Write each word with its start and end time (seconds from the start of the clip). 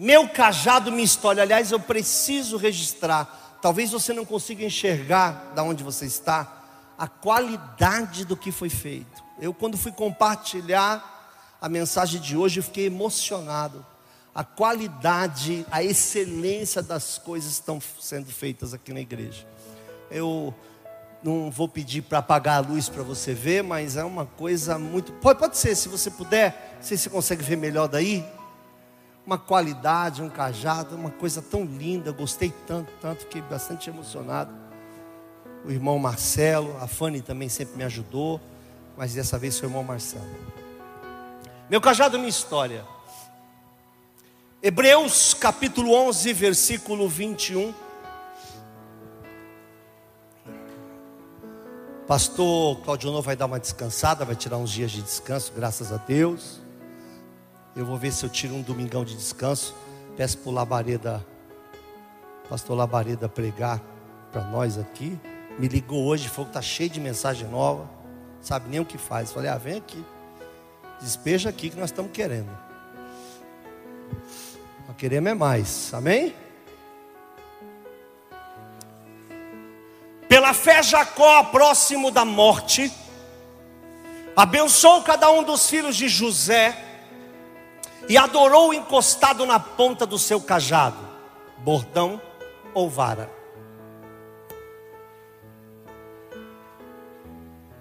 meu 0.00 0.28
cajado, 0.28 0.92
minha 0.92 1.02
história. 1.02 1.42
Aliás, 1.42 1.72
eu 1.72 1.80
preciso 1.80 2.56
registrar. 2.56 3.58
Talvez 3.60 3.90
você 3.90 4.12
não 4.12 4.24
consiga 4.24 4.64
enxergar 4.64 5.50
da 5.56 5.64
onde 5.64 5.82
você 5.82 6.06
está 6.06 6.62
a 6.96 7.08
qualidade 7.08 8.24
do 8.24 8.36
que 8.36 8.52
foi 8.52 8.68
feito. 8.68 9.24
Eu, 9.40 9.52
quando 9.52 9.76
fui 9.76 9.90
compartilhar 9.90 11.56
a 11.60 11.68
mensagem 11.68 12.20
de 12.20 12.36
hoje, 12.36 12.60
eu 12.60 12.62
fiquei 12.62 12.86
emocionado. 12.86 13.84
A 14.32 14.44
qualidade, 14.44 15.66
a 15.68 15.82
excelência 15.82 16.80
das 16.80 17.18
coisas 17.18 17.50
estão 17.50 17.82
sendo 18.00 18.30
feitas 18.30 18.72
aqui 18.72 18.92
na 18.92 19.00
igreja. 19.00 19.44
Eu 20.12 20.54
não 21.24 21.50
vou 21.50 21.68
pedir 21.68 22.02
para 22.02 22.18
apagar 22.18 22.58
a 22.58 22.68
luz 22.68 22.88
para 22.88 23.02
você 23.02 23.34
ver, 23.34 23.64
mas 23.64 23.96
é 23.96 24.04
uma 24.04 24.26
coisa 24.26 24.78
muito. 24.78 25.10
Pode, 25.14 25.40
pode 25.40 25.58
ser, 25.58 25.74
se 25.74 25.88
você 25.88 26.08
puder, 26.08 26.78
se 26.80 26.96
você 26.96 27.10
consegue 27.10 27.42
ver 27.42 27.56
melhor 27.56 27.88
daí 27.88 28.24
uma 29.28 29.36
qualidade, 29.36 30.22
um 30.22 30.30
cajado, 30.30 30.96
uma 30.96 31.10
coisa 31.10 31.42
tão 31.42 31.62
linda, 31.62 32.10
gostei 32.12 32.50
tanto, 32.66 32.90
tanto, 32.98 33.24
fiquei 33.24 33.42
bastante 33.42 33.90
emocionado. 33.90 34.50
O 35.66 35.70
irmão 35.70 35.98
Marcelo, 35.98 36.74
a 36.80 36.86
Fanny 36.86 37.20
também 37.20 37.46
sempre 37.50 37.76
me 37.76 37.84
ajudou, 37.84 38.40
mas 38.96 39.12
dessa 39.12 39.38
vez 39.38 39.58
foi 39.58 39.68
o 39.68 39.70
irmão 39.70 39.84
Marcelo. 39.84 40.24
Meu 41.68 41.78
cajado, 41.78 42.16
minha 42.16 42.30
história. 42.30 42.86
Hebreus 44.62 45.34
capítulo 45.34 45.92
11, 45.92 46.32
versículo 46.32 47.06
21. 47.06 47.74
Pastor 52.06 52.78
Claudio 52.78 53.20
vai 53.20 53.36
dar 53.36 53.44
uma 53.44 53.60
descansada, 53.60 54.24
vai 54.24 54.34
tirar 54.34 54.56
uns 54.56 54.70
dias 54.70 54.90
de 54.90 55.02
descanso, 55.02 55.52
graças 55.54 55.92
a 55.92 55.98
Deus. 55.98 56.66
Eu 57.78 57.86
vou 57.86 57.96
ver 57.96 58.12
se 58.12 58.26
eu 58.26 58.28
tiro 58.28 58.56
um 58.56 58.60
domingão 58.60 59.04
de 59.04 59.14
descanso. 59.14 59.72
Peço 60.16 60.36
para 60.38 60.50
o 60.50 60.52
Labareda, 60.52 61.24
pastor 62.48 62.76
Labareda, 62.76 63.28
pregar 63.28 63.80
para 64.32 64.42
nós 64.42 64.76
aqui. 64.76 65.16
Me 65.60 65.68
ligou 65.68 66.04
hoje, 66.04 66.28
falou 66.28 66.46
que 66.46 66.50
está 66.50 66.60
cheio 66.60 66.90
de 66.90 66.98
mensagem 66.98 67.46
nova. 67.46 67.88
Sabe 68.40 68.68
nem 68.68 68.80
o 68.80 68.84
que 68.84 68.98
faz. 68.98 69.30
Falei, 69.30 69.48
ah, 69.48 69.56
vem 69.56 69.76
aqui. 69.76 70.04
Despeja 71.00 71.50
aqui 71.50 71.70
que 71.70 71.76
nós 71.76 71.90
estamos 71.90 72.10
querendo. 72.10 72.50
Nós 74.88 74.96
queremos 74.96 75.30
é 75.30 75.34
mais. 75.34 75.94
Amém? 75.94 76.34
Pela 80.28 80.52
fé, 80.52 80.82
Jacó, 80.82 81.44
próximo 81.44 82.10
da 82.10 82.24
morte, 82.24 82.92
abençoou 84.34 85.00
cada 85.04 85.30
um 85.30 85.44
dos 85.44 85.70
filhos 85.70 85.94
de 85.94 86.08
José 86.08 86.87
e 88.08 88.16
adorou 88.16 88.72
encostado 88.72 89.44
na 89.44 89.60
ponta 89.60 90.06
do 90.06 90.18
seu 90.18 90.40
cajado, 90.40 90.96
bordão 91.58 92.20
ou 92.72 92.88
vara. 92.88 93.30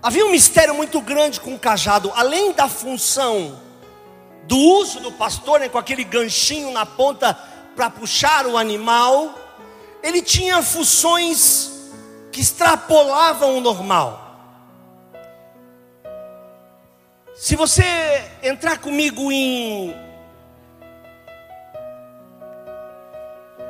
Havia 0.03 0.25
um 0.25 0.31
mistério 0.31 0.75
muito 0.75 1.01
grande 1.01 1.39
com 1.39 1.55
o 1.55 1.59
cajado, 1.59 2.11
além 2.15 2.51
da 2.51 2.67
função 2.67 3.59
do 4.43 4.57
uso 4.57 4.99
do 4.99 5.11
pastor, 5.11 5.59
né, 5.59 5.69
com 5.69 5.77
aquele 5.77 6.03
ganchinho 6.03 6.71
na 6.71 6.85
ponta 6.85 7.33
para 7.75 7.89
puxar 7.89 8.45
o 8.45 8.57
animal, 8.57 9.33
ele 10.01 10.21
tinha 10.21 10.61
funções 10.61 11.89
que 12.31 12.41
extrapolavam 12.41 13.57
o 13.57 13.61
normal. 13.61 14.25
Se 17.35 17.55
você 17.55 17.83
entrar 18.41 18.79
comigo 18.79 19.31
em 19.31 20.06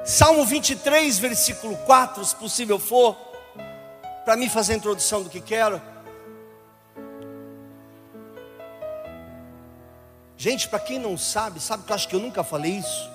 Salmo 0.08 0.46
23, 0.46 1.20
versículo 1.20 1.76
4, 1.80 2.24
se 2.24 2.34
possível 2.34 2.80
for, 2.80 3.14
para 4.24 4.38
mim 4.38 4.48
fazer 4.48 4.72
a 4.72 4.78
introdução 4.78 5.22
do 5.22 5.30
que 5.30 5.42
quero. 5.42 5.82
Gente, 10.38 10.70
para 10.70 10.80
quem 10.80 10.98
não 10.98 11.18
sabe, 11.18 11.60
sabe 11.60 11.84
que 11.84 11.92
eu 11.92 11.96
acho 11.96 12.08
que 12.08 12.16
eu 12.16 12.22
nunca 12.22 12.42
falei 12.42 12.78
isso? 12.78 13.12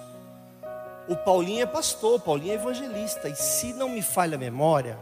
O 1.09 1.17
Paulinho 1.17 1.63
é 1.63 1.67
pastor, 1.67 2.17
o 2.17 2.21
Paulinho 2.21 2.53
é 2.53 2.57
evangelista, 2.57 3.27
e 3.27 3.35
se 3.35 3.73
não 3.73 3.89
me 3.89 4.03
falha 4.03 4.35
a 4.35 4.39
memória, 4.39 4.99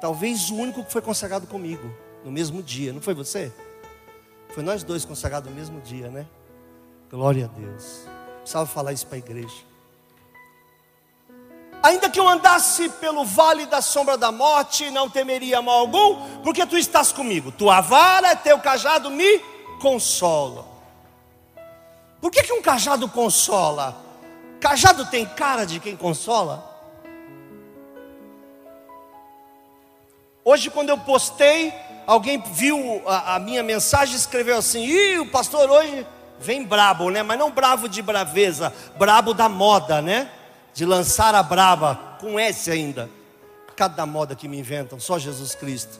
talvez 0.00 0.50
o 0.50 0.54
único 0.54 0.84
que 0.84 0.92
foi 0.92 1.02
consagrado 1.02 1.48
comigo 1.48 1.92
no 2.24 2.30
mesmo 2.30 2.62
dia, 2.62 2.92
não 2.92 3.00
foi 3.00 3.12
você? 3.12 3.52
Foi 4.50 4.62
nós 4.62 4.84
dois 4.84 5.04
consagrados 5.04 5.50
no 5.50 5.56
mesmo 5.56 5.80
dia, 5.80 6.08
né? 6.10 6.28
Glória 7.10 7.46
a 7.46 7.48
Deus. 7.48 8.02
Precisava 8.38 8.66
falar 8.66 8.92
isso 8.92 9.08
para 9.08 9.16
a 9.16 9.18
igreja. 9.18 9.75
Ainda 11.82 12.10
que 12.10 12.18
eu 12.18 12.28
andasse 12.28 12.88
pelo 12.88 13.24
vale 13.24 13.66
da 13.66 13.80
sombra 13.80 14.16
da 14.16 14.32
morte, 14.32 14.90
não 14.90 15.08
temeria 15.08 15.62
mal 15.62 15.80
algum, 15.80 16.40
porque 16.42 16.66
tu 16.66 16.76
estás 16.76 17.12
comigo. 17.12 17.52
Tua 17.52 17.80
vara 17.80 18.32
e 18.32 18.36
teu 18.36 18.58
cajado 18.58 19.10
me 19.10 19.38
consolam. 19.80 20.64
Por 22.20 22.30
que, 22.30 22.42
que 22.42 22.52
um 22.52 22.62
cajado 22.62 23.08
consola? 23.08 23.96
Cajado 24.58 25.06
tem 25.06 25.26
cara 25.26 25.64
de 25.64 25.78
quem 25.78 25.94
consola? 25.94 26.74
Hoje, 30.44 30.70
quando 30.70 30.90
eu 30.90 30.98
postei, 30.98 31.72
alguém 32.06 32.42
viu 32.52 33.02
a, 33.06 33.34
a 33.34 33.38
minha 33.38 33.62
mensagem 33.62 34.14
e 34.14 34.18
escreveu 34.18 34.56
assim: 34.56 34.84
Ih, 34.84 35.18
o 35.18 35.30
pastor 35.30 35.70
hoje 35.70 36.06
vem 36.38 36.64
brabo, 36.64 37.10
né? 37.10 37.22
Mas 37.22 37.38
não 37.38 37.50
bravo 37.50 37.88
de 37.88 38.00
braveza, 38.00 38.72
brabo 38.96 39.34
da 39.34 39.48
moda, 39.48 40.00
né? 40.00 40.30
De 40.76 40.84
lançar 40.84 41.34
a 41.34 41.42
brava, 41.42 42.18
com 42.20 42.38
S 42.38 42.70
ainda. 42.70 43.08
Cada 43.74 44.04
moda 44.04 44.36
que 44.36 44.46
me 44.46 44.58
inventam, 44.58 45.00
só 45.00 45.18
Jesus 45.18 45.54
Cristo. 45.54 45.98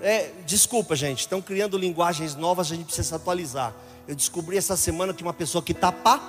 É, 0.00 0.30
desculpa, 0.46 0.94
gente, 0.94 1.20
estão 1.20 1.42
criando 1.42 1.76
linguagens 1.76 2.36
novas, 2.36 2.70
a 2.70 2.76
gente 2.76 2.86
precisa 2.86 3.08
se 3.08 3.14
atualizar. 3.16 3.74
Eu 4.06 4.14
descobri 4.14 4.56
essa 4.56 4.76
semana 4.76 5.12
que 5.12 5.24
uma 5.24 5.34
pessoa 5.34 5.60
que 5.60 5.74
tapa, 5.74 6.20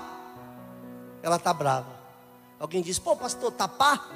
ela 1.22 1.38
tá 1.38 1.54
brava. 1.54 1.86
Alguém 2.60 2.82
disse, 2.82 3.00
pô, 3.00 3.16
pastor, 3.16 3.52
tapar? 3.52 4.10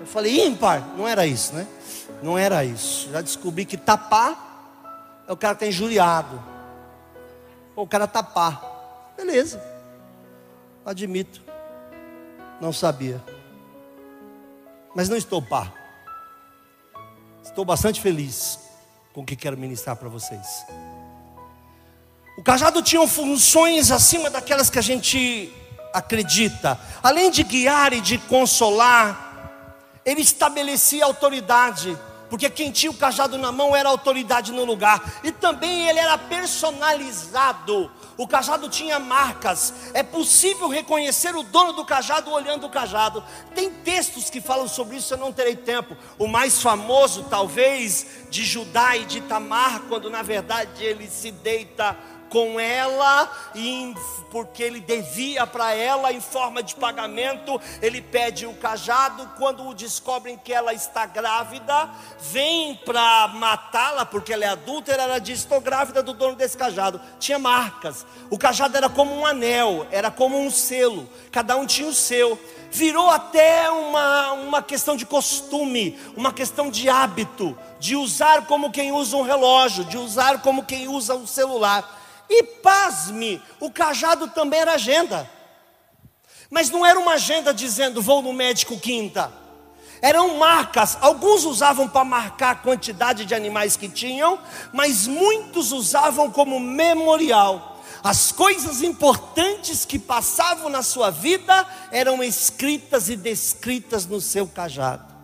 Eu 0.00 0.06
falei, 0.06 0.46
ímpar. 0.46 0.80
Não 0.96 1.06
era 1.06 1.26
isso, 1.26 1.54
né? 1.54 1.68
Não 2.22 2.38
era 2.38 2.64
isso. 2.64 3.10
Já 3.10 3.20
descobri 3.20 3.66
que 3.66 3.76
tapar 3.76 5.24
é 5.28 5.32
o 5.32 5.36
cara 5.36 5.54
que 5.54 5.64
está 5.64 5.66
injuriado. 5.66 6.42
Ou 7.76 7.84
o 7.84 7.88
cara 7.88 8.06
tapar. 8.06 9.12
Beleza. 9.14 9.62
Admito. 10.86 11.43
Não 12.60 12.72
sabia. 12.72 13.22
Mas 14.94 15.08
não 15.08 15.16
estou 15.16 15.42
pá. 15.42 15.72
Estou 17.42 17.64
bastante 17.64 18.00
feliz 18.00 18.58
com 19.12 19.22
o 19.22 19.24
que 19.24 19.36
quero 19.36 19.56
ministrar 19.56 19.96
para 19.96 20.08
vocês. 20.08 20.64
O 22.36 22.42
cajado 22.42 22.82
tinha 22.82 23.06
funções 23.06 23.90
acima 23.90 24.28
daquelas 24.28 24.70
que 24.70 24.78
a 24.78 24.82
gente 24.82 25.52
acredita. 25.92 26.78
Além 27.02 27.30
de 27.30 27.42
guiar 27.44 27.92
e 27.92 28.00
de 28.00 28.18
consolar, 28.18 30.00
ele 30.04 30.20
estabelecia 30.20 31.04
autoridade 31.04 31.96
porque 32.34 32.50
quem 32.50 32.72
tinha 32.72 32.90
o 32.90 32.96
cajado 32.96 33.38
na 33.38 33.52
mão 33.52 33.76
era 33.76 33.88
autoridade 33.88 34.50
no 34.50 34.64
lugar, 34.64 35.20
e 35.22 35.30
também 35.30 35.88
ele 35.88 36.00
era 36.00 36.18
personalizado. 36.18 37.88
O 38.16 38.26
cajado 38.26 38.68
tinha 38.68 38.98
marcas. 38.98 39.72
É 39.94 40.02
possível 40.02 40.66
reconhecer 40.66 41.36
o 41.36 41.44
dono 41.44 41.74
do 41.74 41.84
cajado 41.84 42.32
olhando 42.32 42.66
o 42.66 42.70
cajado. 42.70 43.22
Tem 43.54 43.70
textos 43.70 44.30
que 44.30 44.40
falam 44.40 44.66
sobre 44.66 44.96
isso, 44.96 45.14
eu 45.14 45.18
não 45.18 45.32
terei 45.32 45.54
tempo. 45.54 45.96
O 46.18 46.26
mais 46.26 46.60
famoso, 46.60 47.22
talvez, 47.30 48.26
de 48.30 48.44
Judá 48.44 48.96
e 48.96 49.04
de 49.04 49.20
Tamar, 49.20 49.82
quando 49.88 50.10
na 50.10 50.22
verdade 50.22 50.82
ele 50.82 51.08
se 51.08 51.30
deita 51.30 51.96
com 52.34 52.58
ela, 52.58 53.30
e 53.54 53.94
porque 54.28 54.60
ele 54.60 54.80
devia 54.80 55.46
para 55.46 55.72
ela 55.72 56.12
em 56.12 56.20
forma 56.20 56.64
de 56.64 56.74
pagamento, 56.74 57.60
ele 57.80 58.02
pede 58.02 58.44
o 58.44 58.54
cajado. 58.54 59.30
Quando 59.38 59.72
descobrem 59.72 60.36
que 60.36 60.52
ela 60.52 60.74
está 60.74 61.06
grávida, 61.06 61.88
vem 62.18 62.74
para 62.84 63.28
matá-la, 63.28 64.04
porque 64.04 64.32
ela 64.32 64.44
é 64.44 64.48
adúltera. 64.48 65.04
Ela 65.04 65.20
diz: 65.20 65.38
Estou 65.38 65.60
grávida 65.60 66.02
do 66.02 66.12
dono 66.12 66.34
desse 66.34 66.56
cajado. 66.56 67.00
Tinha 67.20 67.38
marcas, 67.38 68.04
o 68.28 68.36
cajado 68.36 68.76
era 68.76 68.88
como 68.88 69.14
um 69.14 69.24
anel, 69.24 69.86
era 69.92 70.10
como 70.10 70.36
um 70.36 70.50
selo, 70.50 71.08
cada 71.30 71.56
um 71.56 71.64
tinha 71.64 71.86
o 71.86 71.94
seu 71.94 72.36
virou 72.72 73.08
até 73.08 73.70
uma, 73.70 74.32
uma 74.32 74.60
questão 74.60 74.96
de 74.96 75.06
costume, 75.06 75.96
uma 76.16 76.32
questão 76.32 76.68
de 76.68 76.88
hábito, 76.88 77.56
de 77.78 77.94
usar 77.94 78.46
como 78.46 78.72
quem 78.72 78.90
usa 78.90 79.16
um 79.16 79.22
relógio, 79.22 79.84
de 79.84 79.96
usar 79.96 80.42
como 80.42 80.64
quem 80.64 80.88
usa 80.88 81.14
um 81.14 81.24
celular. 81.24 82.02
E 82.28 82.42
pasme, 82.42 83.42
o 83.60 83.70
cajado 83.70 84.28
também 84.28 84.60
era 84.60 84.74
agenda. 84.74 85.28
Mas 86.50 86.70
não 86.70 86.84
era 86.84 86.98
uma 86.98 87.14
agenda 87.14 87.52
dizendo 87.52 88.00
vou 88.00 88.22
no 88.22 88.32
médico 88.32 88.78
quinta. 88.78 89.32
Eram 90.00 90.36
marcas, 90.36 90.98
alguns 91.00 91.44
usavam 91.44 91.88
para 91.88 92.04
marcar 92.04 92.50
a 92.50 92.56
quantidade 92.56 93.24
de 93.24 93.34
animais 93.34 93.76
que 93.76 93.88
tinham, 93.88 94.38
mas 94.72 95.06
muitos 95.06 95.72
usavam 95.72 96.30
como 96.30 96.60
memorial. 96.60 97.82
As 98.02 98.30
coisas 98.30 98.82
importantes 98.82 99.86
que 99.86 99.98
passavam 99.98 100.68
na 100.68 100.82
sua 100.82 101.10
vida 101.10 101.66
eram 101.90 102.22
escritas 102.22 103.08
e 103.08 103.16
descritas 103.16 104.04
no 104.04 104.20
seu 104.20 104.46
cajado. 104.46 105.14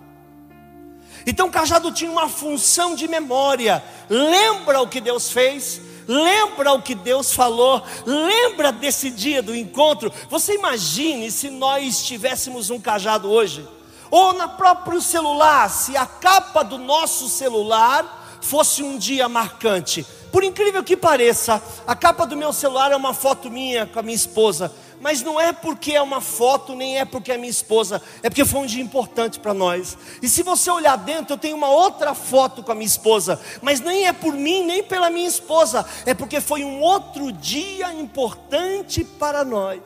Então 1.26 1.48
o 1.48 1.50
cajado 1.50 1.92
tinha 1.92 2.10
uma 2.10 2.28
função 2.28 2.94
de 2.94 3.06
memória. 3.06 3.84
Lembra 4.08 4.80
o 4.80 4.88
que 4.88 5.00
Deus 5.00 5.30
fez? 5.30 5.80
Lembra 6.10 6.72
o 6.72 6.82
que 6.82 6.94
Deus 6.94 7.32
falou, 7.32 7.80
lembra 8.04 8.72
desse 8.72 9.10
dia 9.10 9.40
do 9.40 9.54
encontro. 9.54 10.12
Você 10.28 10.56
imagine 10.56 11.30
se 11.30 11.48
nós 11.50 12.02
tivéssemos 12.02 12.68
um 12.68 12.80
cajado 12.80 13.30
hoje, 13.30 13.66
ou 14.10 14.32
na 14.32 14.48
próprio 14.48 15.00
celular, 15.00 15.70
se 15.70 15.96
a 15.96 16.04
capa 16.04 16.64
do 16.64 16.78
nosso 16.78 17.28
celular 17.28 18.38
fosse 18.40 18.82
um 18.82 18.98
dia 18.98 19.28
marcante. 19.28 20.04
Por 20.32 20.42
incrível 20.42 20.82
que 20.82 20.96
pareça, 20.96 21.62
a 21.86 21.94
capa 21.94 22.26
do 22.26 22.36
meu 22.36 22.52
celular 22.52 22.90
é 22.90 22.96
uma 22.96 23.14
foto 23.14 23.48
minha 23.48 23.86
com 23.86 24.00
a 24.00 24.02
minha 24.02 24.16
esposa 24.16 24.72
mas 25.00 25.22
não 25.22 25.40
é 25.40 25.52
porque 25.52 25.92
é 25.92 26.02
uma 26.02 26.20
foto, 26.20 26.74
nem 26.74 26.98
é 26.98 27.04
porque 27.04 27.32
é 27.32 27.38
minha 27.38 27.50
esposa, 27.50 28.02
é 28.22 28.28
porque 28.28 28.44
foi 28.44 28.60
um 28.60 28.66
dia 28.66 28.82
importante 28.82 29.40
para 29.40 29.54
nós. 29.54 29.96
E 30.20 30.28
se 30.28 30.42
você 30.42 30.70
olhar 30.70 30.96
dentro, 30.96 31.34
eu 31.34 31.38
tenho 31.38 31.56
uma 31.56 31.70
outra 31.70 32.14
foto 32.14 32.62
com 32.62 32.70
a 32.70 32.74
minha 32.74 32.86
esposa, 32.86 33.40
mas 33.62 33.80
nem 33.80 34.06
é 34.06 34.12
por 34.12 34.34
mim, 34.34 34.64
nem 34.64 34.82
pela 34.82 35.08
minha 35.08 35.26
esposa, 35.26 35.86
é 36.04 36.12
porque 36.12 36.40
foi 36.40 36.62
um 36.62 36.80
outro 36.80 37.32
dia 37.32 37.92
importante 37.94 39.02
para 39.02 39.42
nós. 39.42 39.80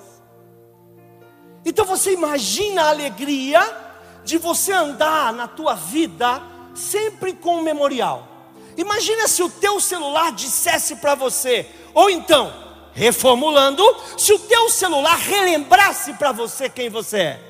Então 1.65 1.85
você 1.85 2.13
imagina 2.13 2.83
a 2.83 2.91
alegria 2.91 3.61
de 4.25 4.37
você 4.37 4.73
andar 4.73 5.33
na 5.33 5.47
tua 5.47 5.75
vida 5.75 6.43
sempre 6.75 7.33
com 7.35 7.59
um 7.59 7.63
memorial. 7.63 8.29
Imagina 8.77 9.29
se 9.29 9.43
o 9.43 9.49
teu 9.49 9.79
celular 9.81 10.33
dissesse 10.33 10.97
para 10.97 11.15
você, 11.15 11.69
ou 11.95 12.11
então, 12.11 12.53
Reformulando, 12.95 13.85
se 14.17 14.33
o 14.33 14.39
teu 14.39 14.71
celular 14.71 15.19
relembrasse 15.19 16.15
para 16.15 16.33
você 16.33 16.69
quem 16.69 16.89
você 16.89 17.19
é. 17.19 17.41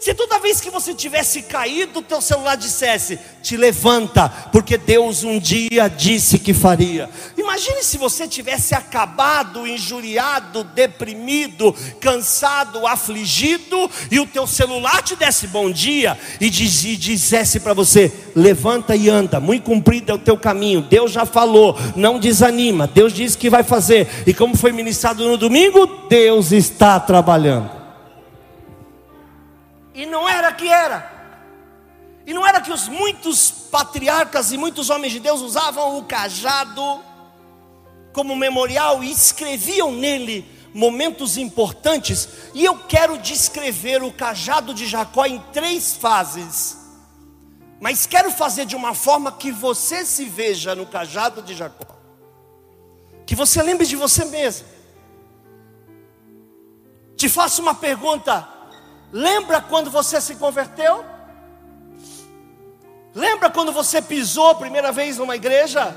Se 0.00 0.14
toda 0.14 0.38
vez 0.38 0.62
que 0.62 0.70
você 0.70 0.94
tivesse 0.94 1.42
caído, 1.42 1.98
o 1.98 2.02
teu 2.02 2.22
celular 2.22 2.56
dissesse: 2.56 3.18
"Te 3.42 3.54
levanta, 3.54 4.30
porque 4.50 4.78
Deus 4.78 5.24
um 5.24 5.38
dia 5.38 5.88
disse 5.88 6.38
que 6.38 6.54
faria". 6.54 7.10
Imagine 7.36 7.82
se 7.82 7.98
você 7.98 8.26
tivesse 8.26 8.74
acabado 8.74 9.66
injuriado, 9.66 10.64
deprimido, 10.64 11.76
cansado, 12.00 12.86
afligido 12.86 13.90
e 14.10 14.18
o 14.18 14.26
teu 14.26 14.46
celular 14.46 15.02
te 15.02 15.14
desse 15.14 15.46
bom 15.48 15.70
dia 15.70 16.18
e, 16.40 16.48
diz, 16.48 16.82
e 16.82 16.96
dissesse 16.96 17.60
para 17.60 17.74
você: 17.74 18.10
"Levanta 18.34 18.96
e 18.96 19.10
anda, 19.10 19.38
muito 19.38 19.64
comprido 19.64 20.12
é 20.12 20.14
o 20.14 20.18
teu 20.18 20.38
caminho. 20.38 20.80
Deus 20.80 21.12
já 21.12 21.26
falou, 21.26 21.76
não 21.94 22.18
desanima. 22.18 22.86
Deus 22.86 23.12
disse 23.12 23.36
que 23.36 23.50
vai 23.50 23.62
fazer". 23.62 24.08
E 24.26 24.32
como 24.32 24.56
foi 24.56 24.72
ministrado 24.72 25.28
no 25.28 25.36
domingo, 25.36 25.86
Deus 26.08 26.52
está 26.52 26.98
trabalhando. 26.98 27.79
E 29.94 30.06
não 30.06 30.28
era 30.28 30.52
que 30.52 30.68
era. 30.68 31.20
E 32.26 32.32
não 32.32 32.46
era 32.46 32.60
que 32.60 32.72
os 32.72 32.88
muitos 32.88 33.50
patriarcas 33.50 34.52
e 34.52 34.58
muitos 34.58 34.90
homens 34.90 35.12
de 35.12 35.20
Deus 35.20 35.40
usavam 35.40 35.98
o 35.98 36.04
cajado 36.04 37.02
como 38.12 38.36
memorial 38.36 39.02
e 39.02 39.10
escreviam 39.10 39.92
nele 39.92 40.46
momentos 40.72 41.36
importantes. 41.36 42.28
E 42.54 42.64
eu 42.64 42.78
quero 42.78 43.18
descrever 43.18 44.02
o 44.02 44.12
cajado 44.12 44.72
de 44.74 44.86
Jacó 44.86 45.26
em 45.26 45.38
três 45.52 45.96
fases. 45.96 46.78
Mas 47.80 48.06
quero 48.06 48.30
fazer 48.30 48.66
de 48.66 48.76
uma 48.76 48.94
forma 48.94 49.32
que 49.32 49.50
você 49.50 50.04
se 50.04 50.26
veja 50.26 50.74
no 50.74 50.86
cajado 50.86 51.42
de 51.42 51.54
Jacó. 51.54 51.96
Que 53.26 53.34
você 53.34 53.62
lembre 53.62 53.86
de 53.86 53.96
você 53.96 54.24
mesmo. 54.24 54.66
Te 57.16 57.28
faço 57.28 57.62
uma 57.62 57.74
pergunta: 57.74 58.46
Lembra 59.12 59.60
quando 59.60 59.90
você 59.90 60.20
se 60.20 60.36
converteu? 60.36 61.04
Lembra 63.14 63.50
quando 63.50 63.72
você 63.72 64.00
pisou 64.00 64.50
a 64.50 64.54
primeira 64.54 64.92
vez 64.92 65.18
numa 65.18 65.34
igreja? 65.34 65.96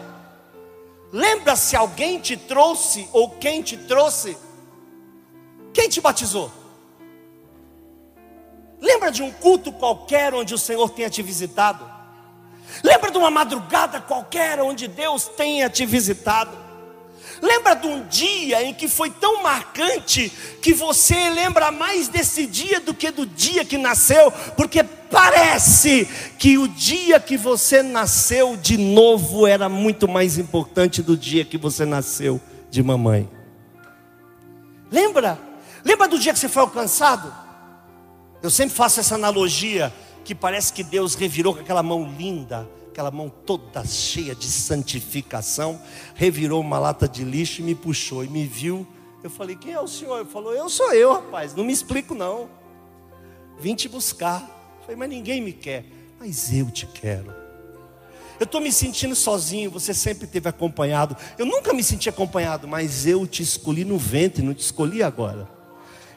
Lembra 1.12 1.56
se 1.56 1.75
alguém 1.75 2.19
te 2.19 2.36
trouxe 2.36 3.07
ou 3.13 3.30
quem 3.30 3.62
te 3.62 3.77
trouxe? 3.77 4.36
Quem 5.71 5.88
te 5.88 6.01
batizou? 6.01 6.51
Lembra 8.81 9.12
de 9.12 9.21
um 9.21 9.31
culto 9.31 9.71
qualquer 9.71 10.33
onde 10.33 10.54
o 10.54 10.57
Senhor 10.57 10.89
tenha 10.89 11.10
te 11.10 11.21
visitado? 11.21 11.89
Lembra 12.83 13.12
de 13.12 13.18
uma 13.18 13.30
madrugada 13.30 14.01
qualquer 14.01 14.60
onde 14.60 14.88
Deus 14.88 15.27
tenha 15.27 15.69
te 15.69 15.86
visitado? 15.86 16.62
Lembra 17.41 17.75
de 17.75 17.88
um 17.88 18.06
dia 18.07 18.63
em 18.63 18.74
que 18.74 18.88
foi 18.88 19.09
tão 19.09 19.41
marcante 19.44 20.31
que 20.62 20.74
você 20.74 21.30
lembra 21.30 21.71
mais 21.71 22.07
desse 22.07 22.45
dia 22.45 22.80
do 22.80 22.94
que 22.94 23.12
do 23.12 23.25
dia 23.25 23.65
que 23.65 23.77
nasceu, 23.77 24.31
porque 24.55 24.84
parece 24.84 26.08
que 26.38 26.58
o 26.58 26.67
dia 26.67 27.19
que 27.19 27.38
você 27.38 27.84
nasceu 27.84 28.55
de 28.55 28.77
novo 28.77 29.46
era 29.46 29.67
muito 29.67 30.08
mais 30.08 30.38
importante 30.38 31.01
do 31.01 31.17
dia 31.17 31.43
que 31.46 31.58
você 31.58 31.86
nasceu 31.86 32.39
de 32.69 32.81
mamãe. 32.81 33.29
Lembra? 34.91 35.39
Lembra 35.84 36.08
do 36.08 36.19
dia 36.19 36.34
que 36.34 36.39
você 36.39 36.50
foi 36.50 36.62
alcançado? 36.62 37.34
Eu 38.41 38.50
sempre 38.50 38.75
faço 38.75 39.00
essa 39.00 39.15
analogia 39.15 39.93
que 40.24 40.34
parece 40.34 40.72
que 40.72 40.84
Deus 40.84 41.15
revirou 41.15 41.53
com 41.53 41.62
aquela 41.62 41.84
mão 41.84 42.13
linda 42.17 42.67
aquela 42.93 43.09
mão 43.09 43.27
toda 43.27 43.83
cheia 43.83 44.35
de 44.35 44.45
santificação, 44.45 45.81
revirou 46.13 46.62
uma 46.62 46.77
lata 46.77 47.09
de 47.09 47.23
lixo 47.23 47.62
e 47.62 47.63
me 47.63 47.73
puxou 47.73 48.23
e 48.23 48.27
me 48.27 48.45
viu. 48.45 48.88
Eu 49.23 49.31
falei: 49.31 49.55
Quem 49.55 49.73
é 49.73 49.79
o 49.79 49.88
senhor? 49.88 50.19
Ele 50.19 50.29
falou: 50.29 50.53
Eu 50.53 50.69
sou 50.69 50.93
eu, 50.93 51.12
rapaz, 51.12 51.55
não 51.55 51.63
me 51.63 51.73
explico 51.73 52.13
não. 52.13 52.47
Vim 53.59 53.73
te 53.73 53.89
buscar. 53.89 54.41
Eu 54.77 54.81
falei: 54.81 54.95
Mas 54.95 55.09
ninguém 55.09 55.41
me 55.41 55.51
quer. 55.51 55.85
Mas 56.19 56.53
eu 56.53 56.69
te 56.69 56.85
quero. 56.85 57.33
Eu 58.39 58.45
estou 58.45 58.62
me 58.62 58.71
sentindo 58.71 59.15
sozinho, 59.15 59.71
você 59.71 59.93
sempre 59.93 60.27
teve 60.27 60.47
acompanhado. 60.47 61.17
Eu 61.38 61.45
nunca 61.45 61.73
me 61.73 61.83
senti 61.83 62.09
acompanhado, 62.09 62.67
mas 62.67 63.07
eu 63.07 63.25
te 63.25 63.41
escolhi 63.41 63.85
no 63.85 63.97
ventre, 63.97 64.43
não 64.43 64.53
te 64.53 64.62
escolhi 64.62 65.01
agora. 65.01 65.47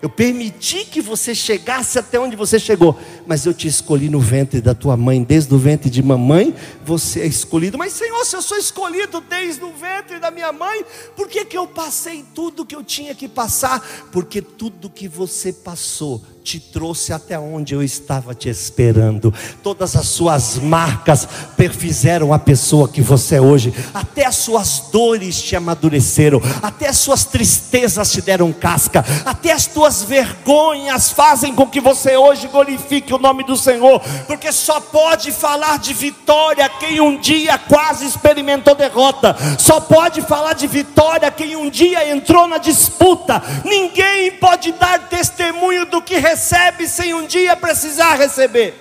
Eu 0.00 0.10
permiti 0.10 0.84
que 0.84 1.00
você 1.00 1.34
chegasse 1.34 1.98
até 1.98 2.20
onde 2.20 2.36
você 2.36 2.58
chegou, 2.58 2.98
mas 3.26 3.46
eu 3.46 3.54
te 3.54 3.66
escolhi 3.66 4.08
no 4.08 4.20
ventre 4.20 4.60
da 4.60 4.74
tua 4.74 4.96
mãe, 4.96 5.22
desde 5.22 5.54
o 5.54 5.58
ventre 5.58 5.88
de 5.88 6.02
mamãe, 6.02 6.54
você 6.84 7.20
é 7.20 7.26
escolhido. 7.26 7.78
Mas 7.78 7.94
Senhor, 7.94 8.24
se 8.24 8.36
eu 8.36 8.42
sou 8.42 8.58
escolhido 8.58 9.20
desde 9.22 9.64
o 9.64 9.72
ventre 9.72 10.18
da 10.18 10.30
minha 10.30 10.52
mãe, 10.52 10.84
por 11.16 11.28
que, 11.28 11.44
que 11.44 11.56
eu 11.56 11.66
passei 11.66 12.24
tudo 12.34 12.66
que 12.66 12.76
eu 12.76 12.84
tinha 12.84 13.14
que 13.14 13.26
passar? 13.26 13.80
Porque 14.12 14.42
tudo 14.42 14.90
que 14.90 15.08
você 15.08 15.52
passou 15.52 16.22
te 16.46 16.60
trouxe 16.60 17.12
até 17.12 17.36
onde 17.36 17.74
eu 17.74 17.82
estava 17.82 18.32
te 18.32 18.48
esperando. 18.48 19.34
Todas 19.64 19.96
as 19.96 20.06
suas 20.06 20.56
marcas 20.58 21.26
perfizeram 21.56 22.32
a 22.32 22.38
pessoa 22.38 22.88
que 22.88 23.02
você 23.02 23.34
é 23.34 23.40
hoje. 23.40 23.74
Até 23.92 24.24
as 24.24 24.36
suas 24.36 24.84
dores 24.92 25.42
te 25.42 25.56
amadureceram. 25.56 26.40
Até 26.62 26.88
as 26.88 26.98
suas 26.98 27.24
tristezas 27.24 28.12
te 28.12 28.22
deram 28.22 28.52
casca. 28.52 29.04
Até 29.24 29.50
as 29.50 29.66
tuas 29.66 30.04
vergonhas 30.04 31.10
fazem 31.10 31.52
com 31.52 31.66
que 31.66 31.80
você 31.80 32.16
hoje 32.16 32.46
glorifique 32.46 33.12
o 33.12 33.18
nome 33.18 33.42
do 33.42 33.56
Senhor, 33.56 34.00
porque 34.28 34.52
só 34.52 34.80
pode 34.80 35.32
falar 35.32 35.80
de 35.80 35.92
vitória 35.92 36.68
quem 36.68 37.00
um 37.00 37.18
dia 37.18 37.58
quase 37.58 38.06
experimentou 38.06 38.76
derrota, 38.76 39.36
só 39.58 39.80
pode 39.80 40.22
falar 40.22 40.52
de 40.52 40.68
vitória 40.68 41.30
quem 41.30 41.56
um 41.56 41.68
dia 41.68 42.08
entrou 42.08 42.46
na 42.46 42.58
disputa. 42.58 43.42
Ninguém 43.64 44.30
pode 44.32 44.70
dar 44.72 45.08
testemunho 45.08 45.86
do 45.86 46.00
que 46.00 46.18
recebe 46.36 46.86
sem 46.86 47.14
um 47.14 47.26
dia 47.26 47.56
precisar 47.56 48.16
receber. 48.16 48.74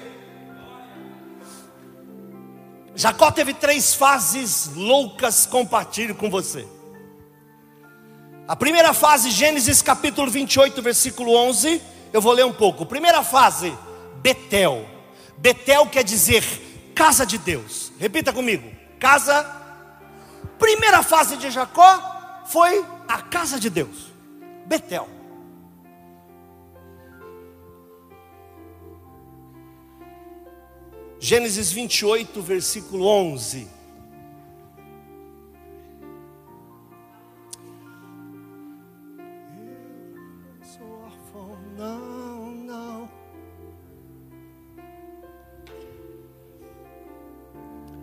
Jacó 2.94 3.32
teve 3.32 3.54
três 3.54 3.96
fases 3.96 4.72
loucas, 4.76 5.46
compartilho 5.46 6.14
com 6.16 6.30
você. 6.30 6.68
A 8.46 8.58
primeira 8.58 8.94
fase, 8.94 9.32
Gênesis 9.32 9.82
capítulo 9.82 10.30
28, 10.30 10.82
versículo 10.82 11.34
11, 11.34 11.82
eu 12.12 12.22
vou 12.22 12.34
ler 12.34 12.46
um 12.46 12.52
pouco. 12.52 12.86
Primeira 12.86 13.24
fase, 13.24 13.74
Betel. 14.22 14.86
Betel 15.38 15.88
quer 15.88 16.04
dizer 16.04 16.44
casa 16.94 17.26
de 17.26 17.38
Deus. 17.38 17.92
Repita 17.98 18.34
comigo: 18.34 18.70
casa. 19.00 19.64
Primeira 20.60 21.02
fase 21.04 21.38
de 21.38 21.50
Jacó 21.50 22.44
foi 22.48 22.86
a 23.08 23.22
casa 23.22 23.58
de 23.58 23.70
Deus, 23.70 24.12
Betel. 24.66 25.15
Gênesis 31.20 31.72
28, 31.72 32.42
versículo 32.42 33.08
11. 33.08 33.76
Não, 41.78 42.52
não. 42.52 43.10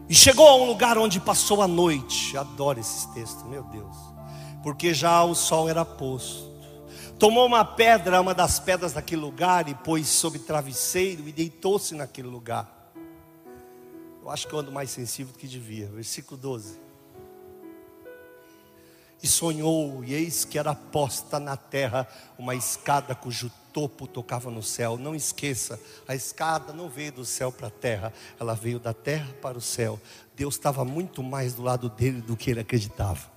E 0.08 0.14
chegou 0.14 0.46
a 0.46 0.56
um 0.56 0.66
lugar 0.66 0.98
onde 0.98 1.18
passou 1.18 1.62
a 1.62 1.68
noite. 1.68 2.36
Adoro 2.36 2.78
esses 2.78 3.06
textos, 3.06 3.42
meu 3.44 3.62
Deus. 3.64 3.96
Porque 4.62 4.92
já 4.92 5.24
o 5.24 5.34
sol 5.34 5.68
era 5.70 5.84
posto. 5.84 6.52
Tomou 7.18 7.46
uma 7.46 7.64
pedra, 7.64 8.20
uma 8.20 8.34
das 8.34 8.60
pedras 8.60 8.92
daquele 8.92 9.22
lugar, 9.22 9.68
e 9.68 9.74
pôs 9.74 10.08
sobre 10.08 10.40
travesseiro 10.40 11.26
e 11.28 11.32
deitou-se 11.32 11.94
naquele 11.94 12.28
lugar. 12.28 12.81
Eu 14.22 14.30
acho 14.30 14.46
que 14.46 14.54
eu 14.54 14.60
ando 14.60 14.70
mais 14.70 14.88
sensível 14.88 15.32
do 15.32 15.38
que 15.38 15.48
devia. 15.48 15.88
Versículo 15.88 16.40
12. 16.40 16.80
E 19.20 19.26
sonhou, 19.26 20.04
e 20.04 20.14
eis 20.14 20.44
que 20.44 20.58
era 20.58 20.74
posta 20.74 21.40
na 21.40 21.56
terra 21.56 22.08
uma 22.38 22.54
escada 22.54 23.14
cujo 23.14 23.50
topo 23.72 24.06
tocava 24.06 24.48
no 24.48 24.62
céu. 24.62 24.96
Não 24.96 25.14
esqueça, 25.14 25.78
a 26.06 26.14
escada 26.14 26.72
não 26.72 26.88
veio 26.88 27.12
do 27.12 27.24
céu 27.24 27.50
para 27.50 27.66
a 27.66 27.70
terra, 27.70 28.12
ela 28.38 28.54
veio 28.54 28.78
da 28.78 28.94
terra 28.94 29.32
para 29.40 29.58
o 29.58 29.60
céu. 29.60 30.00
Deus 30.36 30.54
estava 30.54 30.84
muito 30.84 31.22
mais 31.22 31.54
do 31.54 31.62
lado 31.62 31.88
dele 31.88 32.20
do 32.20 32.36
que 32.36 32.50
ele 32.50 32.60
acreditava. 32.60 33.30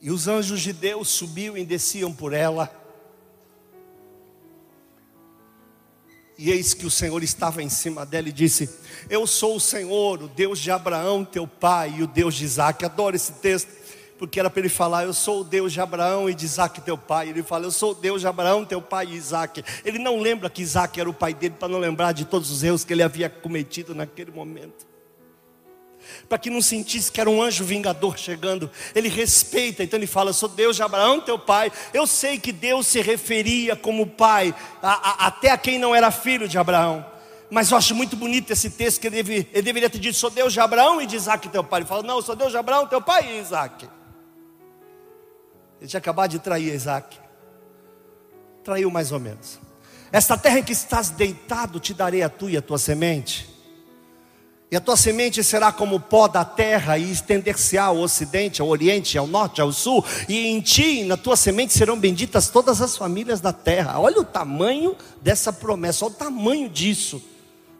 E 0.00 0.10
os 0.10 0.28
anjos 0.28 0.60
de 0.60 0.72
Deus 0.72 1.08
subiam 1.08 1.56
e 1.56 1.64
desciam 1.64 2.12
por 2.12 2.32
ela. 2.32 2.87
E 6.38 6.52
eis 6.52 6.72
que 6.72 6.86
o 6.86 6.90
Senhor 6.90 7.20
estava 7.24 7.64
em 7.64 7.68
cima 7.68 8.06
dela 8.06 8.28
e 8.28 8.32
disse: 8.32 8.70
Eu 9.10 9.26
sou 9.26 9.56
o 9.56 9.60
Senhor, 9.60 10.22
o 10.22 10.28
Deus 10.28 10.60
de 10.60 10.70
Abraão, 10.70 11.24
teu 11.24 11.48
pai, 11.48 11.96
e 11.98 12.02
o 12.04 12.06
Deus 12.06 12.36
de 12.36 12.44
Isaac. 12.44 12.84
Adoro 12.84 13.16
esse 13.16 13.32
texto, 13.32 13.68
porque 14.16 14.38
era 14.38 14.48
para 14.48 14.60
ele 14.60 14.68
falar: 14.68 15.02
Eu 15.02 15.12
sou 15.12 15.40
o 15.40 15.44
Deus 15.44 15.72
de 15.72 15.80
Abraão 15.80 16.30
e 16.30 16.34
de 16.34 16.44
Isaac, 16.44 16.80
teu 16.82 16.96
pai. 16.96 17.30
Ele 17.30 17.42
fala: 17.42 17.64
Eu 17.64 17.72
sou 17.72 17.90
o 17.90 17.94
Deus 17.94 18.20
de 18.20 18.28
Abraão, 18.28 18.64
teu 18.64 18.80
pai 18.80 19.06
e 19.06 19.16
Isaac. 19.16 19.64
Ele 19.84 19.98
não 19.98 20.20
lembra 20.20 20.48
que 20.48 20.62
Isaac 20.62 21.00
era 21.00 21.10
o 21.10 21.14
pai 21.14 21.34
dele, 21.34 21.56
para 21.58 21.66
não 21.66 21.80
lembrar 21.80 22.12
de 22.12 22.24
todos 22.24 22.52
os 22.52 22.62
erros 22.62 22.84
que 22.84 22.92
ele 22.92 23.02
havia 23.02 23.28
cometido 23.28 23.92
naquele 23.92 24.30
momento 24.30 24.87
para 26.28 26.38
que 26.38 26.50
não 26.50 26.60
sentisse 26.60 27.10
que 27.10 27.20
era 27.20 27.30
um 27.30 27.42
anjo 27.42 27.64
vingador 27.64 28.18
chegando. 28.18 28.70
Ele 28.94 29.08
respeita, 29.08 29.82
então 29.82 29.98
ele 29.98 30.06
fala: 30.06 30.32
Sou 30.32 30.48
Deus 30.48 30.76
de 30.76 30.82
Abraão, 30.82 31.20
teu 31.20 31.38
pai. 31.38 31.72
Eu 31.92 32.06
sei 32.06 32.38
que 32.38 32.52
Deus 32.52 32.86
se 32.86 33.00
referia 33.00 33.74
como 33.74 34.06
pai 34.06 34.54
a, 34.82 34.92
a, 34.92 35.26
até 35.26 35.50
a 35.50 35.58
quem 35.58 35.78
não 35.78 35.94
era 35.94 36.10
filho 36.10 36.48
de 36.48 36.58
Abraão. 36.58 37.04
Mas 37.50 37.70
eu 37.70 37.78
acho 37.78 37.94
muito 37.94 38.14
bonito 38.14 38.52
esse 38.52 38.68
texto 38.70 39.00
que 39.00 39.06
ele, 39.06 39.16
deve, 39.16 39.48
ele 39.52 39.62
deveria 39.62 39.88
ter 39.88 39.98
dito: 39.98 40.16
Sou 40.16 40.30
Deus 40.30 40.52
de 40.52 40.60
Abraão 40.60 41.00
e 41.00 41.06
de 41.06 41.16
Isaac, 41.16 41.48
teu 41.48 41.64
pai. 41.64 41.80
Ele 41.80 41.88
fala: 41.88 42.02
Não, 42.02 42.20
sou 42.20 42.36
Deus 42.36 42.50
de 42.50 42.58
Abraão, 42.58 42.86
teu 42.86 43.00
pai 43.00 43.36
e 43.36 43.40
Isaac. 43.40 43.88
Ele 45.80 45.88
tinha 45.88 45.98
acabado 45.98 46.30
de 46.30 46.38
trair 46.38 46.74
Isaac. 46.74 47.18
Traiu 48.64 48.90
mais 48.90 49.12
ou 49.12 49.20
menos. 49.20 49.58
Esta 50.10 50.36
terra 50.36 50.58
em 50.58 50.62
que 50.62 50.72
estás 50.72 51.10
deitado, 51.10 51.78
te 51.80 51.94
darei 51.94 52.22
a 52.22 52.28
tua 52.28 52.50
e 52.50 52.56
a 52.56 52.62
tua 52.62 52.78
semente 52.78 53.47
e 54.70 54.76
a 54.76 54.80
tua 54.80 54.98
semente 54.98 55.42
será 55.42 55.72
como 55.72 55.96
o 55.96 56.00
pó 56.00 56.28
da 56.28 56.44
terra, 56.44 56.98
e 56.98 57.10
estender-se 57.10 57.78
ao 57.78 57.98
ocidente, 57.98 58.60
ao 58.60 58.68
oriente, 58.68 59.16
ao 59.16 59.26
norte, 59.26 59.62
ao 59.62 59.72
sul, 59.72 60.04
e 60.28 60.46
em 60.46 60.60
ti, 60.60 61.04
na 61.04 61.16
tua 61.16 61.36
semente, 61.36 61.72
serão 61.72 61.98
benditas 61.98 62.50
todas 62.50 62.82
as 62.82 62.94
famílias 62.94 63.40
da 63.40 63.52
terra. 63.52 63.98
Olha 63.98 64.20
o 64.20 64.24
tamanho 64.24 64.94
dessa 65.22 65.50
promessa, 65.52 66.04
olha 66.04 66.12
o 66.12 66.16
tamanho 66.16 66.68
disso. 66.68 67.22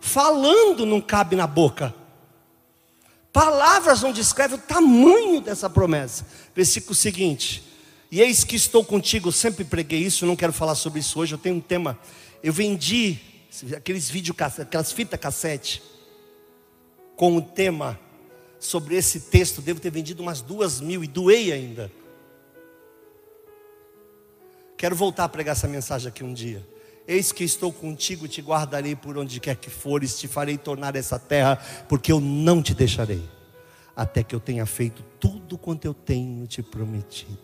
Falando 0.00 0.86
não 0.86 1.00
cabe 1.00 1.36
na 1.36 1.46
boca. 1.46 1.94
Palavras 3.32 4.00
não 4.00 4.10
descrevem 4.10 4.56
o 4.56 4.62
tamanho 4.62 5.42
dessa 5.42 5.68
promessa. 5.68 6.26
Versículo 6.54 6.94
seguinte: 6.94 7.62
E 8.10 8.22
eis 8.22 8.44
que 8.44 8.56
estou 8.56 8.82
contigo, 8.82 9.30
sempre 9.30 9.62
preguei 9.64 10.00
isso, 10.00 10.24
não 10.24 10.36
quero 10.36 10.54
falar 10.54 10.74
sobre 10.74 11.00
isso 11.00 11.20
hoje. 11.20 11.34
Eu 11.34 11.38
tenho 11.38 11.56
um 11.56 11.60
tema. 11.60 11.98
Eu 12.42 12.52
vendi 12.52 13.18
aqueles 13.76 14.08
vídeos, 14.08 14.34
aquelas 14.58 14.90
fitas 14.90 15.20
cassete 15.20 15.82
com 17.18 17.36
o 17.36 17.42
tema 17.42 17.98
sobre 18.60 18.94
esse 18.94 19.22
texto, 19.22 19.60
devo 19.60 19.80
ter 19.80 19.90
vendido 19.90 20.22
umas 20.22 20.40
duas 20.40 20.80
mil 20.80 21.02
e 21.02 21.08
doei 21.08 21.52
ainda. 21.52 21.90
Quero 24.76 24.94
voltar 24.94 25.24
a 25.24 25.28
pregar 25.28 25.56
essa 25.56 25.66
mensagem 25.66 26.08
aqui 26.08 26.22
um 26.22 26.32
dia. 26.32 26.64
Eis 27.08 27.32
que 27.32 27.42
estou 27.42 27.72
contigo, 27.72 28.28
te 28.28 28.40
guardarei 28.40 28.94
por 28.94 29.18
onde 29.18 29.40
quer 29.40 29.56
que 29.56 29.68
fores, 29.68 30.16
te 30.16 30.28
farei 30.28 30.56
tornar 30.56 30.94
essa 30.94 31.18
terra, 31.18 31.56
porque 31.88 32.12
eu 32.12 32.20
não 32.20 32.62
te 32.62 32.72
deixarei, 32.72 33.28
até 33.96 34.22
que 34.22 34.34
eu 34.34 34.38
tenha 34.38 34.64
feito 34.64 35.02
tudo 35.18 35.58
quanto 35.58 35.86
eu 35.86 35.94
tenho 35.94 36.46
te 36.46 36.62
prometido. 36.62 37.40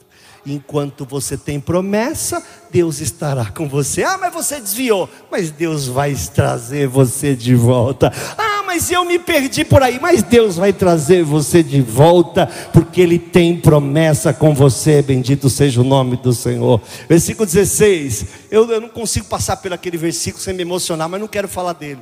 Enquanto 0.47 1.04
você 1.04 1.37
tem 1.37 1.59
promessa, 1.59 2.47
Deus 2.71 3.00
estará 3.00 3.50
com 3.50 3.69
você. 3.69 4.04
Ah, 4.04 4.19
mas 4.19 4.33
você 4.33 4.61
desviou, 4.61 5.11
mas 5.33 5.50
Deus 5.50 5.88
vai 5.88 6.14
trazer 6.14 6.87
você 6.87 7.35
de 7.35 7.57
volta. 7.57 8.12
Ah, 8.38 8.53
mas 8.75 8.90
eu 8.90 9.04
me 9.04 9.21
perdi 9.21 9.64
por 9.64 9.85
aí. 9.85 10.00
Mas 10.00 10.21
Deus 10.21 10.57
vai 10.57 10.73
trazer 10.73 11.23
você 11.23 11.62
de 11.62 11.81
volta, 11.81 12.49
porque 12.73 13.00
Ele 13.00 13.21
tem 13.21 13.57
promessa 13.57 14.35
com 14.35 14.52
você. 14.52 15.00
Bendito 15.00 15.49
seja 15.49 15.81
o 15.81 15.85
nome 15.85 16.16
do 16.16 16.33
Senhor. 16.33 16.81
Versículo 17.09 17.47
16. 17.47 18.26
Eu, 18.50 18.69
eu 18.69 18.81
não 18.81 18.88
consigo 18.88 19.26
passar 19.26 19.59
por 19.59 19.73
aquele 19.73 19.97
versículo 19.97 20.43
sem 20.43 20.52
me 20.52 20.62
emocionar, 20.62 21.09
mas 21.09 21.21
não 21.21 21.28
quero 21.28 21.47
falar 21.47 21.73
dele. 21.75 22.00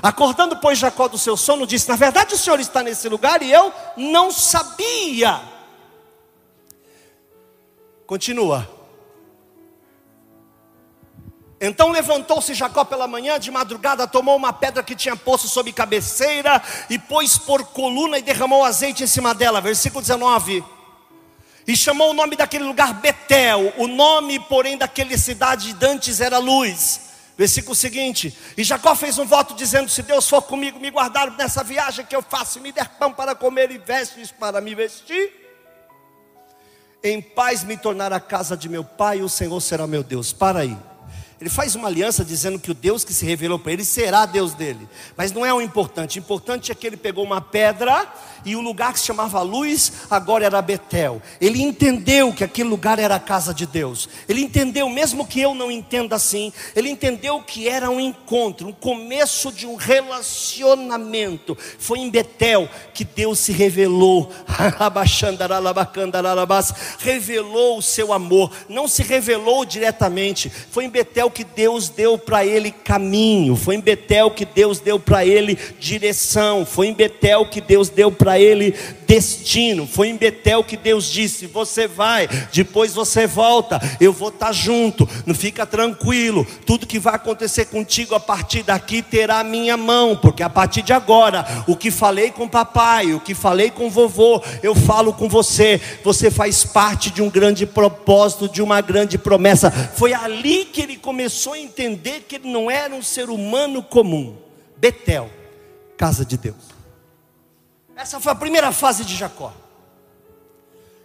Acordando, 0.00 0.56
pois, 0.58 0.78
Jacó 0.78 1.08
do 1.08 1.18
seu 1.18 1.36
sono, 1.36 1.66
disse: 1.66 1.88
Na 1.88 1.96
verdade, 1.96 2.34
o 2.34 2.38
Senhor 2.38 2.60
está 2.60 2.84
nesse 2.84 3.08
lugar 3.08 3.42
e 3.42 3.50
eu 3.50 3.72
não 3.96 4.30
sabia. 4.30 5.40
Continua. 8.06 8.81
Então 11.64 11.92
levantou-se 11.92 12.54
Jacó 12.54 12.84
pela 12.84 13.06
manhã, 13.06 13.38
de 13.38 13.48
madrugada, 13.48 14.04
tomou 14.04 14.34
uma 14.34 14.52
pedra 14.52 14.82
que 14.82 14.96
tinha 14.96 15.14
posto 15.14 15.46
sob 15.46 15.72
cabeceira 15.72 16.60
e 16.90 16.98
pôs 16.98 17.38
por 17.38 17.66
coluna 17.66 18.18
e 18.18 18.22
derramou 18.22 18.64
azeite 18.64 19.04
em 19.04 19.06
cima 19.06 19.32
dela. 19.32 19.60
Versículo 19.60 20.02
19. 20.02 20.64
E 21.64 21.76
chamou 21.76 22.10
o 22.10 22.14
nome 22.14 22.34
daquele 22.34 22.64
lugar 22.64 22.94
Betel, 22.94 23.72
o 23.76 23.86
nome, 23.86 24.40
porém, 24.40 24.76
daquela 24.76 25.16
cidade 25.16 25.72
de 25.72 25.86
antes 25.86 26.20
era 26.20 26.38
luz. 26.38 27.12
Versículo 27.38 27.76
seguinte: 27.76 28.36
E 28.56 28.64
Jacó 28.64 28.96
fez 28.96 29.16
um 29.16 29.24
voto 29.24 29.54
dizendo: 29.54 29.88
Se 29.88 30.02
Deus 30.02 30.28
for 30.28 30.42
comigo, 30.42 30.80
me 30.80 30.90
guardar 30.90 31.30
nessa 31.36 31.62
viagem 31.62 32.04
que 32.04 32.16
eu 32.16 32.22
faço, 32.22 32.58
e 32.58 32.60
me 32.60 32.72
der 32.72 32.88
pão 32.98 33.12
para 33.12 33.36
comer 33.36 33.70
e 33.70 33.78
vestes 33.78 34.32
para 34.32 34.60
me 34.60 34.74
vestir, 34.74 35.32
em 37.04 37.22
paz 37.22 37.62
me 37.62 37.76
tornar 37.76 38.12
a 38.12 38.18
casa 38.18 38.56
de 38.56 38.68
meu 38.68 38.82
pai, 38.82 39.18
e 39.18 39.22
o 39.22 39.28
Senhor 39.28 39.60
será 39.60 39.86
meu 39.86 40.02
Deus. 40.02 40.32
Para 40.32 40.58
aí. 40.58 40.76
Ele 41.42 41.50
faz 41.50 41.74
uma 41.74 41.88
aliança 41.88 42.24
dizendo 42.24 42.56
que 42.56 42.70
o 42.70 42.74
Deus 42.74 43.02
que 43.02 43.12
se 43.12 43.26
revelou 43.26 43.58
para 43.58 43.72
ele 43.72 43.84
será 43.84 44.24
Deus 44.26 44.54
dele. 44.54 44.88
Mas 45.16 45.32
não 45.32 45.44
é 45.44 45.52
o 45.52 45.60
importante. 45.60 46.16
O 46.16 46.20
importante 46.20 46.70
é 46.70 46.74
que 46.74 46.86
ele 46.86 46.96
pegou 46.96 47.24
uma 47.24 47.40
pedra 47.40 48.06
e 48.44 48.56
o 48.56 48.60
lugar 48.60 48.92
que 48.92 49.00
se 49.00 49.06
chamava 49.06 49.40
Luz 49.42 49.92
agora 50.10 50.44
era 50.44 50.60
Betel. 50.62 51.22
Ele 51.40 51.62
entendeu 51.62 52.32
que 52.32 52.44
aquele 52.44 52.68
lugar 52.68 52.98
era 52.98 53.16
a 53.16 53.20
casa 53.20 53.54
de 53.54 53.66
Deus. 53.66 54.08
Ele 54.28 54.42
entendeu, 54.42 54.88
mesmo 54.88 55.26
que 55.26 55.40
eu 55.40 55.54
não 55.54 55.70
entenda 55.70 56.16
assim, 56.16 56.52
ele 56.74 56.88
entendeu 56.88 57.40
que 57.42 57.68
era 57.68 57.90
um 57.90 58.00
encontro, 58.00 58.68
um 58.68 58.72
começo 58.72 59.52
de 59.52 59.66
um 59.66 59.76
relacionamento. 59.76 61.56
Foi 61.78 61.98
em 61.98 62.10
Betel 62.10 62.68
que 62.92 63.04
Deus 63.04 63.38
se 63.38 63.52
revelou. 63.52 64.30
revelou 66.98 67.78
o 67.78 67.82
seu 67.82 68.12
amor. 68.12 68.50
Não 68.68 68.88
se 68.88 69.02
revelou 69.02 69.64
diretamente. 69.64 70.50
Foi 70.50 70.84
em 70.84 70.90
Betel 70.90 71.30
que 71.30 71.44
Deus 71.44 71.88
deu 71.88 72.18
para 72.18 72.44
ele 72.44 72.70
caminho, 72.70 73.56
foi 73.56 73.76
em 73.76 73.80
Betel 73.80 74.30
que 74.30 74.44
Deus 74.44 74.80
deu 74.80 74.98
para 74.98 75.24
ele 75.24 75.58
direção, 75.78 76.64
foi 76.64 76.88
em 76.88 76.94
Betel 76.94 77.46
que 77.46 77.60
Deus 77.60 77.88
deu 77.88 78.10
para 78.10 78.31
ele 78.38 78.74
destino, 79.06 79.86
foi 79.86 80.08
em 80.08 80.16
Betel 80.16 80.64
que 80.64 80.76
Deus 80.76 81.10
disse: 81.10 81.46
Você 81.46 81.86
vai, 81.86 82.28
depois 82.52 82.94
você 82.94 83.26
volta, 83.26 83.80
eu 84.00 84.12
vou 84.12 84.28
estar 84.28 84.46
tá 84.46 84.52
junto, 84.52 85.08
não 85.26 85.34
fica 85.34 85.66
tranquilo, 85.66 86.46
tudo 86.64 86.86
que 86.86 86.98
vai 86.98 87.14
acontecer 87.14 87.66
contigo 87.66 88.14
a 88.14 88.20
partir 88.20 88.62
daqui 88.62 89.02
terá 89.02 89.44
minha 89.44 89.76
mão, 89.76 90.16
porque 90.16 90.42
a 90.42 90.48
partir 90.48 90.82
de 90.82 90.92
agora, 90.92 91.44
o 91.66 91.76
que 91.76 91.90
falei 91.90 92.30
com 92.30 92.48
papai, 92.48 93.12
o 93.12 93.20
que 93.20 93.34
falei 93.34 93.70
com 93.70 93.90
vovô, 93.90 94.42
eu 94.62 94.74
falo 94.74 95.12
com 95.12 95.28
você, 95.28 95.80
você 96.02 96.30
faz 96.30 96.64
parte 96.64 97.10
de 97.10 97.20
um 97.20 97.28
grande 97.28 97.66
propósito, 97.66 98.48
de 98.48 98.62
uma 98.62 98.80
grande 98.80 99.18
promessa. 99.18 99.70
Foi 99.70 100.14
ali 100.14 100.64
que 100.64 100.80
ele 100.80 100.96
começou 100.96 101.52
a 101.52 101.58
entender 101.58 102.24
que 102.26 102.36
ele 102.36 102.50
não 102.50 102.70
era 102.70 102.94
um 102.94 103.02
ser 103.02 103.28
humano 103.28 103.82
comum. 103.82 104.36
Betel, 104.76 105.30
casa 105.96 106.24
de 106.24 106.36
Deus. 106.36 106.71
Essa 108.02 108.18
foi 108.18 108.32
a 108.32 108.34
primeira 108.34 108.72
fase 108.72 109.04
de 109.04 109.14
Jacó. 109.14 109.54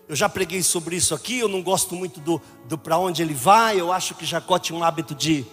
Eu 0.10 0.16
já 0.16 0.28
preguei 0.28 0.64
sobre 0.64 0.96
isso 0.96 1.14
aqui. 1.14 1.38
Eu 1.38 1.48
não 1.48 1.62
gosto 1.62 1.94
muito 1.94 2.20
do, 2.20 2.42
do 2.68 2.76
para 2.76 2.98
onde 2.98 3.22
ele 3.22 3.36
vai. 3.36 3.80
Eu 3.80 3.92
acho 3.92 4.16
que 4.16 4.26
Jacó 4.26 4.58
tinha 4.58 4.76
um 4.76 4.84
hábito 4.84 5.14
de 5.14 5.46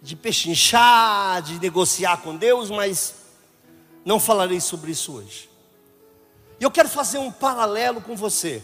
de 0.00 0.14
pechinchar, 0.14 1.42
de 1.42 1.58
negociar 1.58 2.18
com 2.18 2.36
Deus, 2.36 2.70
mas 2.70 3.14
não 4.04 4.20
falarei 4.20 4.60
sobre 4.60 4.92
isso 4.92 5.14
hoje. 5.14 5.50
E 6.60 6.62
eu 6.62 6.70
quero 6.70 6.88
fazer 6.88 7.18
um 7.18 7.32
paralelo 7.32 8.00
com 8.00 8.14
você. 8.14 8.62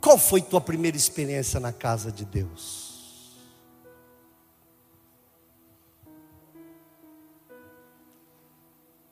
Qual 0.00 0.16
foi 0.16 0.40
tua 0.40 0.60
primeira 0.60 0.96
experiência 0.96 1.58
na 1.58 1.72
casa 1.72 2.12
de 2.12 2.24
Deus? 2.24 2.83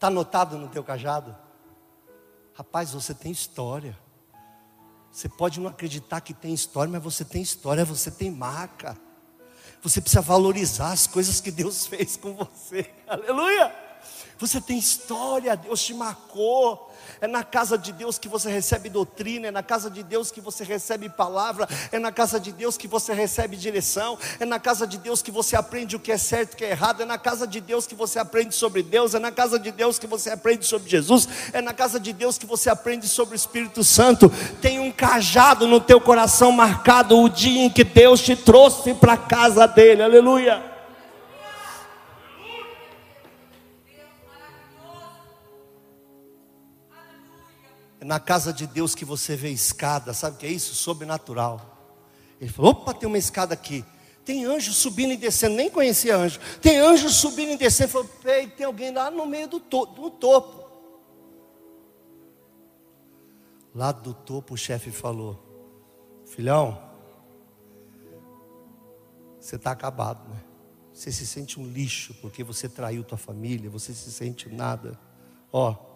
Está 0.03 0.09
anotado 0.09 0.59
no 0.59 0.67
teu 0.67 0.83
cajado? 0.83 1.33
Rapaz, 2.55 2.91
você 2.91 3.15
tem 3.15 3.31
história. 3.31 3.97
Você 5.13 5.29
pode 5.29 5.61
não 5.61 5.71
acreditar 5.71 6.21
que 6.21 6.35
tem 6.35 6.53
história, 6.53 6.91
mas 6.91 7.01
você 7.01 7.25
tem 7.25 7.41
história, 7.41 7.85
você 7.85 8.11
tem 8.11 8.29
marca. 8.29 8.99
Você 9.81 10.01
precisa 10.01 10.21
valorizar 10.21 10.91
as 10.91 11.07
coisas 11.07 11.41
que 11.41 11.53
Deus 11.53 11.87
fez 11.87 12.17
com 12.17 12.35
você. 12.35 12.93
Aleluia! 13.07 13.73
Você 14.39 14.61
tem 14.61 14.79
história, 14.79 15.57
Deus 15.57 15.83
te 15.83 15.95
marcou. 15.95 16.91
É 17.21 17.27
na 17.27 17.45
casa 17.45 17.79
de 17.79 17.93
Deus 17.93 18.19
que 18.19 18.29
você 18.29 18.51
recebe 18.51 18.89
doutrina, 18.89 19.49
é 19.49 19.51
na 19.51 19.63
casa 19.63 19.89
de 19.89 20.03
Deus 20.03 20.31
que 20.31 20.41
você 20.41 20.65
recebe 20.65 21.09
palavra, 21.09 21.69
é 21.91 21.99
na 21.99 22.11
casa 22.11 22.41
de 22.41 22.51
Deus 22.51 22.77
que 22.77 22.89
você 22.89 23.13
recebe 23.13 23.57
direção, 23.57 24.19
é 24.41 24.45
na 24.45 24.59
casa 24.59 24.87
de 24.87 24.99
Deus 24.99 25.23
que 25.23 25.31
você 25.31 25.55
aprende 25.55 25.95
o 25.95 26.01
que 26.01 26.11
é 26.11 26.19
certo 26.19 26.53
e 26.53 26.55
o 26.55 26.57
que 26.59 26.65
é 26.65 26.71
errado, 26.71 27.03
é 27.03 27.05
na 27.05 27.19
casa 27.19 27.47
de 27.47 27.61
Deus 27.61 27.87
que 27.87 27.95
você 27.95 28.19
aprende 28.19 28.55
sobre 28.55 28.83
Deus, 28.83 29.15
é 29.15 29.19
na 29.19 29.31
casa 29.31 29.59
de 29.59 29.71
Deus 29.71 29.99
que 29.99 30.07
você 30.07 30.31
aprende 30.31 30.67
sobre 30.67 30.91
Jesus, 30.91 31.29
é 31.53 31.61
na 31.61 31.73
casa 31.73 32.01
de 32.01 32.13
Deus 32.13 32.39
que 32.39 32.47
você 32.47 32.69
aprende 32.69 33.07
sobre 33.07 33.35
o 33.35 33.37
Espírito 33.37 33.85
Santo. 33.85 34.29
Tem 34.61 34.81
um 34.81 34.91
cajado 34.91 35.69
no 35.69 35.81
teu 35.81 36.01
coração 36.01 36.51
marcado 36.51 37.21
o 37.21 37.29
dia 37.29 37.65
em 37.65 37.71
que 37.71 37.85
Deus 37.85 38.21
te 38.21 38.35
trouxe 38.35 38.95
para 38.95 39.13
a 39.13 39.19
casa 39.19 39.67
dele. 39.67 40.03
Aleluia. 40.03 40.72
Na 48.05 48.19
casa 48.19 48.53
de 48.53 48.67
Deus 48.67 48.95
que 48.95 49.05
você 49.05 49.37
vê 49.37 49.51
escada, 49.51 50.13
sabe 50.13 50.37
o 50.37 50.39
que 50.39 50.47
é 50.47 50.51
isso? 50.51 50.75
Sobrenatural. 50.75 51.73
Ele 52.41 52.51
falou: 52.51 52.73
opa, 52.73 52.93
tem 52.93 53.07
uma 53.07 53.19
escada 53.19 53.55
aqui. 53.55 53.85
Tem 54.25 54.45
anjo 54.45 54.73
subindo 54.73 55.13
e 55.13 55.17
descendo, 55.17 55.57
nem 55.57 55.69
conhecia 55.69 56.17
anjo. 56.17 56.39
Tem 56.61 56.79
anjo 56.79 57.09
subindo 57.09 57.53
e 57.53 57.57
descendo. 57.57 57.91
Falou, 57.91 58.09
tem 58.57 58.67
alguém 58.67 58.93
lá 58.93 59.11
no 59.11 59.27
meio 59.27 59.49
do, 59.49 59.59
to 59.61 59.87
do 59.87 60.11
topo. 60.11 60.63
Lá 63.75 63.91
do 63.91 64.15
topo 64.15 64.55
o 64.55 64.57
chefe 64.57 64.91
falou: 64.91 65.41
Filhão, 66.25 66.81
você 69.41 69.57
está 69.57 69.73
acabado, 69.73 70.29
né? 70.29 70.43
Você 70.93 71.11
se 71.11 71.27
sente 71.27 71.59
um 71.59 71.67
lixo 71.67 72.15
porque 72.21 72.45
você 72.45 72.69
traiu 72.69 73.03
tua 73.03 73.19
família, 73.19 73.71
você 73.71 73.93
se 73.95 74.13
sente 74.13 74.49
nada. 74.49 74.99
Ó, 75.51 75.92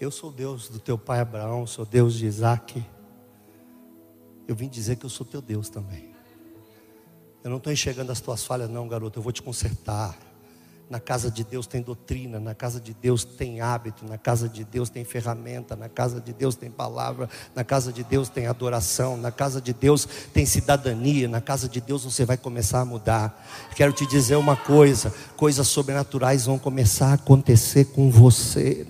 eu 0.00 0.10
sou 0.10 0.30
Deus 0.30 0.68
do 0.68 0.78
teu 0.78 0.96
pai 0.96 1.20
Abraão, 1.20 1.66
sou 1.66 1.84
Deus 1.84 2.14
de 2.14 2.26
Isaac. 2.26 2.84
Eu 4.46 4.54
vim 4.54 4.68
dizer 4.68 4.96
que 4.96 5.04
eu 5.04 5.10
sou 5.10 5.26
teu 5.26 5.42
Deus 5.42 5.68
também. 5.68 6.14
Eu 7.42 7.50
não 7.50 7.58
estou 7.58 7.72
enxergando 7.72 8.12
as 8.12 8.20
tuas 8.20 8.44
falhas, 8.44 8.70
não, 8.70 8.86
garoto. 8.88 9.18
Eu 9.18 9.22
vou 9.22 9.32
te 9.32 9.42
consertar. 9.42 10.18
Na 10.90 10.98
casa 10.98 11.30
de 11.30 11.44
Deus 11.44 11.66
tem 11.66 11.82
doutrina, 11.82 12.40
na 12.40 12.54
casa 12.54 12.80
de 12.80 12.94
Deus 12.94 13.22
tem 13.22 13.60
hábito, 13.60 14.06
na 14.08 14.16
casa 14.16 14.48
de 14.48 14.64
Deus 14.64 14.88
tem 14.88 15.04
ferramenta, 15.04 15.76
na 15.76 15.86
casa 15.86 16.18
de 16.18 16.32
Deus 16.32 16.54
tem 16.54 16.70
palavra, 16.70 17.28
na 17.54 17.62
casa 17.62 17.92
de 17.92 18.02
Deus 18.02 18.30
tem 18.30 18.46
adoração, 18.46 19.14
na 19.18 19.30
casa 19.30 19.60
de 19.60 19.74
Deus 19.74 20.08
tem 20.32 20.46
cidadania, 20.46 21.28
na 21.28 21.42
casa 21.42 21.68
de 21.68 21.78
Deus 21.78 22.04
você 22.04 22.24
vai 22.24 22.38
começar 22.38 22.80
a 22.80 22.86
mudar. 22.86 23.46
Quero 23.76 23.92
te 23.92 24.06
dizer 24.06 24.36
uma 24.36 24.56
coisa: 24.56 25.12
coisas 25.36 25.68
sobrenaturais 25.68 26.46
vão 26.46 26.58
começar 26.58 27.08
a 27.08 27.14
acontecer 27.14 27.84
com 27.86 28.10
você. 28.10 28.86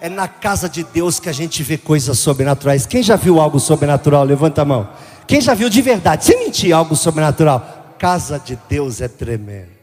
É 0.00 0.08
na 0.08 0.28
casa 0.28 0.68
de 0.68 0.84
Deus 0.84 1.18
que 1.18 1.28
a 1.28 1.32
gente 1.32 1.64
vê 1.64 1.76
coisas 1.76 2.20
sobrenaturais. 2.20 2.86
Quem 2.86 3.02
já 3.02 3.16
viu 3.16 3.40
algo 3.40 3.58
sobrenatural? 3.58 4.22
Levanta 4.22 4.62
a 4.62 4.64
mão. 4.64 4.88
Quem 5.26 5.40
já 5.40 5.54
viu 5.54 5.68
de 5.68 5.82
verdade, 5.82 6.24
sem 6.24 6.38
mentir, 6.38 6.72
algo 6.72 6.96
sobrenatural? 6.96 7.79
Casa 8.00 8.38
de 8.38 8.56
Deus 8.56 9.02
é 9.02 9.08
tremenda. 9.08 9.78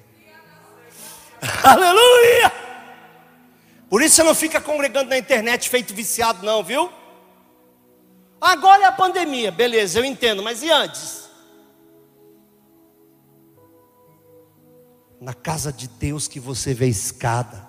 Aleluia! 1.64 2.52
Por 3.88 4.02
isso 4.02 4.16
você 4.16 4.24
não 4.24 4.34
fica 4.34 4.60
congregando 4.60 5.12
na 5.12 5.20
internet 5.20 5.70
feito 5.70 5.94
viciado, 5.94 6.44
não, 6.44 6.64
viu? 6.64 6.92
Agora 8.42 8.82
é 8.82 8.86
a 8.86 8.92
pandemia, 8.92 9.52
beleza, 9.52 10.00
eu 10.00 10.04
entendo, 10.04 10.42
mas 10.42 10.64
e 10.64 10.72
antes? 10.72 11.30
Na 15.22 15.36
casa 15.36 15.72
de 15.72 15.88
Deus 15.88 16.28
que 16.28 16.40
você 16.40 16.74
vê 16.74 16.88
escada, 16.88 17.67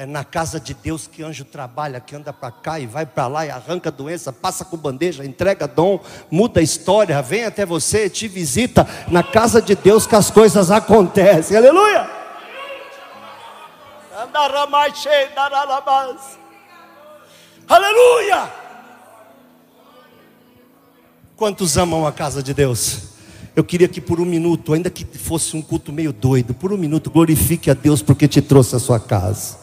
é 0.00 0.06
na 0.06 0.24
casa 0.24 0.58
de 0.58 0.72
Deus 0.72 1.06
que 1.06 1.22
anjo 1.22 1.44
trabalha, 1.44 2.00
que 2.00 2.16
anda 2.16 2.32
para 2.32 2.50
cá 2.50 2.80
e 2.80 2.86
vai 2.86 3.04
para 3.04 3.26
lá 3.26 3.44
e 3.44 3.50
arranca 3.50 3.90
doença, 3.90 4.32
passa 4.32 4.64
com 4.64 4.74
bandeja, 4.74 5.26
entrega 5.26 5.68
dom, 5.68 6.00
muda 6.30 6.60
a 6.60 6.62
história, 6.62 7.20
vem 7.20 7.44
até 7.44 7.66
você, 7.66 8.08
te 8.08 8.26
visita. 8.26 8.88
Na 9.08 9.22
casa 9.22 9.60
de 9.60 9.74
Deus 9.74 10.06
que 10.06 10.16
as 10.16 10.30
coisas 10.30 10.70
acontecem. 10.70 11.54
Aleluia! 11.54 12.08
Aleluia! 17.68 18.50
Quantos 21.36 21.76
amam 21.76 22.06
a 22.06 22.12
casa 22.12 22.42
de 22.42 22.54
Deus? 22.54 23.10
Eu 23.54 23.62
queria 23.62 23.86
que 23.86 24.00
por 24.00 24.18
um 24.18 24.24
minuto, 24.24 24.72
ainda 24.72 24.88
que 24.88 25.04
fosse 25.04 25.54
um 25.54 25.60
culto 25.60 25.92
meio 25.92 26.10
doido, 26.10 26.54
por 26.54 26.72
um 26.72 26.78
minuto 26.78 27.10
glorifique 27.10 27.70
a 27.70 27.74
Deus 27.74 28.00
porque 28.00 28.26
te 28.26 28.40
trouxe 28.40 28.74
a 28.74 28.78
sua 28.78 28.98
casa. 28.98 29.59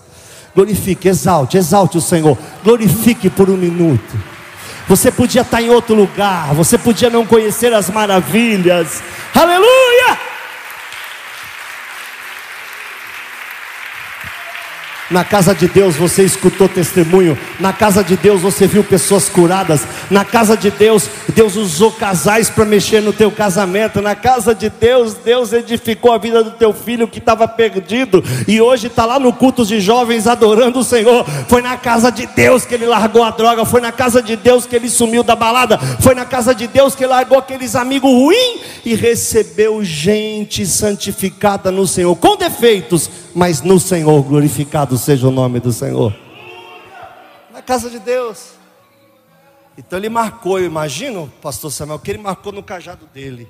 Glorifique, 0.57 1.07
exalte, 1.07 1.55
exalte 1.55 1.99
o 1.99 2.01
Senhor. 2.01 2.35
Glorifique 2.63 3.29
por 3.29 3.47
um 3.47 3.55
minuto. 3.55 4.19
Você 4.87 5.11
podia 5.11 5.43
estar 5.43 5.61
em 5.61 5.69
outro 5.69 5.93
lugar, 5.93 6.51
você 6.55 6.79
podia 6.79 7.11
não 7.11 7.27
conhecer 7.27 7.71
as 7.73 7.91
maravilhas. 7.91 9.03
Aleluia! 9.35 10.36
Na 15.09 15.23
casa 15.23 15.55
de 15.55 15.67
Deus 15.67 15.95
você 15.95 16.23
escutou 16.23 16.67
testemunho, 16.67 17.37
na 17.59 17.71
casa 17.71 18.03
de 18.03 18.17
Deus 18.17 18.41
você 18.41 18.67
viu 18.67 18.83
pessoas 18.83 19.29
curadas, 19.29 19.81
Na 20.09 20.25
casa 20.25 20.55
de 20.55 20.69
Deus, 20.71 21.09
Deus 21.33 21.55
usou 21.55 21.91
casais 21.91 22.49
para 22.49 22.65
mexer 22.65 23.01
no 23.01 23.13
teu 23.13 23.29
casamento. 23.29 24.01
Na 24.01 24.15
casa 24.15 24.55
de 24.55 24.69
Deus, 24.69 25.13
Deus 25.13 25.53
edificou 25.53 26.11
a 26.11 26.17
vida 26.17 26.43
do 26.43 26.51
teu 26.51 26.73
filho 26.73 27.07
que 27.07 27.19
estava 27.19 27.47
perdido. 27.47 28.23
E 28.47 28.61
hoje 28.61 28.87
está 28.87 29.05
lá 29.05 29.19
no 29.19 29.33
culto 29.33 29.65
de 29.65 29.79
jovens 29.79 30.27
adorando 30.27 30.79
o 30.79 30.83
Senhor. 30.83 31.25
Foi 31.47 31.61
na 31.61 31.77
casa 31.77 32.11
de 32.11 32.25
Deus 32.25 32.65
que 32.65 32.73
ele 32.73 32.85
largou 32.85 33.23
a 33.23 33.29
droga, 33.29 33.65
foi 33.65 33.81
na 33.81 33.91
casa 33.91 34.21
de 34.21 34.35
Deus 34.35 34.65
que 34.65 34.75
ele 34.75 34.89
sumiu 34.89 35.23
da 35.23 35.35
balada, 35.35 35.77
foi 35.99 36.15
na 36.15 36.25
casa 36.25 36.55
de 36.55 36.67
Deus 36.67 36.95
que 36.95 37.03
ele 37.03 37.11
largou 37.11 37.37
aqueles 37.37 37.75
amigos 37.75 38.11
ruins 38.11 38.61
e 38.85 38.95
recebeu 38.95 39.83
gente 39.83 40.65
santificada 40.65 41.71
no 41.71 41.85
Senhor, 41.85 42.15
com 42.15 42.37
defeitos, 42.37 43.09
mas 43.37 43.61
no 43.61 43.79
Senhor, 43.79 44.23
glorificado 44.23 44.97
seja 44.97 45.27
o 45.27 45.31
nome 45.31 45.59
do 45.59 45.71
Senhor. 45.71 46.11
Na 47.53 47.61
casa 47.61 47.87
de 47.87 47.99
Deus. 47.99 48.53
Então 49.77 49.99
ele 49.99 50.09
marcou, 50.09 50.57
eu 50.57 50.65
imagino, 50.65 51.31
pastor 51.39 51.71
Samuel, 51.71 51.99
que 51.99 52.09
ele 52.09 52.17
marcou 52.17 52.51
no 52.51 52.63
cajado 52.63 53.05
dele. 53.05 53.47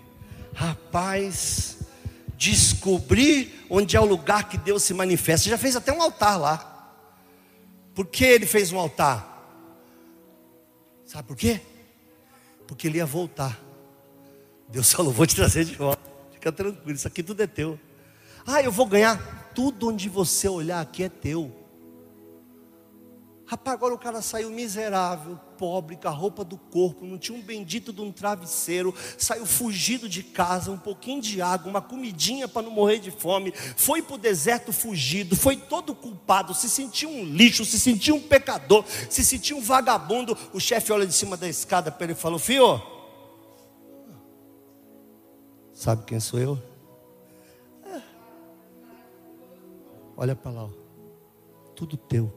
Rapaz, 0.54 1.78
descobrir 2.36 3.66
onde 3.70 3.96
é 3.96 4.02
o 4.02 4.04
lugar 4.04 4.50
que 4.50 4.58
Deus 4.58 4.84
se 4.84 4.94
manifesta. 4.94 5.46
Você 5.46 5.52
já 5.52 5.58
fez 5.58 5.78
até 5.78 5.94
um 5.94 6.02
altar 6.02 6.38
lá. 6.38 6.92
Por 7.96 8.08
que 8.08 8.26
ele 8.26 8.46
fez 8.46 8.74
um 8.74 8.80
altar? 8.80 9.42
Sabe 11.06 11.30
por 11.30 11.38
quê? 11.38 11.62
Porque 12.68 12.88
ele 12.88 12.98
ia 12.98 13.06
voltar. 13.06 13.58
Deus 14.68 14.92
falou: 14.92 15.14
vou 15.14 15.26
te 15.26 15.34
trazer 15.34 15.64
de 15.64 15.76
volta. 15.76 16.02
Fica 16.34 16.52
tranquilo, 16.52 16.98
isso 16.98 17.08
aqui 17.08 17.24
tudo 17.24 17.42
é 17.42 17.48
teu. 17.48 17.80
Ah, 18.46 18.62
eu 18.62 18.72
vou 18.72 18.86
ganhar. 18.86 19.47
Tudo 19.58 19.90
onde 19.90 20.08
você 20.08 20.48
olhar 20.48 20.80
aqui 20.80 21.02
é 21.02 21.10
teu. 21.10 21.52
Rapaz, 23.44 23.74
agora 23.74 23.92
o 23.92 23.98
cara 23.98 24.22
saiu 24.22 24.52
miserável, 24.52 25.36
pobre, 25.58 25.96
com 25.96 26.08
a 26.08 26.12
roupa 26.12 26.44
do 26.44 26.60
corpo, 26.60 27.04
não 27.04 27.18
tinha 27.18 27.36
um 27.36 27.42
bendito 27.42 27.92
de 27.92 28.00
um 28.00 28.12
travesseiro, 28.12 28.94
saiu 29.18 29.48
fugido 29.48 30.08
de 30.08 30.22
casa, 30.22 30.70
um 30.70 30.78
pouquinho 30.78 31.20
de 31.20 31.42
água, 31.42 31.72
uma 31.72 31.82
comidinha 31.82 32.48
para 32.48 32.62
não 32.62 32.70
morrer 32.70 33.00
de 33.00 33.10
fome, 33.10 33.52
foi 33.76 34.00
para 34.00 34.14
o 34.14 34.20
deserto 34.20 34.72
fugido, 34.72 35.36
foi 35.36 35.58
todo 35.58 35.96
culpado, 35.96 36.54
se 36.54 36.70
sentiu 36.70 37.10
um 37.10 37.24
lixo, 37.24 37.66
se 37.66 37.80
sentiu 37.80 38.14
um 38.14 38.22
pecador, 38.22 38.86
se 39.10 39.26
sentiu 39.26 39.58
um 39.58 39.62
vagabundo. 39.62 40.38
O 40.54 40.60
chefe 40.60 40.92
olha 40.92 41.08
de 41.08 41.14
cima 41.14 41.36
da 41.36 41.48
escada 41.50 41.92
para 41.92 42.04
ele 42.04 42.14
e 42.14 42.16
falou: 42.16 42.38
Filho, 42.38 42.80
sabe 45.74 46.06
quem 46.06 46.20
sou 46.20 46.40
eu? 46.40 46.77
Olha 50.20 50.36
para 50.36 50.50
lá, 50.50 50.64
ó. 50.64 50.70
tudo 51.76 51.96
teu. 51.96 52.34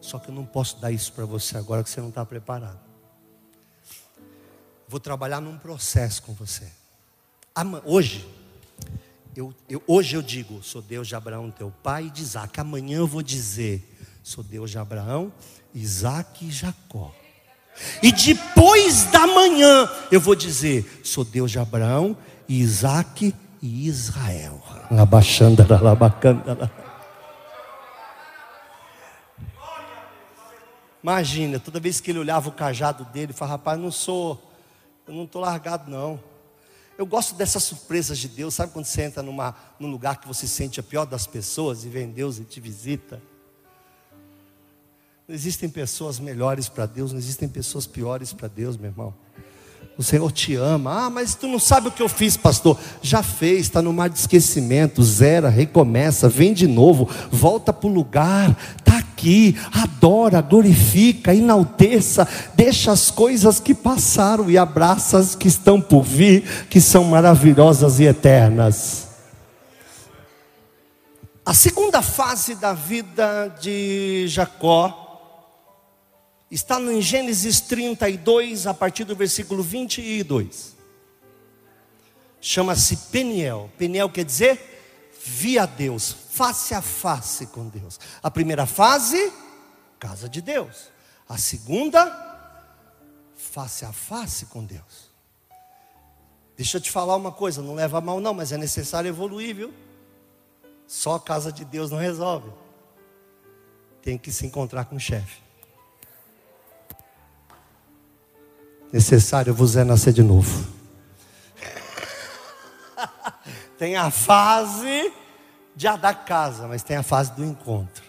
Só 0.00 0.20
que 0.20 0.28
eu 0.28 0.34
não 0.34 0.46
posso 0.46 0.80
dar 0.80 0.92
isso 0.92 1.12
para 1.12 1.24
você 1.24 1.58
agora 1.58 1.82
que 1.82 1.90
você 1.90 2.00
não 2.00 2.10
está 2.10 2.24
preparado. 2.24 2.78
Vou 4.86 5.00
trabalhar 5.00 5.40
num 5.40 5.58
processo 5.58 6.22
com 6.22 6.32
você. 6.32 6.70
Hoje, 7.84 8.28
eu, 9.34 9.52
eu, 9.68 9.82
hoje 9.88 10.14
eu 10.14 10.22
digo, 10.22 10.62
sou 10.62 10.80
Deus 10.80 11.08
de 11.08 11.16
Abraão, 11.16 11.50
teu 11.50 11.72
pai, 11.82 12.06
e 12.06 12.10
de 12.10 12.22
Isaac. 12.22 12.60
Amanhã 12.60 12.98
eu 12.98 13.06
vou 13.06 13.22
dizer, 13.22 13.82
sou 14.22 14.44
Deus 14.44 14.70
de 14.70 14.78
Abraão, 14.78 15.32
Isaac 15.74 16.46
e 16.46 16.50
Jacó. 16.50 17.12
E 18.00 18.12
depois 18.12 19.04
da 19.10 19.26
manhã 19.26 19.90
eu 20.12 20.20
vou 20.20 20.36
dizer, 20.36 21.00
sou 21.02 21.24
Deus 21.24 21.50
de 21.50 21.58
Abraão, 21.58 22.16
Isaac 22.48 23.34
e 23.64 23.86
Israel. 23.88 24.60
Imagina, 31.02 31.58
toda 31.58 31.80
vez 31.80 31.98
que 31.98 32.10
ele 32.10 32.18
olhava 32.18 32.50
o 32.50 32.52
cajado 32.52 33.06
dele, 33.06 33.26
ele 33.26 33.32
falava, 33.32 33.56
rapaz, 33.56 33.80
não 33.80 33.90
sou, 33.90 34.38
eu 35.08 35.14
não 35.14 35.24
estou 35.24 35.40
largado 35.40 35.90
não. 35.90 36.20
Eu 36.98 37.06
gosto 37.06 37.34
dessas 37.34 37.62
surpresas 37.62 38.18
de 38.18 38.28
Deus, 38.28 38.52
sabe 38.52 38.70
quando 38.70 38.84
você 38.84 39.00
entra 39.00 39.22
numa, 39.22 39.56
num 39.80 39.90
lugar 39.90 40.20
que 40.20 40.28
você 40.28 40.46
sente 40.46 40.78
a 40.78 40.82
pior 40.82 41.06
das 41.06 41.26
pessoas 41.26 41.86
e 41.86 41.88
vem 41.88 42.10
Deus 42.10 42.38
e 42.38 42.44
te 42.44 42.60
visita? 42.60 43.20
Não 45.26 45.34
existem 45.34 45.70
pessoas 45.70 46.20
melhores 46.20 46.68
para 46.68 46.84
Deus, 46.84 47.12
não 47.12 47.18
existem 47.18 47.48
pessoas 47.48 47.86
piores 47.86 48.30
para 48.30 48.46
Deus, 48.46 48.76
meu 48.76 48.90
irmão. 48.90 49.14
O 49.96 50.02
Senhor 50.02 50.32
te 50.32 50.56
ama. 50.56 51.06
Ah, 51.06 51.10
mas 51.10 51.34
tu 51.36 51.46
não 51.46 51.58
sabe 51.58 51.88
o 51.88 51.90
que 51.90 52.02
eu 52.02 52.08
fiz, 52.08 52.36
pastor. 52.36 52.76
Já 53.00 53.22
fez, 53.22 53.60
está 53.60 53.80
no 53.80 53.92
mar 53.92 54.10
de 54.10 54.18
esquecimento. 54.18 55.02
Zera, 55.04 55.48
recomeça, 55.48 56.28
vem 56.28 56.52
de 56.52 56.66
novo, 56.66 57.08
volta 57.30 57.72
para 57.72 57.88
o 57.88 57.92
lugar. 57.92 58.56
Está 58.76 58.98
aqui, 58.98 59.56
adora, 59.72 60.40
glorifica, 60.40 61.32
enalteça. 61.32 62.26
Deixa 62.54 62.90
as 62.90 63.10
coisas 63.10 63.60
que 63.60 63.72
passaram 63.72 64.50
e 64.50 64.58
abraça 64.58 65.18
as 65.18 65.36
que 65.36 65.46
estão 65.46 65.80
por 65.80 66.02
vir, 66.02 66.66
que 66.68 66.80
são 66.80 67.04
maravilhosas 67.04 68.00
e 68.00 68.04
eternas. 68.04 69.04
A 71.46 71.54
segunda 71.54 72.02
fase 72.02 72.56
da 72.56 72.72
vida 72.72 73.54
de 73.60 74.26
Jacó 74.26 75.03
Está 76.50 76.80
em 76.80 77.00
Gênesis 77.00 77.60
32, 77.60 78.66
a 78.66 78.74
partir 78.74 79.04
do 79.04 79.16
versículo 79.16 79.62
22. 79.62 80.74
Chama-se 82.40 82.96
Peniel. 83.10 83.70
Peniel 83.78 84.08
quer 84.10 84.24
dizer 84.24 84.74
via 85.24 85.64
Deus, 85.64 86.12
face 86.12 86.74
a 86.74 86.82
face 86.82 87.46
com 87.46 87.66
Deus. 87.68 87.98
A 88.22 88.30
primeira 88.30 88.66
fase, 88.66 89.32
casa 89.98 90.28
de 90.28 90.42
Deus. 90.42 90.90
A 91.26 91.38
segunda, 91.38 92.04
face 93.34 93.86
a 93.86 93.92
face 93.92 94.46
com 94.46 94.62
Deus. 94.62 95.10
Deixa 96.56 96.76
eu 96.76 96.80
te 96.80 96.90
falar 96.90 97.16
uma 97.16 97.32
coisa, 97.32 97.62
não 97.62 97.74
leva 97.74 98.00
mal 98.00 98.20
não, 98.20 98.34
mas 98.34 98.52
é 98.52 98.58
necessário 98.58 99.08
evoluir, 99.08 99.54
viu? 99.54 99.74
Só 100.86 101.14
a 101.14 101.20
casa 101.20 101.50
de 101.50 101.64
Deus 101.64 101.90
não 101.90 101.98
resolve. 101.98 102.50
Tem 104.02 104.18
que 104.18 104.30
se 104.30 104.46
encontrar 104.46 104.84
com 104.84 104.96
o 104.96 105.00
chefe. 105.00 105.43
Necessário 108.94 109.52
vos 109.52 109.74
é 109.74 109.82
nascer 109.82 110.12
de 110.12 110.22
novo. 110.22 110.68
tem 113.76 113.96
a 113.96 114.08
fase 114.08 115.12
de 115.74 115.88
a 115.88 115.96
da 115.96 116.14
casa, 116.14 116.68
mas 116.68 116.84
tem 116.84 116.96
a 116.96 117.02
fase 117.02 117.32
do 117.32 117.44
encontro. 117.44 118.04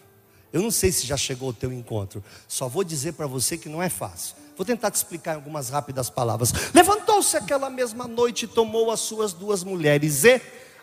Eu 0.54 0.62
não 0.62 0.69
sei 0.69 0.91
se 0.91 1.08
já 1.08 1.17
chegou 1.17 1.50
o 1.50 1.54
teu 1.54 1.74
encontro, 1.74 2.24
só 2.48 2.67
vou 2.67 2.84
dizer 2.84 3.13
para 3.13 3.26
você 3.26 3.58
que 3.58 3.67
não 3.67 3.82
é 3.82 3.89
fácil. 3.89 4.36
Vou 4.56 4.63
tentar 4.63 4.91
te 4.91 4.95
explicar 4.95 5.32
em 5.32 5.36
algumas 5.38 5.71
rápidas 5.71 6.12
palavras. 6.12 6.54
Levantou-se 6.71 7.36
aquela 7.36 7.67
mesma 7.67 8.08
noite 8.08 8.45
e 8.45 8.48
tomou 8.48 8.91
as 8.91 9.00
suas 9.00 9.34
duas 9.34 9.63
mulheres 9.63 10.24
e 10.24 10.39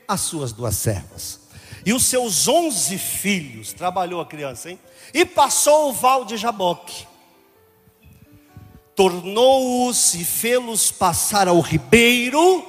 as 0.08 0.20
suas 0.22 0.50
duas 0.50 0.76
servas. 0.76 1.38
E 1.86 1.92
os 1.92 2.04
seus 2.04 2.48
onze 2.48 2.98
filhos, 2.98 3.72
trabalhou 3.72 4.20
a 4.20 4.26
criança, 4.26 4.68
hein? 4.68 4.80
E 5.14 5.24
passou 5.24 5.90
o 5.90 5.92
val 5.92 6.24
de 6.24 6.36
Jaboque 6.36 7.12
tornou-os 8.94 10.14
e 10.14 10.24
fê-los 10.24 10.90
passar 10.90 11.48
ao 11.48 11.61
ribeiro 11.61 12.64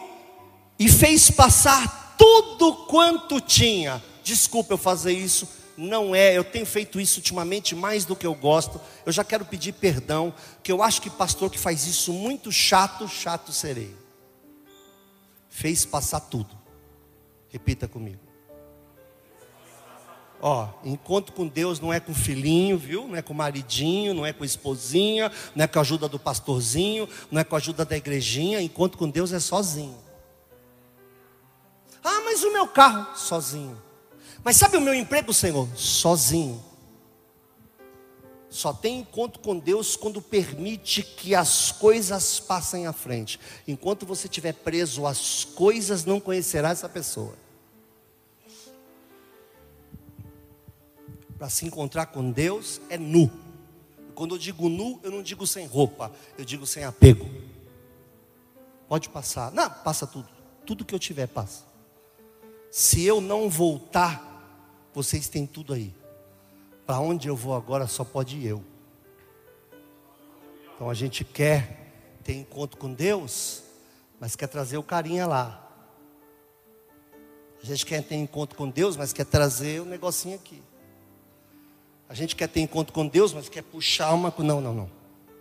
e 0.79 0.87
fez 0.87 1.29
passar 1.29 2.15
tudo 2.17 2.85
quanto 2.85 3.39
tinha. 3.41 4.01
Desculpa 4.23 4.73
eu 4.73 4.77
fazer 4.77 5.13
isso, 5.13 5.47
não 5.77 6.15
é, 6.15 6.37
eu 6.37 6.43
tenho 6.43 6.65
feito 6.65 6.99
isso 6.99 7.19
ultimamente 7.19 7.75
mais 7.75 8.05
do 8.05 8.15
que 8.15 8.25
eu 8.25 8.33
gosto. 8.33 8.79
Eu 9.05 9.11
já 9.11 9.23
quero 9.23 9.45
pedir 9.45 9.73
perdão, 9.73 10.33
que 10.61 10.71
eu 10.71 10.81
acho 10.81 11.01
que 11.01 11.09
pastor 11.09 11.49
que 11.49 11.59
faz 11.59 11.85
isso 11.85 12.13
muito 12.13 12.51
chato, 12.51 13.07
chato 13.07 13.51
serei. 13.51 13.95
Fez 15.49 15.85
passar 15.85 16.21
tudo. 16.21 16.57
Repita 17.49 17.87
comigo. 17.87 18.22
Ó, 20.45 20.67
encontro 20.83 21.31
com 21.31 21.47
Deus 21.47 21.79
não 21.79 21.93
é 21.93 22.01
com 22.01 22.13
filhinho, 22.13 22.77
viu? 22.77 23.07
Não 23.07 23.15
é 23.15 23.21
com 23.21 23.33
maridinho, 23.33 24.13
não 24.13 24.25
é 24.25 24.33
com 24.33 24.43
esposinha, 24.43 25.31
não 25.55 25.63
é 25.63 25.67
com 25.69 25.79
a 25.79 25.81
ajuda 25.81 26.09
do 26.09 26.19
pastorzinho, 26.19 27.07
não 27.31 27.39
é 27.39 27.45
com 27.45 27.55
a 27.55 27.59
ajuda 27.59 27.85
da 27.85 27.95
igrejinha. 27.95 28.61
Encontro 28.61 28.97
com 28.97 29.09
Deus 29.09 29.31
é 29.31 29.39
sozinho. 29.39 29.97
Ah, 32.03 32.23
mas 32.25 32.43
o 32.43 32.51
meu 32.51 32.67
carro, 32.67 33.15
sozinho. 33.15 33.81
Mas 34.43 34.57
sabe 34.57 34.75
o 34.75 34.81
meu 34.81 34.93
emprego, 34.93 35.33
Senhor? 35.33 35.65
Sozinho. 35.77 36.61
Só 38.49 38.73
tem 38.73 38.99
encontro 38.99 39.41
com 39.41 39.57
Deus 39.57 39.95
quando 39.95 40.21
permite 40.21 41.03
que 41.03 41.33
as 41.33 41.71
coisas 41.71 42.41
passem 42.41 42.85
à 42.85 42.91
frente. 42.91 43.39
Enquanto 43.65 44.05
você 44.05 44.27
estiver 44.27 44.51
preso 44.51 45.07
às 45.07 45.45
coisas, 45.45 46.03
não 46.03 46.19
conhecerá 46.19 46.71
essa 46.71 46.89
pessoa. 46.89 47.42
Para 51.43 51.49
se 51.49 51.65
encontrar 51.65 52.05
com 52.05 52.31
Deus 52.31 52.79
é 52.89 52.97
nu. 52.97 53.29
Quando 54.15 54.35
eu 54.35 54.39
digo 54.39 54.69
nu, 54.69 54.97
eu 55.03 55.11
não 55.11 55.21
digo 55.21 55.45
sem 55.45 55.67
roupa, 55.67 56.09
eu 56.37 56.45
digo 56.45 56.65
sem 56.65 56.85
apego. 56.85 57.29
Pode 58.87 59.09
passar. 59.09 59.51
Não, 59.51 59.69
passa 59.69 60.07
tudo. 60.07 60.29
Tudo 60.65 60.85
que 60.85 60.95
eu 60.95 60.99
tiver, 60.99 61.27
passa. 61.27 61.65
Se 62.71 63.03
eu 63.03 63.19
não 63.19 63.49
voltar, 63.49 64.87
vocês 64.93 65.27
têm 65.27 65.45
tudo 65.45 65.73
aí. 65.73 65.93
Para 66.85 67.01
onde 67.01 67.27
eu 67.27 67.35
vou 67.35 67.53
agora 67.53 67.87
só 67.87 68.05
pode 68.05 68.37
ir 68.37 68.47
eu. 68.47 68.63
Então 70.73 70.89
a 70.89 70.93
gente 70.93 71.25
quer 71.25 71.91
ter 72.23 72.35
encontro 72.35 72.77
com 72.77 72.93
Deus, 72.93 73.63
mas 74.17 74.33
quer 74.33 74.47
trazer 74.47 74.77
o 74.77 74.83
carinha 74.83 75.27
lá. 75.27 75.69
A 77.61 77.65
gente 77.65 77.85
quer 77.85 78.01
ter 78.01 78.15
encontro 78.15 78.55
com 78.55 78.69
Deus, 78.69 78.95
mas 78.95 79.11
quer 79.11 79.25
trazer 79.25 79.81
o 79.81 79.85
negocinho 79.85 80.35
aqui. 80.35 80.63
A 82.09 82.13
gente 82.13 82.35
quer 82.35 82.47
ter 82.47 82.59
encontro 82.59 82.93
com 82.93 83.07
Deus, 83.07 83.33
mas 83.33 83.49
quer 83.49 83.63
puxar 83.63 84.13
uma. 84.13 84.33
Não, 84.39 84.61
não, 84.61 84.73
não. 84.73 84.89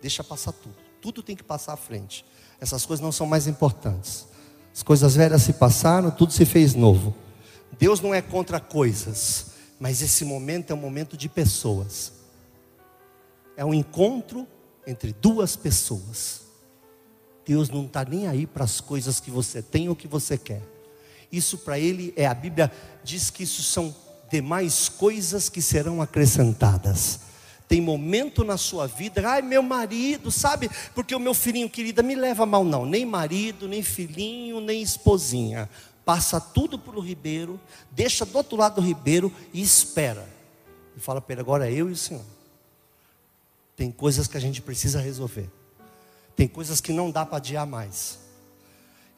Deixa 0.01 0.23
passar 0.23 0.51
tudo. 0.51 0.75
Tudo 1.01 1.21
tem 1.21 1.35
que 1.35 1.43
passar 1.43 1.73
à 1.73 1.77
frente. 1.77 2.25
Essas 2.59 2.85
coisas 2.85 3.03
não 3.03 3.11
são 3.11 3.27
mais 3.27 3.47
importantes. 3.47 4.27
As 4.73 4.81
coisas 4.81 5.15
velhas 5.15 5.43
se 5.43 5.53
passaram, 5.53 6.09
tudo 6.09 6.33
se 6.33 6.45
fez 6.45 6.73
novo. 6.73 7.15
Deus 7.77 7.99
não 7.99 8.13
é 8.13 8.21
contra 8.21 8.59
coisas, 8.59 9.51
mas 9.79 10.01
esse 10.01 10.25
momento 10.25 10.71
é 10.71 10.73
um 10.73 10.79
momento 10.79 11.15
de 11.15 11.29
pessoas. 11.29 12.13
É 13.55 13.63
um 13.63 13.73
encontro 13.73 14.47
entre 14.87 15.13
duas 15.13 15.55
pessoas. 15.55 16.41
Deus 17.45 17.69
não 17.69 17.85
está 17.85 18.05
nem 18.05 18.27
aí 18.27 18.47
para 18.47 18.63
as 18.63 18.79
coisas 18.79 19.19
que 19.19 19.29
você 19.29 19.61
tem 19.61 19.89
ou 19.89 19.95
que 19.95 20.07
você 20.07 20.37
quer. 20.37 20.61
Isso 21.31 21.57
para 21.57 21.77
ele 21.77 22.13
é 22.15 22.25
a 22.25 22.33
Bíblia 22.33 22.71
diz 23.03 23.29
que 23.29 23.43
isso 23.43 23.61
são 23.61 23.93
demais 24.33 24.89
coisas 24.89 25.47
que 25.47 25.61
serão 25.61 26.01
acrescentadas. 26.01 27.19
Tem 27.67 27.79
momento 27.79 28.43
na 28.43 28.57
sua 28.57 28.87
vida, 28.87 29.21
ai 29.29 29.43
meu 29.43 29.61
marido, 29.61 30.31
sabe? 30.31 30.71
Porque 30.95 31.13
o 31.13 31.19
meu 31.19 31.35
filhinho 31.35 31.69
querida 31.69 32.01
me 32.01 32.15
leva 32.15 32.43
mal 32.43 32.63
não, 32.63 32.83
nem 32.83 33.05
marido, 33.05 33.67
nem 33.67 33.83
filhinho, 33.83 34.59
nem 34.59 34.81
esposinha. 34.81 35.69
Passa 36.03 36.41
tudo 36.41 36.79
para 36.79 36.97
o 36.97 36.99
ribeiro, 36.99 37.59
deixa 37.91 38.25
do 38.25 38.35
outro 38.35 38.57
lado 38.57 38.75
do 38.75 38.81
ribeiro 38.81 39.31
e 39.53 39.61
espera. 39.61 40.27
E 40.97 40.99
fala 40.99 41.21
para 41.21 41.33
ele 41.33 41.41
agora 41.41 41.69
é 41.69 41.71
eu 41.71 41.87
e 41.89 41.93
o 41.93 41.97
Senhor. 41.97 42.25
Tem 43.75 43.91
coisas 43.91 44.27
que 44.27 44.35
a 44.35 44.41
gente 44.41 44.63
precisa 44.63 44.99
resolver. 44.99 45.47
Tem 46.35 46.47
coisas 46.47 46.81
que 46.81 46.91
não 46.91 47.11
dá 47.11 47.23
para 47.23 47.37
adiar 47.37 47.67
mais. 47.67 48.17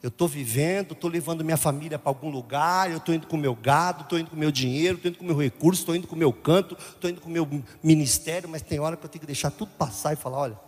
Eu 0.06 0.08
estou 0.08 0.28
vivendo, 0.28 0.92
estou 0.92 1.10
levando 1.10 1.44
minha 1.44 1.56
família 1.56 1.98
para 1.98 2.08
algum 2.10 2.30
lugar, 2.30 2.88
eu 2.88 2.98
estou 2.98 3.12
indo 3.12 3.26
com 3.26 3.34
o 3.34 3.40
meu 3.40 3.56
gado, 3.56 4.04
estou 4.04 4.16
indo 4.16 4.30
com 4.30 4.36
o 4.36 4.38
meu 4.38 4.52
dinheiro, 4.52 4.98
estou 4.98 5.08
indo 5.08 5.18
com 5.18 5.24
o 5.24 5.26
meu 5.26 5.36
recurso, 5.36 5.82
estou 5.82 5.96
indo 5.96 6.06
com 6.06 6.14
o 6.14 6.18
meu 6.18 6.32
canto, 6.32 6.76
estou 6.76 7.10
indo 7.10 7.20
com 7.20 7.28
o 7.28 7.32
meu 7.32 7.44
ministério, 7.82 8.48
mas 8.48 8.62
tem 8.62 8.78
hora 8.78 8.96
que 8.96 9.04
eu 9.04 9.08
tenho 9.08 9.18
que 9.18 9.26
deixar 9.26 9.50
tudo 9.50 9.72
passar 9.72 10.12
e 10.12 10.16
falar: 10.16 10.38
olha, 10.38 10.60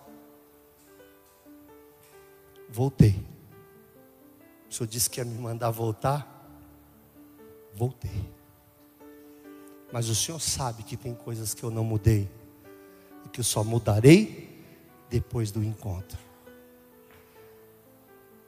voltei. 2.68 3.14
O 4.68 4.74
senhor 4.74 4.88
disse 4.88 5.08
que 5.08 5.20
ia 5.20 5.24
me 5.24 5.38
mandar 5.38 5.70
voltar, 5.70 6.26
voltei. 7.72 8.28
Mas 9.92 10.08
o 10.08 10.16
senhor 10.16 10.40
sabe 10.40 10.82
que 10.82 10.96
tem 10.96 11.14
coisas 11.14 11.54
que 11.54 11.62
eu 11.62 11.70
não 11.70 11.84
mudei, 11.84 12.28
e 13.24 13.28
que 13.28 13.38
eu 13.38 13.44
só 13.44 13.62
mudarei 13.62 14.64
depois 15.08 15.52
do 15.52 15.62
encontro 15.62 16.27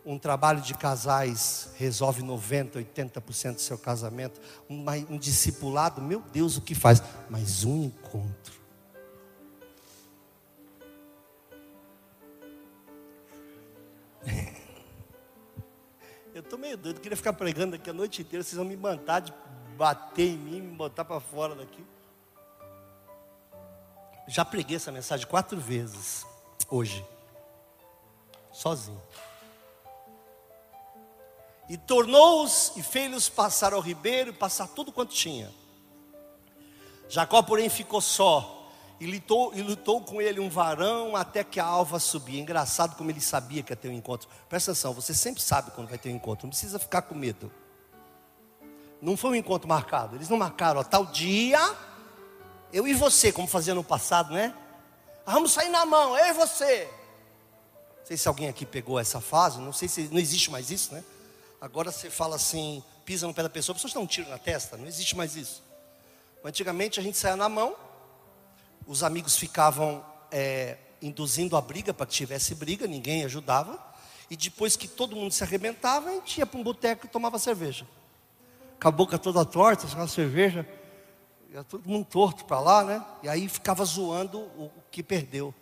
um 0.04 0.18
trabalho 0.18 0.60
de 0.60 0.74
casais 0.74 1.70
resolve 1.76 2.22
90%, 2.22 2.72
80% 2.94 3.54
do 3.54 3.60
seu 3.60 3.78
casamento. 3.78 4.40
Um, 4.68 4.84
um 5.10 5.18
discipulado, 5.18 6.00
meu 6.00 6.20
Deus, 6.20 6.56
o 6.56 6.62
que 6.62 6.74
faz? 6.74 7.02
Mas 7.28 7.64
um 7.64 7.84
encontro. 7.84 8.60
Eu 16.32 16.40
estou 16.40 16.58
meio 16.58 16.76
doido, 16.76 17.00
queria 17.00 17.16
ficar 17.16 17.32
pregando 17.32 17.76
aqui 17.76 17.90
a 17.90 17.92
noite 17.92 18.22
inteira. 18.22 18.42
Vocês 18.42 18.56
vão 18.56 18.64
me 18.64 18.76
mandar 18.76 19.20
de 19.20 19.34
bater 19.76 20.28
em 20.28 20.38
mim, 20.38 20.60
me 20.60 20.74
botar 20.76 21.04
para 21.04 21.20
fora 21.20 21.54
daqui. 21.54 21.84
Já 24.26 24.44
preguei 24.44 24.76
essa 24.76 24.92
mensagem 24.92 25.26
quatro 25.26 25.58
vezes 25.58 26.24
hoje, 26.70 27.04
sozinho. 28.52 29.02
E 31.70 31.76
tornou-os 31.76 32.72
e 32.74 32.82
fez-los 32.82 33.28
passar 33.28 33.72
ao 33.72 33.80
ribeiro 33.80 34.34
passar 34.34 34.66
tudo 34.66 34.90
quanto 34.90 35.14
tinha. 35.14 35.48
Jacó, 37.08 37.40
porém, 37.42 37.68
ficou 37.68 38.00
só 38.00 38.68
e 38.98 39.06
lutou, 39.06 39.52
e 39.54 39.62
lutou 39.62 40.00
com 40.00 40.20
ele 40.20 40.40
um 40.40 40.50
varão 40.50 41.14
até 41.14 41.44
que 41.44 41.60
a 41.60 41.64
alva 41.64 42.00
subia. 42.00 42.40
Engraçado 42.40 42.96
como 42.96 43.08
ele 43.08 43.20
sabia 43.20 43.62
que 43.62 43.70
ia 43.70 43.76
ter 43.76 43.88
um 43.88 43.92
encontro. 43.92 44.28
Presta 44.48 44.72
atenção, 44.72 44.92
você 44.92 45.14
sempre 45.14 45.40
sabe 45.40 45.70
quando 45.70 45.86
vai 45.86 45.96
ter 45.96 46.10
um 46.10 46.16
encontro, 46.16 46.48
não 46.48 46.50
precisa 46.50 46.76
ficar 46.76 47.02
com 47.02 47.14
medo. 47.14 47.52
Não 49.00 49.16
foi 49.16 49.30
um 49.30 49.34
encontro 49.36 49.68
marcado, 49.68 50.16
eles 50.16 50.28
não 50.28 50.36
marcaram, 50.36 50.80
ó, 50.80 50.82
tal 50.82 51.06
dia, 51.06 51.60
eu 52.72 52.84
e 52.88 52.94
você, 52.94 53.30
como 53.30 53.46
fazia 53.46 53.76
no 53.76 53.84
passado, 53.84 54.34
né? 54.34 54.52
Ah, 55.24 55.34
vamos 55.34 55.52
sair 55.52 55.68
na 55.68 55.86
mão, 55.86 56.18
eu 56.18 56.26
e 56.26 56.32
você. 56.32 56.92
Não 58.00 58.06
sei 58.06 58.16
se 58.16 58.26
alguém 58.26 58.48
aqui 58.48 58.66
pegou 58.66 58.98
essa 58.98 59.20
fase, 59.20 59.60
não 59.60 59.72
sei 59.72 59.86
se 59.86 60.08
não 60.08 60.18
existe 60.18 60.50
mais 60.50 60.72
isso, 60.72 60.92
né? 60.92 61.04
Agora 61.60 61.92
você 61.92 62.08
fala 62.08 62.36
assim, 62.36 62.82
pisa 63.04 63.26
no 63.26 63.34
pé 63.34 63.42
da 63.42 63.50
pessoa, 63.50 63.74
a 63.74 63.76
pessoa 63.76 63.92
dá 63.92 64.00
um 64.00 64.06
tiro 64.06 64.30
na 64.30 64.38
testa, 64.38 64.76
não 64.76 64.86
existe 64.86 65.14
mais 65.14 65.36
isso. 65.36 65.62
Antigamente 66.42 66.98
a 66.98 67.02
gente 67.02 67.18
saía 67.18 67.36
na 67.36 67.48
mão, 67.48 67.76
os 68.86 69.02
amigos 69.02 69.36
ficavam 69.36 70.02
é, 70.30 70.78
induzindo 71.02 71.56
a 71.56 71.60
briga 71.60 71.92
para 71.92 72.06
que 72.06 72.12
tivesse 72.12 72.54
briga, 72.54 72.86
ninguém 72.86 73.24
ajudava, 73.24 73.78
e 74.30 74.36
depois 74.36 74.74
que 74.74 74.88
todo 74.88 75.14
mundo 75.14 75.32
se 75.32 75.44
arrebentava, 75.44 76.08
a 76.08 76.12
gente 76.14 76.38
ia 76.38 76.46
para 76.46 76.58
um 76.58 76.62
boteco 76.62 77.04
e 77.04 77.08
tomava 77.08 77.38
cerveja. 77.38 77.86
Com 78.80 78.88
a 78.88 78.90
boca 78.90 79.18
toda 79.18 79.44
torta, 79.44 79.86
com 79.86 80.00
a 80.00 80.08
cerveja, 80.08 80.66
ia 81.52 81.62
todo 81.62 81.86
mundo 81.86 82.06
torto 82.06 82.44
para 82.46 82.60
lá, 82.60 82.84
né? 82.84 83.04
E 83.22 83.28
aí 83.28 83.48
ficava 83.48 83.84
zoando 83.84 84.38
o, 84.38 84.70
que 84.90 85.02
perdeu. 85.02 85.52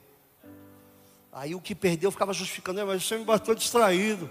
Aí 1.32 1.54
o 1.54 1.60
que 1.60 1.74
perdeu 1.74 2.10
ficava 2.12 2.32
justificando, 2.32 2.86
mas 2.86 3.04
você 3.04 3.16
me 3.16 3.24
bateu 3.24 3.54
distraído. 3.54 4.30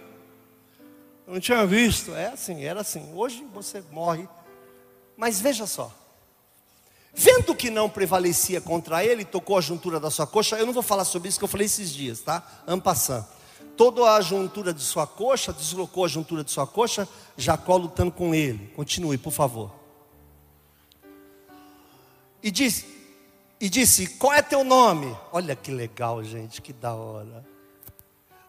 Eu 1.28 1.34
não 1.34 1.40
tinha 1.42 1.66
visto. 1.68 2.16
É 2.16 2.28
assim, 2.28 2.64
era 2.64 2.80
assim. 2.80 3.12
Hoje 3.14 3.46
você 3.54 3.84
morre. 3.92 4.28
Mas 5.18 5.42
veja 5.42 5.68
só. 5.68 5.94
Vendo 7.14 7.54
que 7.54 7.70
não 7.70 7.90
prevalecia 7.90 8.62
contra 8.62 9.04
ele, 9.04 9.26
tocou 9.26 9.58
a 9.58 9.62
juntura 9.62 10.00
da 10.00 10.10
sua 10.10 10.26
coxa. 10.26 10.58
Eu 10.58 10.66
não 10.66 10.74
vou 10.74 10.84
falar 10.84 11.04
sobre 11.04 11.28
isso 11.28 11.38
que 11.38 11.44
eu 11.44 11.50
falei 11.50 11.66
esses 11.66 11.92
dias, 11.92 12.22
tá? 12.22 12.48
Ampassando. 12.66 13.28
Toda 13.76 14.14
a 14.14 14.22
juntura 14.22 14.74
de 14.74 14.82
sua 14.82 15.06
coxa, 15.06 15.52
deslocou 15.52 16.06
a 16.06 16.08
juntura 16.08 16.44
de 16.44 16.52
sua 16.52 16.66
coxa, 16.66 17.08
Jacó 17.36 17.76
lutando 17.76 18.12
com 18.12 18.34
ele. 18.34 18.72
Continue, 18.76 19.18
por 19.18 19.32
favor. 19.32 19.72
E 22.42 22.50
disse, 22.50 22.86
e 23.60 23.70
disse: 23.70 24.08
Qual 24.18 24.32
é 24.32 24.42
teu 24.42 24.64
nome? 24.64 25.16
Olha 25.32 25.56
que 25.56 25.72
legal, 25.72 26.24
gente, 26.24 26.62
que 26.62 26.72
da 26.72 26.94
hora. 26.94 27.46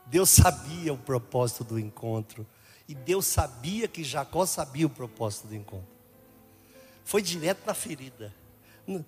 Deus 0.07 0.31
sabia 0.31 0.93
o 0.93 0.99
propósito 0.99 1.65
do 1.65 1.79
encontro. 1.79 2.47
E 2.89 2.95
Deus 2.95 3.27
sabia 3.27 3.87
que 3.87 4.03
Jacó 4.03 4.47
sabia 4.47 4.87
o 4.87 4.91
propósito 4.91 5.49
do 5.49 5.55
encontro. 5.55 5.87
Foi 7.05 7.21
direto 7.21 7.67
na 7.67 7.75
ferida. 7.75 8.35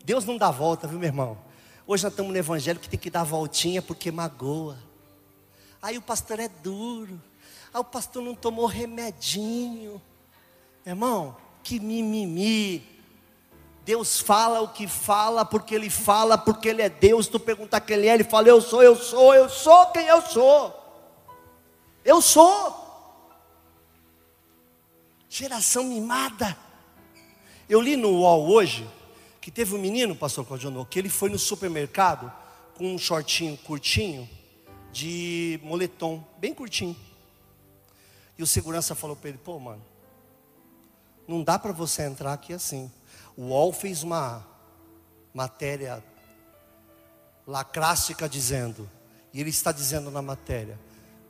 Deus 0.04 0.26
não 0.26 0.36
dá 0.36 0.50
volta, 0.50 0.86
viu, 0.86 0.98
meu 0.98 1.08
irmão? 1.08 1.38
Hoje 1.86 2.04
nós 2.04 2.12
estamos 2.12 2.30
no 2.30 2.38
evangelho 2.38 2.78
que 2.78 2.88
tem 2.88 3.00
que 3.00 3.08
dar 3.08 3.24
voltinha 3.24 3.80
porque 3.80 4.12
magoa. 4.12 4.76
Aí 5.80 5.96
o 5.96 6.02
pastor 6.02 6.38
é 6.38 6.48
duro. 6.48 7.20
Aí 7.72 7.80
o 7.80 7.84
pastor 7.84 8.22
não 8.22 8.34
tomou 8.34 8.66
remedinho. 8.66 10.00
Irmão, 10.84 11.34
que 11.62 11.80
mimimi. 11.80 12.86
Deus 13.82 14.20
fala 14.20 14.60
o 14.60 14.68
que 14.68 14.86
fala, 14.86 15.44
porque 15.44 15.74
Ele 15.74 15.88
fala, 15.88 16.36
porque 16.36 16.68
Ele 16.68 16.82
é 16.82 16.90
Deus. 16.90 17.28
Tu 17.28 17.40
perguntar 17.40 17.80
quem 17.80 17.96
Ele 17.96 18.08
é, 18.08 18.14
Ele 18.14 18.24
fala: 18.24 18.48
Eu 18.48 18.60
sou, 18.60 18.82
eu 18.82 18.94
sou, 18.94 19.34
eu 19.34 19.48
sou 19.48 19.86
quem 19.86 20.06
eu 20.06 20.20
sou. 20.20 20.76
Eu 22.04 22.20
sou. 22.20 22.79
Geração 25.32 25.84
mimada. 25.84 26.58
Eu 27.68 27.80
li 27.80 27.94
no 27.94 28.08
UOL 28.08 28.48
hoje 28.48 28.84
que 29.40 29.48
teve 29.48 29.76
um 29.76 29.80
menino, 29.80 30.16
pastor 30.16 30.44
Claudio, 30.44 30.84
que 30.84 30.98
ele 30.98 31.08
foi 31.08 31.30
no 31.30 31.38
supermercado 31.38 32.32
com 32.74 32.92
um 32.92 32.98
shortinho 32.98 33.56
curtinho 33.58 34.28
de 34.90 35.60
moletom, 35.62 36.26
bem 36.36 36.52
curtinho. 36.52 36.96
E 38.36 38.42
o 38.42 38.46
segurança 38.46 38.96
falou 38.96 39.14
para 39.14 39.28
ele: 39.28 39.38
pô, 39.38 39.56
mano, 39.60 39.80
não 41.28 41.44
dá 41.44 41.60
para 41.60 41.70
você 41.70 42.02
entrar 42.02 42.32
aqui 42.32 42.52
assim. 42.52 42.90
O 43.36 43.50
UOL 43.50 43.72
fez 43.72 44.02
uma 44.02 44.44
matéria 45.32 46.02
lacrástica 47.46 48.28
dizendo, 48.28 48.90
e 49.32 49.40
ele 49.40 49.50
está 49.50 49.70
dizendo 49.70 50.10
na 50.10 50.20
matéria: 50.20 50.76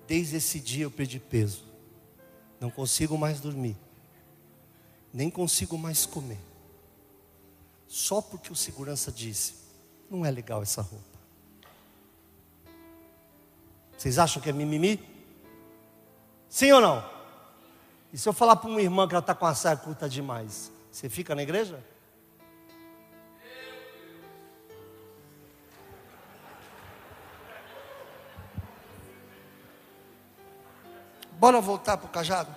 desde 0.08 0.36
esse 0.36 0.58
dia 0.58 0.84
eu 0.84 0.90
perdi 0.90 1.20
peso, 1.20 1.66
não 2.58 2.70
consigo 2.70 3.18
mais 3.18 3.40
dormir 3.40 3.76
nem 5.12 5.30
consigo 5.30 5.76
mais 5.76 6.06
comer. 6.06 6.38
Só 7.86 8.20
porque 8.20 8.52
o 8.52 8.56
segurança 8.56 9.10
disse: 9.10 9.54
não 10.08 10.24
é 10.24 10.30
legal 10.30 10.62
essa 10.62 10.82
roupa. 10.82 11.04
Vocês 13.96 14.18
acham 14.18 14.40
que 14.40 14.48
é 14.48 14.52
mimimi? 14.52 14.98
Sim 16.48 16.72
ou 16.72 16.80
não? 16.80 17.04
E 18.12 18.18
se 18.18 18.28
eu 18.28 18.32
falar 18.32 18.56
para 18.56 18.68
uma 18.68 18.80
irmã 18.80 19.06
que 19.06 19.14
ela 19.14 19.20
está 19.20 19.34
com 19.34 19.46
a 19.46 19.54
saia 19.54 19.76
curta 19.76 20.08
demais, 20.08 20.72
você 20.90 21.08
fica 21.08 21.34
na 21.34 21.42
igreja? 21.42 21.84
Bora 31.32 31.60
voltar 31.60 31.96
para 31.96 32.06
o 32.06 32.10
cajado? 32.10 32.54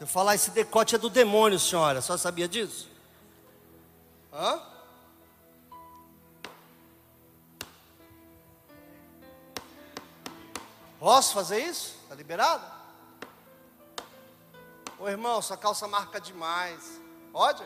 Você 0.00 0.06
falar 0.06 0.34
esse 0.34 0.50
decote 0.52 0.94
é 0.94 0.98
do 0.98 1.10
demônio, 1.10 1.58
senhora. 1.58 2.00
Só 2.00 2.16
sabia 2.16 2.48
disso? 2.48 2.88
Hã? 4.32 4.62
Posso 10.98 11.34
fazer 11.34 11.58
isso? 11.58 11.98
Está 12.04 12.14
liberado? 12.14 12.64
Ô 14.98 15.06
irmão, 15.06 15.42
sua 15.42 15.58
calça 15.58 15.86
marca 15.86 16.18
demais. 16.18 16.98
Pode? 17.30 17.62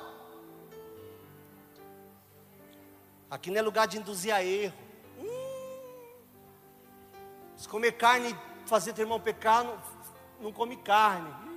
Aqui 3.30 3.48
não 3.48 3.58
é 3.58 3.62
lugar 3.62 3.86
de 3.86 3.98
induzir 3.98 4.34
a 4.34 4.42
erro. 4.42 4.74
Hum. 5.20 6.10
Se 7.56 7.68
comer 7.68 7.92
carne, 7.92 8.36
fazer 8.66 8.92
teu 8.92 9.04
irmão 9.04 9.20
pecar, 9.20 9.62
não, 9.62 9.80
não 10.40 10.52
come 10.52 10.76
carne. 10.76 11.53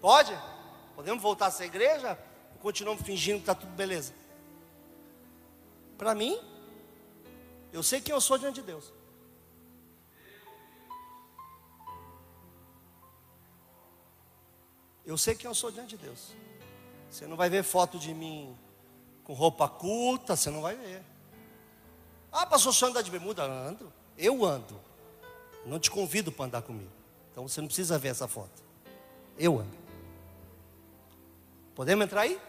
Pode? 0.00 0.36
Podemos 0.94 1.22
voltar 1.22 1.46
a 1.46 1.48
essa 1.48 1.64
igreja? 1.64 2.18
Ou 2.52 2.58
continuamos 2.58 3.02
fingindo 3.02 3.36
que 3.36 3.42
está 3.42 3.54
tudo 3.54 3.70
beleza? 3.72 4.12
Para 5.96 6.14
mim, 6.14 6.38
eu 7.72 7.82
sei 7.82 8.00
quem 8.00 8.14
eu 8.14 8.20
sou 8.20 8.38
diante 8.38 8.56
de 8.56 8.62
Deus. 8.62 8.92
Eu 15.04 15.16
sei 15.16 15.34
quem 15.34 15.48
eu 15.48 15.54
sou 15.54 15.70
diante 15.70 15.96
de 15.96 16.04
Deus. 16.04 16.32
Você 17.10 17.26
não 17.26 17.36
vai 17.36 17.48
ver 17.48 17.64
foto 17.64 17.98
de 17.98 18.12
mim 18.12 18.56
com 19.24 19.32
roupa 19.32 19.68
curta, 19.68 20.36
você 20.36 20.50
não 20.50 20.60
vai 20.60 20.76
ver. 20.76 21.02
Ah, 22.30 22.44
pastor, 22.44 22.74
você 22.74 22.84
anda 22.84 23.02
de 23.02 23.10
bermuda? 23.10 23.42
Ando. 23.42 23.92
Eu 24.16 24.44
ando. 24.44 24.78
Não 25.64 25.78
te 25.78 25.90
convido 25.90 26.30
para 26.30 26.44
andar 26.44 26.62
comigo. 26.62 26.90
Então 27.30 27.48
você 27.48 27.60
não 27.60 27.68
precisa 27.68 27.98
ver 27.98 28.08
essa 28.08 28.28
foto. 28.28 28.62
Eu 29.38 29.58
ando. 29.58 29.77
Podemos 31.78 32.06
entrar 32.06 32.22
aí? 32.22 32.40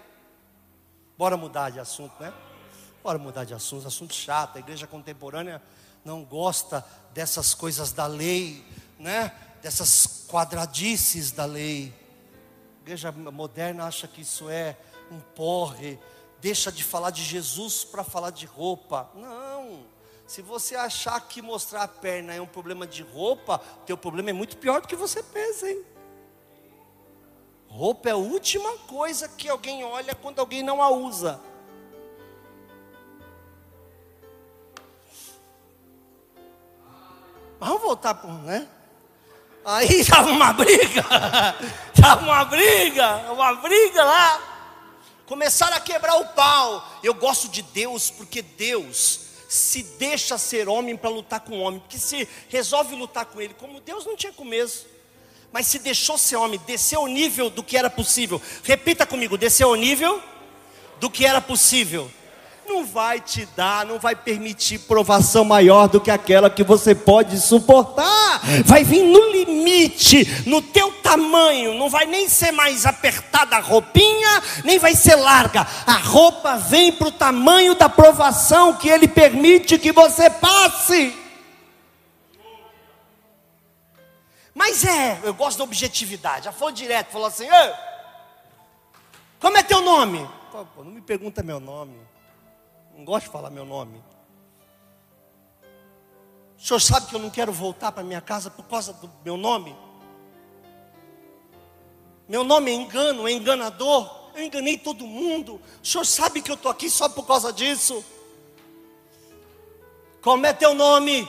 Bora 1.15 1.37
mudar 1.37 1.69
de 1.69 1.79
assunto, 1.79 2.19
né? 2.19 2.33
Bora 3.03 3.19
mudar 3.19 3.43
de 3.43 3.53
assunto, 3.53 3.85
assunto 3.85 4.11
chato. 4.11 4.55
A 4.55 4.59
igreja 4.59 4.87
contemporânea 4.87 5.61
não 6.03 6.23
gosta 6.23 6.83
dessas 7.13 7.53
coisas 7.53 7.91
da 7.91 8.07
lei, 8.07 8.65
né? 8.97 9.31
Dessas 9.61 10.25
quadradices 10.27 11.29
da 11.29 11.45
lei. 11.45 11.93
A 12.79 12.81
igreja 12.81 13.11
moderna 13.11 13.85
acha 13.85 14.07
que 14.07 14.21
isso 14.21 14.49
é 14.49 14.75
um 15.11 15.19
porre, 15.19 15.99
deixa 16.41 16.71
de 16.71 16.83
falar 16.83 17.11
de 17.11 17.23
Jesus 17.23 17.83
para 17.83 18.03
falar 18.03 18.31
de 18.31 18.47
roupa. 18.47 19.11
Não. 19.13 19.85
Se 20.25 20.41
você 20.41 20.75
achar 20.75 21.21
que 21.21 21.39
mostrar 21.39 21.83
a 21.83 21.87
perna 21.87 22.33
é 22.33 22.41
um 22.41 22.47
problema 22.47 22.87
de 22.87 23.03
roupa, 23.03 23.59
teu 23.85 23.95
problema 23.95 24.31
é 24.31 24.33
muito 24.33 24.57
pior 24.57 24.81
do 24.81 24.87
que 24.87 24.95
você 24.95 25.21
pensa, 25.21 25.69
hein? 25.69 25.85
Roupa 27.69 28.09
é 28.09 28.11
a 28.11 28.17
última 28.17 28.77
coisa 28.79 29.29
que 29.29 29.47
alguém 29.47 29.83
olha 29.83 30.15
quando 30.15 30.39
alguém 30.39 30.63
não 30.63 30.81
a 30.81 30.89
usa. 30.89 31.39
Vamos 37.59 37.81
voltar 37.81 38.15
para 38.15 38.31
né? 38.33 38.67
Aí 39.63 39.87
estava 40.01 40.31
uma 40.31 40.51
briga, 40.51 41.05
estava 41.93 42.23
uma 42.23 42.43
briga, 42.45 43.31
uma 43.31 43.53
briga 43.55 44.03
lá. 44.03 44.41
Começaram 45.25 45.77
a 45.77 45.79
quebrar 45.79 46.15
o 46.15 46.25
pau. 46.29 46.83
Eu 47.03 47.13
gosto 47.13 47.47
de 47.49 47.61
Deus 47.61 48.09
porque 48.09 48.41
Deus 48.41 49.27
se 49.47 49.83
deixa 49.83 50.37
ser 50.37 50.67
homem 50.67 50.95
para 50.95 51.09
lutar 51.09 51.39
com 51.39 51.59
o 51.59 51.61
homem, 51.61 51.79
porque 51.79 51.97
se 51.97 52.27
resolve 52.49 52.95
lutar 52.95 53.25
com 53.25 53.41
ele, 53.41 53.53
como 53.55 53.79
Deus 53.81 54.05
não 54.05 54.15
tinha 54.15 54.31
começo, 54.31 54.85
mas 55.51 55.67
se 55.67 55.79
deixou 55.79 56.17
ser 56.17 56.35
homem, 56.35 56.59
desceu 56.65 57.01
o 57.01 57.07
nível 57.07 57.49
do 57.49 57.63
que 57.63 57.77
era 57.77 57.89
possível. 57.89 58.41
Repita 58.63 59.05
comigo: 59.05 59.37
desceu 59.37 59.69
o 59.69 59.75
nível 59.75 60.21
do 60.99 61.09
que 61.09 61.25
era 61.25 61.41
possível 61.41 62.09
não 62.69 62.85
vai 62.85 63.19
te 63.19 63.47
dar, 63.57 63.83
não 63.83 63.97
vai 63.97 64.15
permitir 64.15 64.77
provação 64.77 65.43
maior 65.43 65.87
do 65.87 65.99
que 65.99 66.11
aquela 66.11 66.51
que 66.51 66.63
você 66.63 66.93
pode 66.93 67.39
suportar. 67.39 68.41
Vai 68.63 68.83
vir 68.83 69.03
no 69.03 69.31
limite, 69.31 70.43
no 70.45 70.61
teu 70.61 70.91
tamanho, 70.91 71.73
não 71.73 71.89
vai 71.89 72.05
nem 72.05 72.29
ser 72.29 72.51
mais 72.51 72.85
apertada 72.85 73.55
a 73.55 73.59
roupinha, 73.59 74.43
nem 74.63 74.77
vai 74.77 74.93
ser 74.93 75.15
larga. 75.15 75.65
A 75.87 75.93
roupa 75.93 76.57
vem 76.57 76.91
para 76.91 77.07
o 77.07 77.11
tamanho 77.11 77.73
da 77.73 77.89
provação 77.89 78.73
que 78.73 78.87
ele 78.87 79.07
permite 79.07 79.79
que 79.79 79.91
você 79.91 80.29
passe. 80.29 81.18
Mas 84.59 84.83
é, 84.83 85.21
eu 85.23 85.33
gosto 85.33 85.59
da 85.59 85.63
objetividade. 85.63 86.43
Já 86.43 86.51
falou 86.51 86.73
direto, 86.73 87.11
falou 87.11 87.27
assim: 87.27 87.47
como 89.39 89.55
é 89.55 89.63
teu 89.63 89.79
nome? 89.79 90.29
Pô, 90.51 90.83
não 90.83 90.91
me 90.91 90.99
pergunta 90.99 91.41
meu 91.41 91.61
nome. 91.61 91.97
Não 92.93 93.05
gosto 93.05 93.27
de 93.27 93.31
falar 93.31 93.49
meu 93.49 93.63
nome. 93.63 94.03
O 96.57 96.61
senhor 96.61 96.81
sabe 96.81 97.07
que 97.07 97.15
eu 97.15 97.21
não 97.21 97.29
quero 97.29 97.53
voltar 97.53 97.93
para 97.93 98.03
minha 98.03 98.19
casa 98.19 98.51
por 98.51 98.65
causa 98.65 98.91
do 98.91 99.09
meu 99.23 99.37
nome? 99.37 99.73
Meu 102.27 102.43
nome 102.43 102.69
é 102.69 102.73
engano, 102.73 103.29
é 103.29 103.31
enganador. 103.31 104.29
Eu 104.35 104.43
enganei 104.43 104.77
todo 104.77 105.07
mundo. 105.07 105.61
O 105.81 105.87
senhor 105.87 106.03
sabe 106.03 106.41
que 106.41 106.51
eu 106.51 106.55
estou 106.55 106.69
aqui 106.69 106.89
só 106.89 107.07
por 107.07 107.25
causa 107.25 107.53
disso? 107.53 108.03
Como 110.21 110.45
é 110.45 110.51
teu 110.51 110.73
nome? 110.73 111.25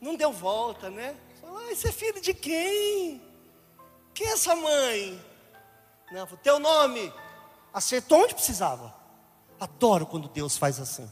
Não 0.00 0.14
deu 0.14 0.30
volta, 0.30 0.88
né? 0.88 1.16
Ah, 1.66 1.72
esse 1.72 1.88
é 1.88 1.92
filho 1.92 2.20
de 2.20 2.32
quem? 2.32 3.20
Quem 4.14 4.26
é 4.26 4.32
essa 4.32 4.54
mãe? 4.54 5.20
Não, 6.12 6.26
teu 6.26 6.58
nome. 6.58 7.12
Acertou 7.72 8.22
onde 8.22 8.34
precisava. 8.34 8.94
Adoro 9.58 10.06
quando 10.06 10.28
Deus 10.28 10.56
faz 10.56 10.78
assim. 10.78 11.10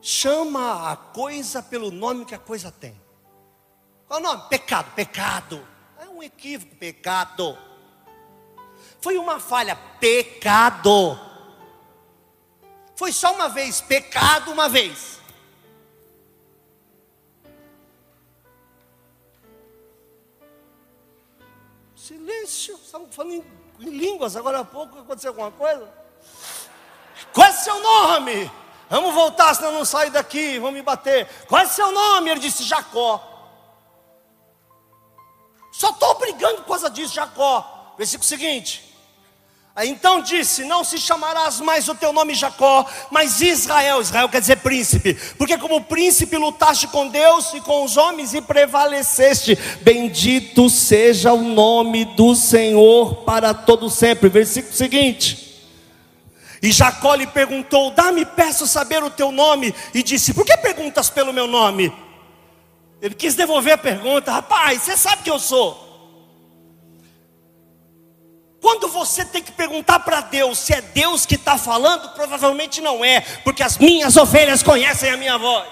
Chama 0.00 0.90
a 0.90 0.96
coisa 0.96 1.62
pelo 1.62 1.90
nome 1.90 2.24
que 2.24 2.34
a 2.34 2.38
coisa 2.38 2.70
tem. 2.70 3.00
Qual 4.06 4.20
o 4.20 4.22
nome? 4.22 4.48
Pecado, 4.48 4.92
pecado. 4.94 5.66
É 6.00 6.08
um 6.08 6.22
equívoco, 6.22 6.74
pecado. 6.76 7.56
Foi 9.00 9.16
uma 9.16 9.38
falha, 9.38 9.76
pecado. 10.00 11.18
Foi 12.96 13.12
só 13.12 13.32
uma 13.34 13.48
vez, 13.48 13.80
pecado 13.80 14.50
uma 14.50 14.68
vez. 14.68 15.17
Silêncio, 22.08 22.74
estamos 22.82 23.14
falando 23.14 23.34
em, 23.34 23.44
línguas, 23.80 24.34
agora 24.34 24.60
há 24.60 24.64
pouco 24.64 24.98
aconteceu 24.98 25.28
alguma 25.28 25.50
coisa? 25.50 25.86
Qual 27.34 27.46
é 27.46 27.52
seu 27.52 27.78
nome? 27.82 28.50
Vamos 28.88 29.12
voltar, 29.12 29.52
senão 29.52 29.72
não 29.72 29.84
sai 29.84 30.08
daqui, 30.08 30.58
vão 30.58 30.72
me 30.72 30.80
bater. 30.80 31.28
Qual 31.46 31.60
é 31.60 31.66
seu 31.66 31.92
nome? 31.92 32.30
Ele 32.30 32.40
disse 32.40 32.64
Jacó. 32.64 33.22
Só 35.70 35.90
estou 35.90 36.14
brigando 36.14 36.62
por 36.62 36.68
causa 36.68 36.88
disso, 36.88 37.12
Jacó. 37.14 37.92
Versículo 37.98 38.26
seguinte. 38.26 38.87
Então 39.86 40.20
disse: 40.20 40.64
Não 40.64 40.82
se 40.82 40.98
chamarás 40.98 41.60
mais 41.60 41.88
o 41.88 41.94
teu 41.94 42.12
nome 42.12 42.34
Jacó, 42.34 42.84
mas 43.10 43.40
Israel. 43.40 44.00
Israel 44.00 44.28
quer 44.28 44.40
dizer 44.40 44.56
príncipe, 44.56 45.14
porque 45.36 45.56
como 45.56 45.84
príncipe 45.84 46.36
lutaste 46.36 46.88
com 46.88 47.06
Deus 47.08 47.54
e 47.54 47.60
com 47.60 47.84
os 47.84 47.96
homens 47.96 48.34
e 48.34 48.40
prevaleceste. 48.40 49.56
Bendito 49.82 50.68
seja 50.68 51.32
o 51.32 51.42
nome 51.42 52.04
do 52.04 52.34
Senhor 52.34 53.16
para 53.24 53.54
todo 53.54 53.88
sempre. 53.88 54.28
Versículo 54.28 54.74
seguinte. 54.74 55.48
E 56.60 56.72
Jacó 56.72 57.14
lhe 57.14 57.26
perguntou: 57.26 57.92
Dá-me, 57.92 58.24
peço 58.24 58.66
saber 58.66 59.02
o 59.04 59.10
teu 59.10 59.30
nome. 59.30 59.72
E 59.94 60.02
disse: 60.02 60.34
Por 60.34 60.44
que 60.44 60.56
perguntas 60.56 61.08
pelo 61.08 61.32
meu 61.32 61.46
nome? 61.46 61.92
Ele 63.00 63.14
quis 63.14 63.36
devolver 63.36 63.74
a 63.74 63.78
pergunta: 63.78 64.32
Rapaz, 64.32 64.82
você 64.82 64.96
sabe 64.96 65.22
que 65.22 65.30
eu 65.30 65.38
sou. 65.38 65.87
Quando 68.60 68.88
você 68.88 69.24
tem 69.24 69.42
que 69.42 69.52
perguntar 69.52 70.00
para 70.00 70.20
Deus 70.20 70.58
se 70.58 70.72
é 70.72 70.80
Deus 70.80 71.24
que 71.24 71.36
está 71.36 71.56
falando, 71.56 72.08
provavelmente 72.14 72.80
não 72.80 73.04
é, 73.04 73.20
porque 73.44 73.62
as 73.62 73.78
minhas 73.78 74.16
ovelhas 74.16 74.62
conhecem 74.62 75.10
a 75.10 75.16
minha 75.16 75.38
voz. 75.38 75.68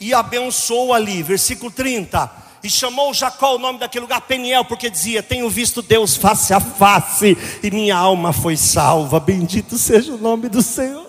E 0.00 0.12
abençoou 0.12 0.92
ali, 0.92 1.22
versículo 1.22 1.70
30 1.70 2.44
e 2.64 2.70
chamou 2.70 3.12
Jacó 3.12 3.56
o 3.56 3.58
nome 3.58 3.78
daquele 3.78 4.04
lugar 4.04 4.22
Peniel, 4.22 4.64
porque 4.64 4.88
dizia: 4.88 5.22
Tenho 5.22 5.50
visto 5.50 5.82
Deus 5.82 6.16
face 6.16 6.54
a 6.54 6.58
face, 6.58 7.36
e 7.62 7.70
minha 7.70 7.94
alma 7.94 8.32
foi 8.32 8.56
salva. 8.56 9.20
Bendito 9.20 9.76
seja 9.76 10.14
o 10.14 10.18
nome 10.18 10.48
do 10.48 10.62
Senhor. 10.62 11.06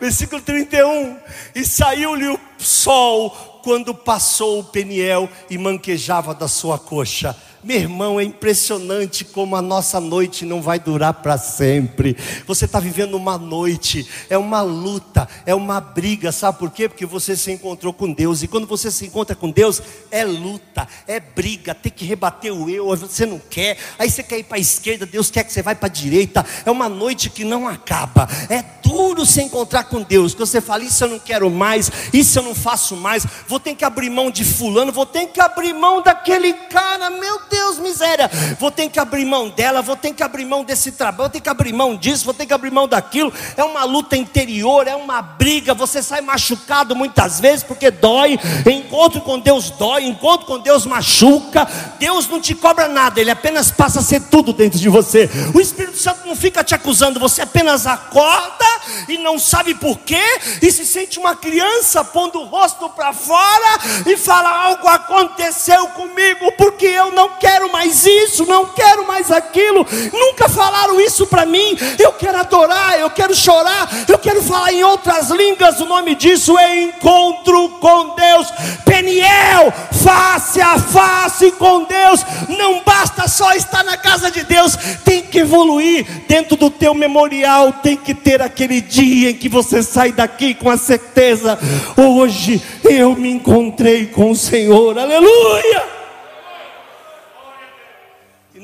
Versículo 0.00 0.40
31: 0.40 1.18
E 1.54 1.62
saiu-lhe 1.62 2.26
o 2.26 2.40
sol 2.58 3.53
quando 3.64 3.94
passou 3.94 4.60
o 4.60 4.64
Peniel 4.64 5.26
e 5.48 5.56
manquejava 5.56 6.34
da 6.34 6.46
sua 6.46 6.78
coxa. 6.78 7.34
Meu 7.64 7.78
irmão, 7.78 8.20
é 8.20 8.24
impressionante 8.24 9.24
como 9.24 9.56
a 9.56 9.62
nossa 9.62 9.98
noite 9.98 10.44
não 10.44 10.60
vai 10.60 10.78
durar 10.78 11.14
para 11.14 11.38
sempre. 11.38 12.14
Você 12.46 12.66
está 12.66 12.78
vivendo 12.78 13.14
uma 13.14 13.38
noite, 13.38 14.06
é 14.28 14.36
uma 14.36 14.60
luta, 14.60 15.26
é 15.46 15.54
uma 15.54 15.80
briga, 15.80 16.30
sabe 16.30 16.58
por 16.58 16.70
quê? 16.70 16.90
Porque 16.90 17.06
você 17.06 17.34
se 17.34 17.50
encontrou 17.50 17.90
com 17.94 18.12
Deus, 18.12 18.42
e 18.42 18.48
quando 18.48 18.66
você 18.66 18.90
se 18.90 19.06
encontra 19.06 19.34
com 19.34 19.50
Deus, 19.50 19.80
é 20.10 20.26
luta, 20.26 20.86
é 21.08 21.18
briga, 21.18 21.74
tem 21.74 21.90
que 21.90 22.04
rebater 22.04 22.52
o 22.52 22.68
eu, 22.68 22.94
você 22.94 23.24
não 23.24 23.38
quer, 23.38 23.78
aí 23.98 24.10
você 24.10 24.22
quer 24.22 24.40
ir 24.40 24.44
para 24.44 24.58
a 24.58 24.60
esquerda, 24.60 25.06
Deus 25.06 25.30
quer 25.30 25.42
que 25.42 25.50
você 25.50 25.62
vá 25.62 25.74
para 25.74 25.86
a 25.86 25.90
direita, 25.90 26.44
é 26.66 26.70
uma 26.70 26.90
noite 26.90 27.30
que 27.30 27.44
não 27.44 27.66
acaba, 27.66 28.28
é 28.50 28.62
duro 28.86 29.24
se 29.24 29.40
encontrar 29.40 29.84
com 29.84 30.02
Deus, 30.02 30.34
que 30.34 30.40
você 30.40 30.60
fala, 30.60 30.84
isso 30.84 31.02
eu 31.02 31.08
não 31.08 31.18
quero 31.18 31.48
mais, 31.48 31.90
isso 32.12 32.38
eu 32.38 32.42
não 32.42 32.54
faço 32.54 32.94
mais, 32.94 33.26
vou 33.48 33.58
ter 33.58 33.74
que 33.74 33.86
abrir 33.86 34.10
mão 34.10 34.30
de 34.30 34.44
fulano, 34.44 34.92
vou 34.92 35.06
ter 35.06 35.28
que 35.28 35.40
abrir 35.40 35.72
mão 35.72 36.02
daquele 36.02 36.52
cara, 36.52 37.08
meu 37.08 37.38
Deus, 37.48 37.53
miséria, 37.94 38.30
vou 38.58 38.70
ter 38.70 38.88
que 38.88 38.98
abrir 38.98 39.24
mão 39.24 39.48
dela, 39.48 39.82
vou 39.82 39.96
ter 39.96 40.12
que 40.12 40.22
abrir 40.22 40.44
mão 40.44 40.64
desse 40.64 40.92
trabalho, 40.92 41.18
vou 41.18 41.28
ter 41.28 41.40
que 41.40 41.48
abrir 41.48 41.72
mão 41.72 41.96
disso, 41.96 42.24
vou 42.24 42.34
ter 42.34 42.46
que 42.46 42.52
abrir 42.52 42.70
mão 42.70 42.88
daquilo, 42.88 43.32
é 43.56 43.62
uma 43.62 43.84
luta 43.84 44.16
interior, 44.16 44.88
é 44.88 44.96
uma 44.96 45.22
briga, 45.22 45.74
você 45.74 46.02
sai 46.02 46.20
machucado 46.20 46.96
muitas 46.96 47.38
vezes 47.38 47.62
porque 47.62 47.90
dói, 47.90 48.38
encontro 48.66 49.20
com 49.20 49.38
Deus 49.38 49.70
dói, 49.70 50.04
encontro 50.04 50.46
com 50.46 50.58
Deus 50.58 50.86
machuca, 50.86 51.66
Deus 51.98 52.26
não 52.28 52.40
te 52.40 52.54
cobra 52.54 52.88
nada, 52.88 53.20
Ele 53.20 53.30
apenas 53.30 53.70
passa 53.70 54.00
a 54.00 54.02
ser 54.02 54.20
tudo 54.22 54.52
dentro 54.52 54.78
de 54.78 54.88
você, 54.88 55.30
o 55.54 55.60
Espírito 55.60 55.98
Santo 55.98 56.26
não 56.26 56.34
fica 56.34 56.64
te 56.64 56.74
acusando, 56.74 57.20
você 57.20 57.42
apenas 57.42 57.86
acorda 57.86 58.64
e 59.08 59.18
não 59.18 59.38
sabe 59.38 59.74
porquê, 59.74 60.22
e 60.60 60.70
se 60.70 60.84
sente 60.84 61.18
uma 61.18 61.36
criança 61.36 62.04
pondo 62.04 62.40
o 62.40 62.44
rosto 62.44 62.88
para 62.90 63.12
fora 63.12 63.78
e 64.06 64.16
fala: 64.16 64.64
algo 64.64 64.86
aconteceu 64.88 65.86
comigo, 65.88 66.52
porque 66.52 66.86
eu 66.86 67.12
não 67.12 67.30
quero 67.38 67.43
mais 67.84 68.06
isso, 68.06 68.46
não 68.46 68.66
quero 68.66 69.06
mais 69.06 69.30
aquilo, 69.30 69.86
nunca 70.12 70.48
falaram 70.48 71.00
isso 71.00 71.26
para 71.26 71.44
mim, 71.44 71.76
eu 71.98 72.12
quero 72.12 72.38
adorar, 72.38 72.98
eu 72.98 73.10
quero 73.10 73.34
chorar, 73.34 73.88
eu 74.08 74.18
quero 74.18 74.42
falar 74.42 74.72
em 74.72 74.84
outras 74.84 75.28
línguas, 75.30 75.80
o 75.80 75.86
nome 75.86 76.14
disso. 76.14 76.56
É 76.56 76.82
encontro 76.82 77.68
com 77.80 78.14
Deus, 78.14 78.48
Peniel, 78.84 79.72
face 80.02 80.60
a 80.60 80.78
face 80.78 81.50
com 81.52 81.84
Deus, 81.84 82.24
não 82.48 82.82
basta 82.82 83.26
só 83.28 83.52
estar 83.52 83.82
na 83.84 83.96
casa 83.96 84.30
de 84.30 84.44
Deus, 84.44 84.76
tem 85.04 85.22
que 85.22 85.40
evoluir 85.40 86.06
dentro 86.28 86.56
do 86.56 86.70
teu 86.70 86.94
memorial, 86.94 87.72
tem 87.72 87.96
que 87.96 88.14
ter 88.14 88.40
aquele 88.40 88.80
dia 88.80 89.30
em 89.30 89.34
que 89.34 89.48
você 89.48 89.82
sai 89.82 90.12
daqui 90.12 90.54
com 90.54 90.70
a 90.70 90.76
certeza: 90.76 91.58
hoje 91.96 92.62
eu 92.84 93.14
me 93.16 93.30
encontrei 93.30 94.06
com 94.06 94.30
o 94.30 94.36
Senhor, 94.36 94.98
aleluia! 94.98 96.03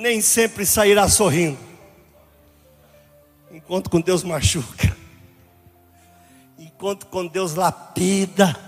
Nem 0.01 0.23
sempre 0.23 0.65
sairá 0.65 1.07
sorrindo, 1.11 1.59
enquanto 3.51 3.91
com 3.91 4.01
Deus 4.01 4.23
machuca, 4.25 4.97
enquanto 6.59 7.05
com 7.05 7.27
Deus 7.27 7.53
lapida, 7.53 8.59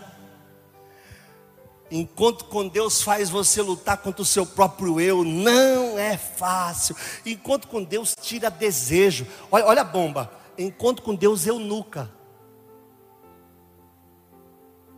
enquanto 1.90 2.44
com 2.44 2.68
Deus 2.68 3.00
faz 3.00 3.30
você 3.30 3.62
lutar 3.62 3.96
contra 3.96 4.20
o 4.20 4.26
seu 4.26 4.44
próprio 4.44 5.00
eu, 5.00 5.24
não 5.24 5.98
é 5.98 6.18
fácil. 6.18 6.94
Enquanto 7.24 7.66
com 7.66 7.82
Deus 7.82 8.14
tira 8.20 8.50
desejo. 8.50 9.26
Olha, 9.50 9.64
olha 9.64 9.80
a 9.80 9.86
bomba. 9.86 10.30
Enquanto 10.58 11.00
com 11.00 11.14
Deus 11.14 11.46
eu 11.46 11.58
nunca. 11.58 12.12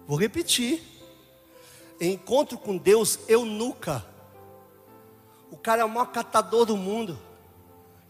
Vou 0.05 0.19
repetir. 0.19 0.83
Encontro 2.01 2.59
com 2.59 2.77
Deus 2.77 3.21
eu 3.29 3.45
nunca. 3.45 4.14
O 5.55 5.57
cara 5.57 5.83
é 5.83 5.85
o 5.85 5.89
maior 5.89 6.07
catador 6.07 6.67
do 6.67 6.77
mundo. 6.77 7.17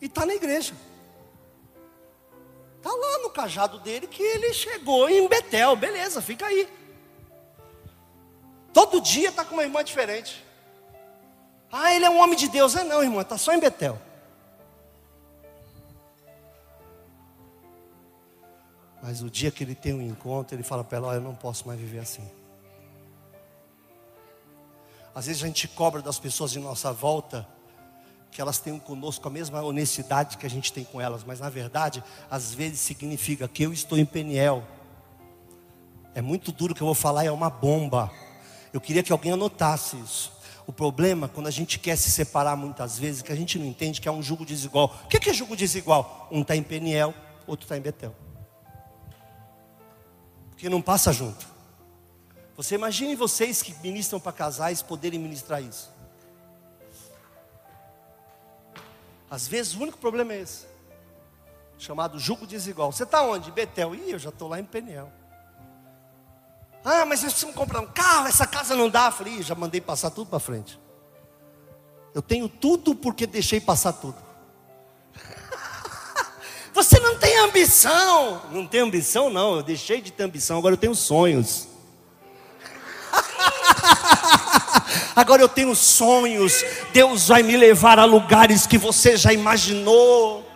E 0.00 0.06
está 0.06 0.24
na 0.24 0.34
igreja. 0.34 0.72
Está 2.78 2.90
lá 2.90 3.18
no 3.18 3.28
cajado 3.28 3.78
dele 3.80 4.06
que 4.06 4.22
ele 4.22 4.54
chegou 4.54 5.10
em 5.10 5.28
Betel. 5.28 5.76
Beleza, 5.76 6.22
fica 6.22 6.46
aí. 6.46 6.66
Todo 8.72 8.98
dia 8.98 9.28
está 9.28 9.44
com 9.44 9.52
uma 9.52 9.62
irmã 9.62 9.84
diferente. 9.84 10.42
Ah, 11.70 11.94
ele 11.94 12.06
é 12.06 12.10
um 12.10 12.18
homem 12.18 12.34
de 12.34 12.48
Deus. 12.48 12.74
É 12.76 12.82
não, 12.82 13.02
irmã, 13.02 13.20
está 13.20 13.36
só 13.36 13.52
em 13.52 13.60
Betel. 13.60 14.00
Mas 19.02 19.20
o 19.20 19.28
dia 19.28 19.50
que 19.50 19.62
ele 19.62 19.74
tem 19.74 19.92
um 19.92 20.00
encontro, 20.00 20.56
ele 20.56 20.62
fala 20.62 20.82
para 20.82 20.96
ela: 20.96 21.08
oh, 21.08 21.12
Eu 21.12 21.20
não 21.20 21.34
posso 21.34 21.68
mais 21.68 21.78
viver 21.78 21.98
assim. 21.98 22.26
Às 25.14 25.26
vezes 25.26 25.42
a 25.42 25.46
gente 25.46 25.68
cobra 25.68 26.02
das 26.02 26.18
pessoas 26.18 26.50
de 26.50 26.58
nossa 26.58 26.92
volta 26.92 27.46
que 28.34 28.40
elas 28.40 28.58
tenham 28.58 28.80
conosco 28.80 29.28
a 29.28 29.30
mesma 29.30 29.62
honestidade 29.62 30.36
que 30.36 30.44
a 30.44 30.50
gente 30.50 30.72
tem 30.72 30.82
com 30.82 31.00
elas, 31.00 31.22
mas 31.22 31.38
na 31.38 31.48
verdade, 31.48 32.02
às 32.28 32.52
vezes 32.52 32.80
significa 32.80 33.46
que 33.46 33.62
eu 33.62 33.72
estou 33.72 33.96
em 33.96 34.04
Peniel. 34.04 34.64
É 36.16 36.20
muito 36.20 36.50
duro 36.50 36.72
o 36.72 36.76
que 36.76 36.82
eu 36.82 36.86
vou 36.86 36.96
falar, 36.96 37.24
é 37.24 37.30
uma 37.30 37.48
bomba. 37.48 38.10
Eu 38.72 38.80
queria 38.80 39.04
que 39.04 39.12
alguém 39.12 39.30
anotasse 39.30 39.96
isso. 40.00 40.32
O 40.66 40.72
problema, 40.72 41.28
quando 41.28 41.46
a 41.46 41.50
gente 41.50 41.78
quer 41.78 41.96
se 41.96 42.10
separar 42.10 42.56
muitas 42.56 42.98
vezes, 42.98 43.22
que 43.22 43.30
a 43.30 43.36
gente 43.36 43.56
não 43.56 43.66
entende 43.66 44.00
que 44.00 44.08
é 44.08 44.12
um 44.12 44.22
jugo 44.22 44.44
desigual. 44.44 44.92
O 45.04 45.06
que 45.06 45.30
é 45.30 45.32
jugo 45.32 45.54
desigual? 45.54 46.26
Um 46.32 46.42
está 46.42 46.56
em 46.56 46.62
Peniel, 46.62 47.14
outro 47.46 47.66
está 47.66 47.76
em 47.76 47.80
Betel. 47.80 48.14
Porque 50.50 50.68
não 50.68 50.82
passa 50.82 51.12
junto. 51.12 51.53
Você 52.56 52.76
imagine 52.76 53.16
vocês 53.16 53.62
que 53.62 53.74
ministram 53.82 54.20
para 54.20 54.32
casais 54.32 54.80
poderem 54.80 55.18
ministrar 55.18 55.62
isso. 55.62 55.92
Às 59.28 59.48
vezes 59.48 59.74
o 59.74 59.82
único 59.82 59.98
problema 59.98 60.32
é 60.32 60.40
esse. 60.42 60.66
Chamado 61.76 62.18
jugo 62.18 62.46
desigual. 62.46 62.92
Você 62.92 63.02
está 63.02 63.22
onde? 63.22 63.50
Betel. 63.50 63.94
Ih, 63.94 64.12
eu 64.12 64.18
já 64.18 64.28
estou 64.28 64.48
lá 64.48 64.60
em 64.60 64.64
Peniel. 64.64 65.10
Ah, 66.84 67.04
mas 67.04 67.22
nós 67.22 67.32
precisamos 67.32 67.56
comprar 67.56 67.80
um 67.80 67.86
carro, 67.86 68.28
essa 68.28 68.46
casa 68.46 68.76
não 68.76 68.88
dá. 68.88 69.06
Eu 69.06 69.12
falei, 69.12 69.42
já 69.42 69.54
mandei 69.54 69.80
passar 69.80 70.10
tudo 70.10 70.28
para 70.28 70.38
frente. 70.38 70.78
Eu 72.14 72.22
tenho 72.22 72.48
tudo 72.48 72.94
porque 72.94 73.26
deixei 73.26 73.60
passar 73.60 73.94
tudo. 73.94 74.16
Você 76.72 77.00
não 77.00 77.18
tem 77.18 77.36
ambição. 77.38 78.42
Não 78.52 78.66
tem 78.66 78.82
ambição, 78.82 79.28
não. 79.30 79.56
Eu 79.56 79.62
deixei 79.64 80.00
de 80.00 80.12
ter 80.12 80.22
ambição, 80.22 80.58
agora 80.58 80.74
eu 80.74 80.78
tenho 80.78 80.94
sonhos. 80.94 81.73
Agora 85.14 85.42
eu 85.42 85.48
tenho 85.48 85.74
sonhos. 85.74 86.64
Deus 86.92 87.28
vai 87.28 87.42
me 87.42 87.56
levar 87.56 87.98
a 87.98 88.04
lugares 88.04 88.66
que 88.66 88.78
você 88.78 89.16
já 89.16 89.32
imaginou. 89.32 90.48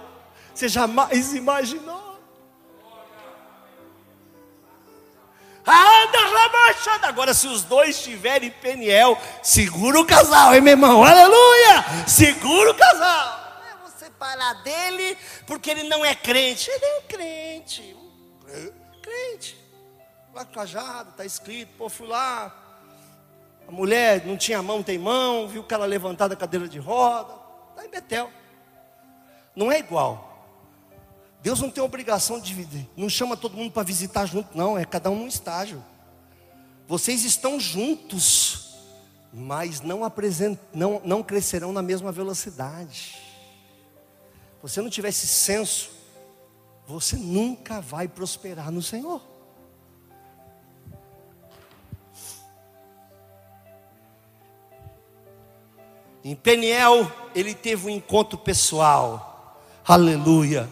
Você 0.55 0.69
jamais 0.69 1.35
imaginou. 1.35 2.09
Agora, 7.09 7.35
se 7.35 7.47
os 7.47 7.63
dois 7.63 8.01
tiverem 8.01 8.51
Peniel, 8.51 9.19
segura 9.43 10.01
o 10.01 10.05
casal, 10.05 10.55
hein, 10.55 10.61
meu 10.61 10.73
irmão? 10.73 11.03
Aleluia! 11.03 11.85
Segura 12.07 12.71
o 12.71 12.75
casal. 12.75 13.61
Não 13.61 13.67
é 13.67 13.91
você 13.91 14.11
parar 14.11 14.53
dele 14.63 15.17
porque 15.47 15.71
ele 15.71 15.83
não 15.85 16.05
é 16.05 16.15
crente. 16.15 16.71
Ele 16.71 16.85
é 16.85 17.01
crente. 17.09 17.97
Crente. 19.03 19.59
Lá 20.35 20.47
está 21.11 21.25
escrito. 21.25 21.71
Pô, 21.77 21.89
fui 21.89 22.07
lá. 22.07 22.55
A 23.69 23.71
mulher 23.71 24.25
não 24.25 24.35
tinha 24.35 24.63
mão, 24.63 24.83
tem 24.83 24.97
mão. 24.97 25.47
Viu 25.47 25.61
o 25.61 25.65
cara 25.65 25.85
levantar 25.85 26.27
da 26.27 26.35
cadeira 26.35 26.67
de 26.67 26.79
roda. 26.79 27.35
Está 27.71 27.85
em 27.85 27.91
Betel. 27.91 28.31
Não 29.55 29.71
é 29.71 29.79
igual. 29.79 30.25
Deus 31.43 31.61
não 31.61 31.71
tem 31.71 31.85
obrigação 31.85 32.41
de 32.41 32.47
dividir. 32.47 32.89
Não 32.97 33.11
chama 33.11 33.37
todo 33.37 33.59
mundo 33.59 33.71
para 33.71 33.83
visitar 33.83 34.25
junto, 34.25 34.57
não. 34.57 34.79
É 34.79 34.87
cada 34.87 35.11
um 35.11 35.17
num 35.17 35.29
estágio. 35.29 35.85
Vocês 36.87 37.25
estão 37.25 37.61
juntos, 37.61 38.75
mas 39.35 39.83
não, 39.83 40.03
apresent, 40.03 40.59
não, 40.73 41.03
não 41.05 41.23
crescerão 41.23 41.71
na 41.71 41.83
mesma 41.83 42.11
velocidade. 42.11 43.19
Você 44.63 44.81
não 44.81 44.89
tiver 44.89 45.11
esse 45.11 45.27
senso, 45.27 45.91
você 46.87 47.17
nunca 47.17 47.83
vai 47.83 48.09
prosperar 48.09 48.71
no 48.71 48.81
Senhor. 48.81 49.21
Em 56.25 56.35
Peniel, 56.35 57.11
ele 57.35 57.55
teve 57.55 57.87
um 57.87 57.91
encontro 57.91 58.37
pessoal. 58.39 59.61
Aleluia 59.87 60.69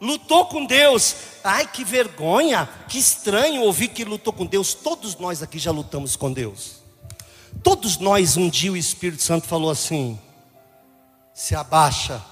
lutou 0.00 0.46
com 0.46 0.64
Deus. 0.64 1.16
Ai, 1.42 1.66
que 1.66 1.84
vergonha, 1.84 2.68
que 2.88 2.98
estranho 2.98 3.62
ouvir 3.62 3.88
que 3.88 4.04
lutou 4.04 4.32
com 4.32 4.46
Deus. 4.46 4.74
Todos 4.74 5.16
nós 5.16 5.42
aqui 5.42 5.58
já 5.58 5.70
lutamos 5.70 6.16
com 6.16 6.32
Deus. 6.32 6.82
Todos 7.62 7.98
nós, 7.98 8.36
um 8.36 8.48
dia 8.48 8.72
o 8.72 8.76
Espírito 8.76 9.22
Santo 9.22 9.46
falou 9.46 9.70
assim: 9.70 10.18
se 11.32 11.54
abaixa. 11.54 12.22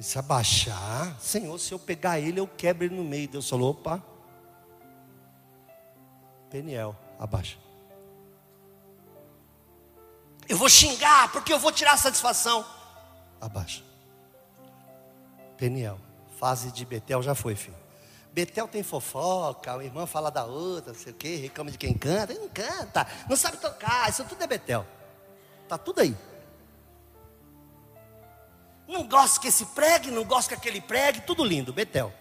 Se 0.00 0.16
abaixar, 0.16 1.16
Senhor, 1.20 1.58
se 1.58 1.72
eu 1.72 1.78
pegar 1.78 2.20
ele, 2.20 2.38
eu 2.38 2.46
quebro 2.46 2.84
ele 2.84 2.94
no 2.94 3.02
meio. 3.02 3.26
Deus 3.26 3.48
falou: 3.48 3.70
opa, 3.70 4.00
Peniel, 6.48 6.94
abaixa. 7.18 7.56
Eu 10.48 10.56
vou 10.56 10.68
xingar 10.68 11.30
porque 11.30 11.52
eu 11.52 11.58
vou 11.58 11.70
tirar 11.70 11.96
satisfação. 11.98 12.64
Abaixa. 13.40 13.82
Peniel, 15.56 15.98
fase 16.38 16.72
de 16.72 16.84
Betel 16.84 17.22
já 17.22 17.34
foi, 17.34 17.54
filho. 17.54 17.76
Betel 18.32 18.68
tem 18.68 18.82
fofoca, 18.82 19.76
a 19.76 19.84
irmã 19.84 20.06
fala 20.06 20.30
da 20.30 20.44
outra, 20.44 20.92
não 20.92 20.98
sei 20.98 21.12
o 21.12 21.16
quê, 21.16 21.36
reclama 21.36 21.70
de 21.70 21.78
quem 21.78 21.92
canta, 21.92 22.32
ele 22.32 22.40
não 22.40 22.48
canta, 22.48 23.06
não 23.28 23.36
sabe 23.36 23.56
tocar, 23.56 24.08
isso 24.08 24.24
tudo 24.24 24.42
é 24.42 24.46
Betel. 24.46 24.86
Tá 25.68 25.76
tudo 25.76 26.00
aí. 26.00 26.16
Não 28.86 29.06
gosta 29.06 29.40
que 29.40 29.48
esse 29.48 29.66
pregue, 29.66 30.10
não 30.10 30.24
gosta 30.24 30.50
que 30.50 30.54
aquele 30.54 30.80
pregue, 30.80 31.20
tudo 31.22 31.44
lindo, 31.44 31.72
Betel. 31.72 32.12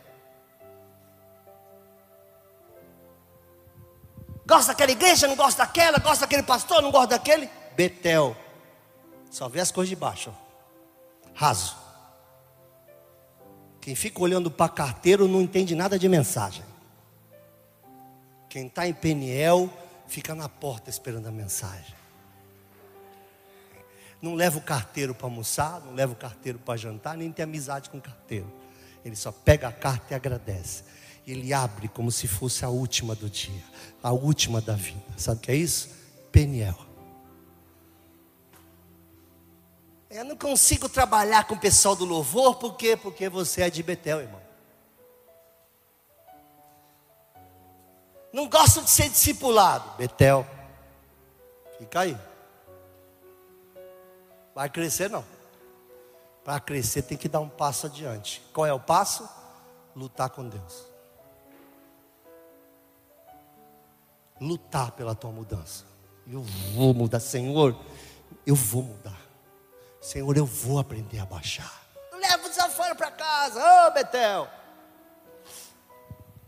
Gosta 4.45 4.71
daquela 4.71 4.91
igreja, 4.91 5.28
não 5.28 5.36
gosta 5.36 5.65
daquela, 5.65 5.99
gosta 5.99 6.25
daquele 6.25 6.43
pastor, 6.43 6.82
não 6.82 6.91
gosta 6.91 7.07
daquele. 7.07 7.49
Betel. 7.78 8.36
Só 9.32 9.47
vê 9.47 9.61
as 9.61 9.71
coisas 9.71 9.89
de 9.89 9.95
baixo. 9.95 10.34
Raso. 11.34 11.78
Quem 13.80 13.95
fica 13.95 14.19
olhando 14.19 14.51
para 14.51 14.67
carteiro 14.67 15.28
não 15.28 15.41
entende 15.41 15.75
nada 15.75 15.97
de 15.97 16.09
mensagem. 16.09 16.65
Quem 18.49 18.67
está 18.67 18.86
em 18.88 18.93
Peniel 18.93 19.69
fica 20.07 20.36
na 20.36 20.49
porta 20.49 20.89
esperando 20.89 21.28
a 21.28 21.32
mensagem. 21.32 21.95
Não 24.21 24.34
leva 24.34 24.57
o 24.57 24.61
carteiro 24.61 25.13
para 25.13 25.28
almoçar, 25.28 25.80
não 25.82 25.93
leva 25.93 26.11
o 26.11 26.15
carteiro 26.15 26.57
para 26.57 26.75
jantar, 26.75 27.15
nem 27.15 27.32
tem 27.32 27.43
amizade 27.43 27.89
com 27.89 27.99
o 27.99 28.01
carteiro. 28.01 28.51
Ele 29.05 29.15
só 29.15 29.32
pega 29.32 29.67
a 29.67 29.71
carta 29.71 30.13
e 30.13 30.15
agradece 30.15 30.84
ele 31.28 31.53
abre 31.53 31.89
como 31.89 32.09
se 32.09 32.25
fosse 32.25 32.63
a 32.63 32.69
última 32.69 33.13
do 33.13 33.30
dia, 33.30 33.61
a 34.01 34.13
última 34.13 34.61
da 34.61 34.73
vida. 34.73 35.03
Sabe 35.17 35.39
o 35.39 35.41
que 35.41 35.51
é 35.51 35.55
isso? 35.55 35.89
Peniel. 36.32 36.86
Eu 40.10 40.24
não 40.24 40.38
consigo 40.38 40.88
trabalhar 40.88 41.45
com 41.45 41.55
o 41.55 41.60
pessoal 41.60 41.95
do 41.95 42.05
louvor, 42.05 42.55
por 42.55 42.76
quê? 42.76 42.95
Porque 42.95 43.28
você 43.30 43.64
é 43.64 43.70
de 43.70 43.84
Betel, 43.84 44.22
irmão. 44.22 44.41
Não 48.32 48.47
gosto 48.47 48.82
de 48.82 48.89
ser 48.89 49.10
discipulado, 49.10 49.97
Betel. 49.97 50.45
Fica 51.78 52.01
aí. 52.01 52.18
Vai 54.55 54.70
crescer 54.70 55.10
não. 55.10 55.26
Para 56.43 56.60
crescer 56.60 57.01
tem 57.01 57.18
que 57.18 57.28
dar 57.28 57.39
um 57.39 57.49
passo 57.49 57.88
adiante. 57.88 58.41
Qual 58.53 58.66
é 58.66 58.74
o 58.74 58.80
passo? 58.80 59.28
Lutar 59.95 60.30
com 60.30 60.47
Deus. 60.47 60.88
lutar 64.39 64.91
pela 64.91 65.16
tua 65.16 65.32
mudança. 65.32 65.86
Eu 66.28 66.41
vou 66.74 66.93
mudar, 66.93 67.20
Senhor, 67.20 67.76
eu 68.45 68.55
vou 68.55 68.84
mudar. 68.84 69.20
Senhor, 70.08 70.38
eu 70.38 70.45
vou 70.45 70.80
aprender 70.80 71.20
a 71.20 71.26
baixar. 71.26 71.84
Leva 72.14 72.45
o 72.45 72.49
desaforo 72.49 72.95
para 72.95 73.12
casa, 73.12 73.60
ô 73.60 73.88
oh, 73.88 73.91
Betel. 73.91 74.47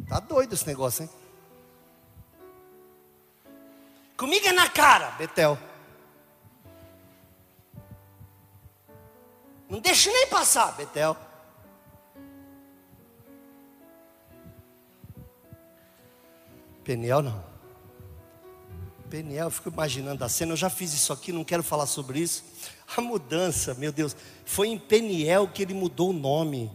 Tá 0.08 0.22
doido 0.22 0.54
esse 0.54 0.66
negócio, 0.66 1.04
hein? 1.04 1.10
Comigo 4.16 4.48
é 4.48 4.54
na 4.54 4.70
cara, 4.70 5.12
Betel. 5.12 5.60
Não 9.68 9.82
deixa 9.82 10.10
nem 10.10 10.28
passar, 10.28 10.72
Betel. 10.78 11.18
Peniel 16.86 17.22
não. 17.22 17.44
Peniel, 19.10 19.48
eu 19.48 19.52
fico 19.52 19.68
imaginando 19.68 20.24
a 20.24 20.30
cena, 20.30 20.54
eu 20.54 20.58
já 20.58 20.70
fiz 20.70 20.94
isso 20.94 21.12
aqui, 21.12 21.34
não 21.34 21.44
quero 21.44 21.62
falar 21.62 21.88
sobre 21.88 22.20
isso. 22.20 22.49
A 22.96 23.02
mudança, 23.02 23.74
meu 23.74 23.92
Deus, 23.92 24.16
foi 24.46 24.70
em 24.70 24.78
Peniel 24.78 25.48
que 25.48 25.62
ele 25.62 25.74
mudou 25.74 26.10
o 26.10 26.14
nome. 26.14 26.72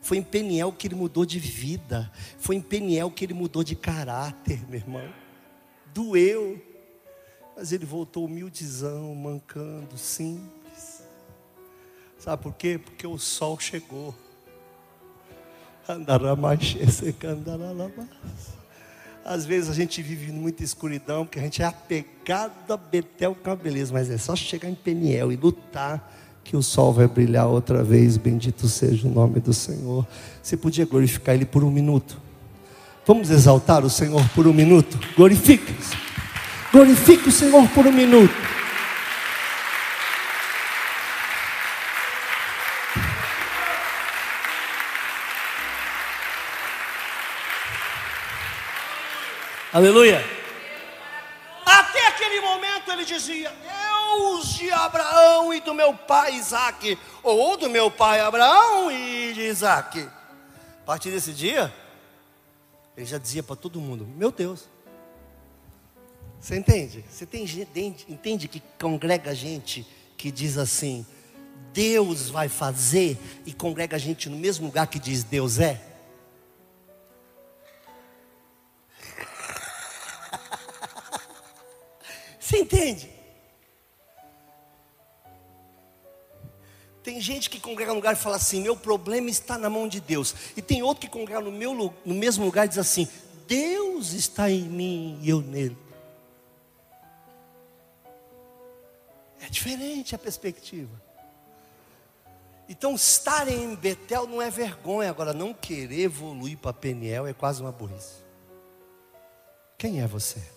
Foi 0.00 0.16
em 0.16 0.22
Peniel 0.22 0.72
que 0.72 0.86
ele 0.88 0.94
mudou 0.94 1.24
de 1.24 1.38
vida. 1.38 2.10
Foi 2.38 2.56
em 2.56 2.60
Peniel 2.60 3.10
que 3.10 3.24
ele 3.24 3.34
mudou 3.34 3.62
de 3.62 3.76
caráter, 3.76 4.60
meu 4.68 4.80
irmão. 4.80 5.08
Doeu. 5.94 6.60
Mas 7.56 7.70
ele 7.70 7.84
voltou 7.84 8.24
humildizão, 8.24 9.14
mancando, 9.14 9.96
simples. 9.98 11.04
Sabe 12.18 12.42
por 12.42 12.54
quê? 12.54 12.80
Porque 12.82 13.06
o 13.06 13.18
sol 13.18 13.58
chegou. 13.60 14.14
Andará 15.88 16.34
mais, 16.34 16.76
andará 17.24 17.74
mais. 17.74 18.61
Às 19.24 19.44
vezes 19.44 19.70
a 19.70 19.74
gente 19.74 20.02
vive 20.02 20.32
muita 20.32 20.64
escuridão, 20.64 21.24
porque 21.24 21.38
a 21.38 21.42
gente 21.42 21.62
é 21.62 21.64
apegado 21.64 22.72
a 22.72 22.76
Betel 22.76 23.36
com 23.36 23.50
a 23.50 23.56
beleza, 23.56 23.92
mas 23.92 24.10
é 24.10 24.18
só 24.18 24.34
chegar 24.34 24.68
em 24.68 24.74
Peniel 24.74 25.30
e 25.30 25.36
lutar 25.36 26.12
que 26.42 26.56
o 26.56 26.62
sol 26.62 26.92
vai 26.92 27.06
brilhar 27.06 27.46
outra 27.46 27.84
vez. 27.84 28.16
Bendito 28.16 28.66
seja 28.68 29.06
o 29.06 29.10
nome 29.10 29.40
do 29.40 29.54
Senhor. 29.54 30.06
Você 30.42 30.56
podia 30.56 30.84
glorificar 30.84 31.34
Ele 31.34 31.44
por 31.44 31.62
um 31.62 31.70
minuto? 31.70 32.20
Vamos 33.06 33.30
exaltar 33.30 33.84
o 33.84 33.90
Senhor 33.90 34.28
por 34.30 34.46
um 34.46 34.52
minuto? 34.52 34.98
Glorifique. 35.16 35.74
Glorifique 36.72 37.28
o 37.28 37.32
Senhor 37.32 37.68
por 37.68 37.86
um 37.86 37.92
minuto. 37.92 38.51
Aleluia. 49.72 50.22
Até 51.64 52.06
aquele 52.08 52.42
momento 52.42 52.92
ele 52.92 53.06
dizia: 53.06 53.50
Deus 53.50 54.54
de 54.56 54.70
Abraão 54.70 55.54
e 55.54 55.60
do 55.60 55.72
meu 55.72 55.94
pai 55.94 56.34
Isaac, 56.34 56.98
ou 57.22 57.56
do 57.56 57.70
meu 57.70 57.90
pai 57.90 58.20
Abraão 58.20 58.92
e 58.92 59.32
de 59.32 59.40
Isaac. 59.40 60.00
A 60.02 60.84
partir 60.84 61.10
desse 61.10 61.32
dia, 61.32 61.72
ele 62.94 63.06
já 63.06 63.16
dizia 63.16 63.42
para 63.42 63.56
todo 63.56 63.80
mundo: 63.80 64.06
Meu 64.06 64.30
Deus. 64.30 64.68
Você 66.38 66.58
entende? 66.58 67.02
Você 67.08 67.24
tem 67.24 67.46
gente, 67.46 68.04
entende 68.08 68.48
que 68.48 68.62
congrega 68.78 69.34
gente 69.34 69.86
que 70.18 70.30
diz 70.30 70.58
assim: 70.58 71.06
Deus 71.72 72.28
vai 72.28 72.50
fazer, 72.50 73.16
e 73.46 73.54
congrega 73.54 73.98
gente 73.98 74.28
no 74.28 74.36
mesmo 74.36 74.66
lugar 74.66 74.86
que 74.86 74.98
diz 74.98 75.24
Deus 75.24 75.58
é? 75.58 75.91
Você 82.52 82.58
entende? 82.58 83.10
Tem 87.02 87.18
gente 87.18 87.48
que 87.48 87.58
congrega 87.58 87.92
no 87.92 87.96
lugar 87.96 88.12
e 88.12 88.16
fala 88.16 88.36
assim: 88.36 88.60
meu 88.60 88.76
problema 88.76 89.30
está 89.30 89.56
na 89.56 89.70
mão 89.70 89.88
de 89.88 90.00
Deus. 90.00 90.34
E 90.54 90.60
tem 90.60 90.82
outro 90.82 91.00
que 91.00 91.08
congrega 91.08 91.40
no, 91.40 91.50
meu, 91.50 91.72
no 92.04 92.14
mesmo 92.14 92.44
lugar 92.44 92.66
e 92.66 92.68
diz 92.68 92.76
assim: 92.76 93.08
Deus 93.48 94.12
está 94.12 94.50
em 94.50 94.64
mim 94.64 95.18
e 95.22 95.30
eu 95.30 95.40
nele. 95.40 95.78
É 99.40 99.48
diferente 99.48 100.14
a 100.14 100.18
perspectiva. 100.18 101.00
Então, 102.68 102.94
estar 102.94 103.48
em 103.48 103.74
Betel 103.74 104.26
não 104.26 104.42
é 104.42 104.50
vergonha, 104.50 105.08
agora 105.08 105.32
não 105.32 105.54
querer 105.54 106.02
evoluir 106.02 106.58
para 106.58 106.74
Peniel 106.74 107.26
é 107.26 107.32
quase 107.32 107.62
uma 107.62 107.72
burrice. 107.72 108.22
Quem 109.78 110.02
é 110.02 110.06
você? 110.06 110.51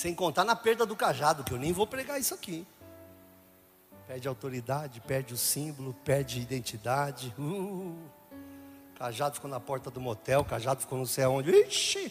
Sem 0.00 0.14
contar 0.14 0.44
na 0.44 0.56
perda 0.56 0.86
do 0.86 0.96
cajado, 0.96 1.44
que 1.44 1.52
eu 1.52 1.58
nem 1.58 1.74
vou 1.74 1.86
pregar 1.86 2.18
isso 2.18 2.32
aqui. 2.32 2.66
Perde 4.06 4.26
autoridade, 4.26 4.98
perde 4.98 5.34
o 5.34 5.36
símbolo, 5.36 5.92
perde 5.92 6.40
identidade. 6.40 7.34
Uh, 7.38 7.94
cajado 8.94 9.34
ficou 9.34 9.50
na 9.50 9.60
porta 9.60 9.90
do 9.90 10.00
motel, 10.00 10.42
cajado 10.42 10.80
ficou 10.80 10.96
não 10.96 11.04
sei 11.04 11.24
aonde. 11.24 11.50
Ixi, 11.50 12.10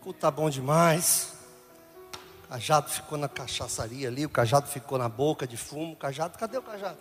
culto 0.00 0.18
tá 0.18 0.30
bom 0.30 0.48
demais. 0.48 1.34
Cajado 2.48 2.88
ficou 2.88 3.18
na 3.18 3.28
cachaçaria 3.28 4.08
ali, 4.08 4.24
o 4.24 4.30
cajado 4.30 4.66
ficou 4.68 4.96
na 4.96 5.10
boca 5.10 5.46
de 5.46 5.58
fumo. 5.58 5.94
Cajado, 5.94 6.38
cadê 6.38 6.56
o 6.56 6.62
cajado? 6.62 6.96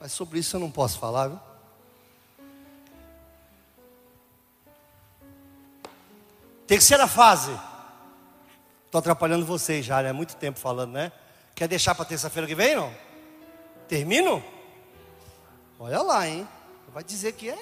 Mas 0.00 0.12
sobre 0.12 0.38
isso 0.38 0.56
eu 0.56 0.60
não 0.60 0.70
posso 0.70 0.98
falar, 0.98 1.28
viu? 1.28 1.40
Terceira 6.66 7.06
fase. 7.06 7.75
Estou 8.96 9.12
atrapalhando 9.12 9.44
vocês 9.44 9.84
já, 9.84 10.00
é 10.00 10.10
muito 10.10 10.36
tempo 10.36 10.58
falando, 10.58 10.92
né? 10.92 11.12
Quer 11.54 11.68
deixar 11.68 11.94
para 11.94 12.06
terça-feira 12.06 12.48
que 12.48 12.54
vem, 12.54 12.74
não? 12.74 12.90
Termino? 13.86 14.42
Olha 15.78 16.00
lá, 16.00 16.26
hein? 16.26 16.48
Vai 16.94 17.04
dizer 17.04 17.32
que 17.32 17.50
é. 17.50 17.58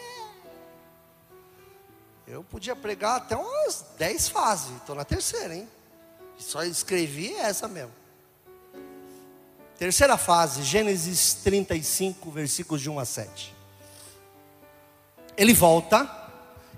Eu 2.24 2.45
podia 2.45 2.76
pregar 2.76 3.16
até 3.16 3.35
umas 3.35 3.85
10 3.99 4.28
fases. 4.28 4.76
Estou 4.76 4.95
na 4.95 5.05
terceira, 5.05 5.57
hein? 5.57 5.68
Só 6.39 6.62
escrevi 6.62 7.35
essa 7.35 7.66
mesmo. 7.66 7.91
Terceira 9.76 10.16
fase, 10.16 10.62
Gênesis 10.62 11.35
35, 11.43 12.30
versículos 12.30 12.80
de 12.80 12.89
1 12.89 13.01
a 13.01 13.05
7. 13.05 13.53
Ele 15.37 15.53
volta 15.53 16.30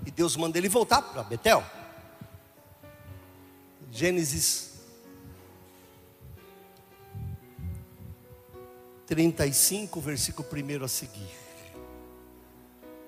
E 0.03 0.09
Deus 0.09 0.35
manda 0.35 0.57
ele 0.57 0.67
voltar 0.67 1.03
para 1.03 1.21
Betel. 1.21 1.63
Gênesis 3.91 4.67
35, 9.07 10.01
versículo 10.01 10.47
1 10.51 10.83
a 10.83 10.87
seguir. 10.87 11.29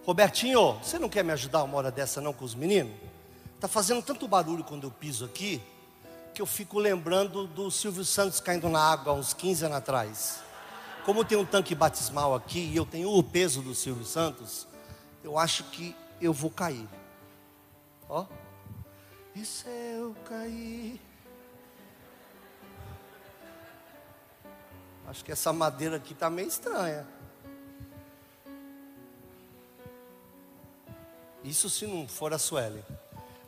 Robertinho, 0.06 0.74
você 0.82 0.98
não 0.98 1.10
quer 1.10 1.24
me 1.24 1.32
ajudar 1.34 1.64
uma 1.64 1.78
hora 1.78 1.92
dessa 1.92 2.22
não 2.22 2.34
com 2.34 2.46
os 2.46 2.56
meninos? 2.56 2.94
Está 3.56 3.68
fazendo 3.68 4.02
tanto 4.02 4.28
barulho 4.28 4.64
quando 4.64 4.86
eu 4.86 4.92
piso 4.92 5.26
aqui, 5.26 5.62
que 6.34 6.42
eu 6.42 6.46
fico 6.46 6.80
lembrando 6.80 7.46
do 7.46 7.70
Silvio 7.70 8.06
Santos 8.06 8.40
caindo 8.40 8.70
na 8.70 8.80
água 8.80 9.12
há 9.12 9.16
uns 9.16 9.34
15 9.34 9.66
anos 9.66 9.78
atrás. 9.78 10.40
Como 11.06 11.26
tem 11.26 11.38
um 11.38 11.46
tanque 11.46 11.76
batismal 11.76 12.34
aqui 12.34 12.60
e 12.60 12.76
eu 12.78 12.86
tenho 12.86 13.14
o 13.14 13.22
peso 13.22 13.62
do 13.62 13.76
Silvio 13.76 14.06
Santos, 14.06 14.66
eu 15.22 15.38
acho 15.38 15.66
que 15.66 15.94
eu 16.22 16.32
vou 16.32 16.50
cair. 16.50 16.88
Ó. 18.08 18.26
E 19.40 19.46
se 19.46 19.70
eu 19.70 20.14
cair? 20.28 21.00
Acho 25.08 25.24
que 25.24 25.32
essa 25.32 25.54
madeira 25.54 25.96
aqui 25.96 26.12
está 26.12 26.30
meio 26.30 26.50
estranha. 26.50 27.08
Isso 31.42 31.70
se 31.70 31.88
não 31.88 32.06
for 32.06 32.34
a 32.34 32.38
Sueli. 32.38 32.84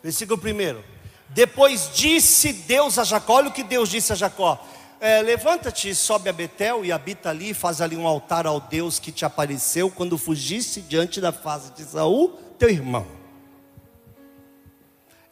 Versículo 0.01 0.39
1. 0.41 0.81
Depois 1.27 1.91
disse 1.93 2.53
Deus 2.53 2.97
a 2.97 3.03
Jacó: 3.03 3.33
olha 3.33 3.49
o 3.49 3.53
que 3.53 3.63
Deus 3.63 3.89
disse 3.89 4.13
a 4.13 4.15
Jacó: 4.15 4.65
é, 4.97 5.21
Levanta-te, 5.21 5.93
sobe 5.93 6.29
a 6.29 6.33
Betel 6.33 6.85
e 6.85 6.91
habita 6.93 7.29
ali, 7.29 7.53
faz 7.53 7.81
ali 7.81 7.97
um 7.97 8.07
altar 8.07 8.47
ao 8.47 8.61
Deus 8.61 8.97
que 8.97 9.11
te 9.11 9.25
apareceu 9.25 9.91
quando 9.91 10.17
fugiste 10.17 10.79
diante 10.79 11.19
da 11.19 11.33
face 11.33 11.73
de 11.73 11.83
Saul, 11.83 12.29
teu 12.57 12.69
irmão. 12.69 13.20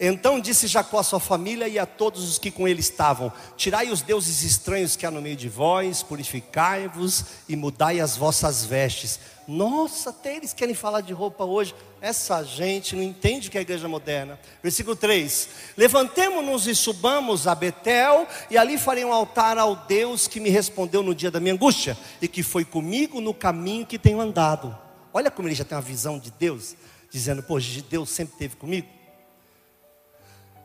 Então 0.01 0.39
disse 0.39 0.65
Jacó 0.65 0.99
à 0.99 1.03
sua 1.03 1.19
família 1.19 1.67
e 1.67 1.77
a 1.77 1.85
todos 1.85 2.29
os 2.29 2.39
que 2.39 2.49
com 2.49 2.65
ele 2.65 2.79
estavam: 2.79 3.33
Tirai 3.57 3.89
os 3.89 4.01
deuses 4.01 4.43
estranhos 4.43 4.95
que 4.95 5.05
há 5.05 5.11
no 5.11 5.21
meio 5.21 5.35
de 5.35 5.49
vós, 5.49 6.01
purificai-vos 6.01 7.25
e 7.49 7.55
mudai 7.57 7.99
as 7.99 8.15
vossas 8.15 8.63
vestes. 8.63 9.19
Nossa, 9.45 10.11
até 10.11 10.37
eles 10.37 10.53
querem 10.53 10.73
falar 10.73 11.01
de 11.01 11.11
roupa 11.11 11.43
hoje. 11.43 11.75
Essa 11.99 12.43
gente 12.43 12.95
não 12.95 13.03
entende 13.03 13.49
o 13.49 13.51
que 13.51 13.57
é 13.57 13.59
a 13.59 13.61
igreja 13.61 13.89
moderna. 13.89 14.39
Versículo 14.63 14.95
3: 14.95 15.49
Levantemo-nos 15.75 16.65
e 16.65 16.73
subamos 16.73 17.45
a 17.45 17.53
Betel, 17.53 18.25
e 18.49 18.57
ali 18.57 18.77
farei 18.77 19.03
um 19.03 19.11
altar 19.11 19.57
ao 19.57 19.75
Deus 19.75 20.29
que 20.29 20.39
me 20.39 20.49
respondeu 20.49 21.03
no 21.03 21.13
dia 21.13 21.29
da 21.29 21.41
minha 21.41 21.55
angústia 21.55 21.97
e 22.21 22.27
que 22.29 22.41
foi 22.41 22.63
comigo 22.63 23.19
no 23.19 23.33
caminho 23.33 23.85
que 23.85 23.99
tenho 23.99 24.21
andado. 24.21 24.77
Olha 25.11 25.29
como 25.29 25.49
ele 25.49 25.55
já 25.55 25.65
tem 25.65 25.75
uma 25.75 25.81
visão 25.81 26.17
de 26.17 26.31
Deus, 26.31 26.73
dizendo: 27.11 27.43
Poxa, 27.43 27.83
Deus 27.89 28.09
sempre 28.09 28.35
esteve 28.35 28.55
comigo. 28.55 28.98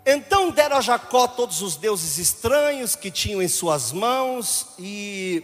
Então 0.06 0.50
deram 0.50 0.76
a 0.76 0.80
Jacó 0.82 1.26
todos 1.26 1.62
os 1.62 1.76
deuses 1.76 2.18
estranhos 2.18 2.94
que 2.94 3.10
tinham 3.10 3.40
em 3.40 3.48
suas 3.48 3.90
mãos 3.90 4.68
e 4.78 5.42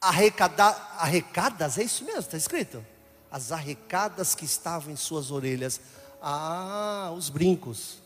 arrecada, 0.00 0.76
arrecadas, 0.96 1.76
é 1.76 1.82
isso 1.82 2.04
mesmo, 2.04 2.20
está 2.20 2.36
escrito? 2.36 2.84
As 3.32 3.50
arrecadas 3.50 4.34
que 4.34 4.44
estavam 4.44 4.92
em 4.92 4.96
suas 4.96 5.32
orelhas. 5.32 5.80
Ah, 6.22 7.12
os 7.16 7.28
brincos. 7.30 7.98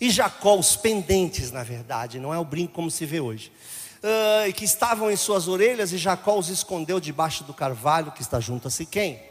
E 0.00 0.10
Jacó, 0.10 0.56
os 0.56 0.76
pendentes, 0.76 1.50
na 1.50 1.62
verdade, 1.62 2.18
não 2.18 2.32
é 2.32 2.38
o 2.38 2.44
brinco 2.44 2.72
como 2.72 2.90
se 2.90 3.04
vê 3.04 3.20
hoje. 3.20 3.52
Uh, 3.98 4.52
que 4.52 4.64
estavam 4.64 5.10
em 5.10 5.16
suas 5.16 5.48
orelhas, 5.48 5.92
e 5.92 5.98
Jacó 5.98 6.38
os 6.38 6.48
escondeu 6.48 7.00
debaixo 7.00 7.44
do 7.44 7.52
carvalho 7.52 8.12
que 8.12 8.22
está 8.22 8.38
junto 8.38 8.68
a 8.68 8.70
Siquém 8.70 9.27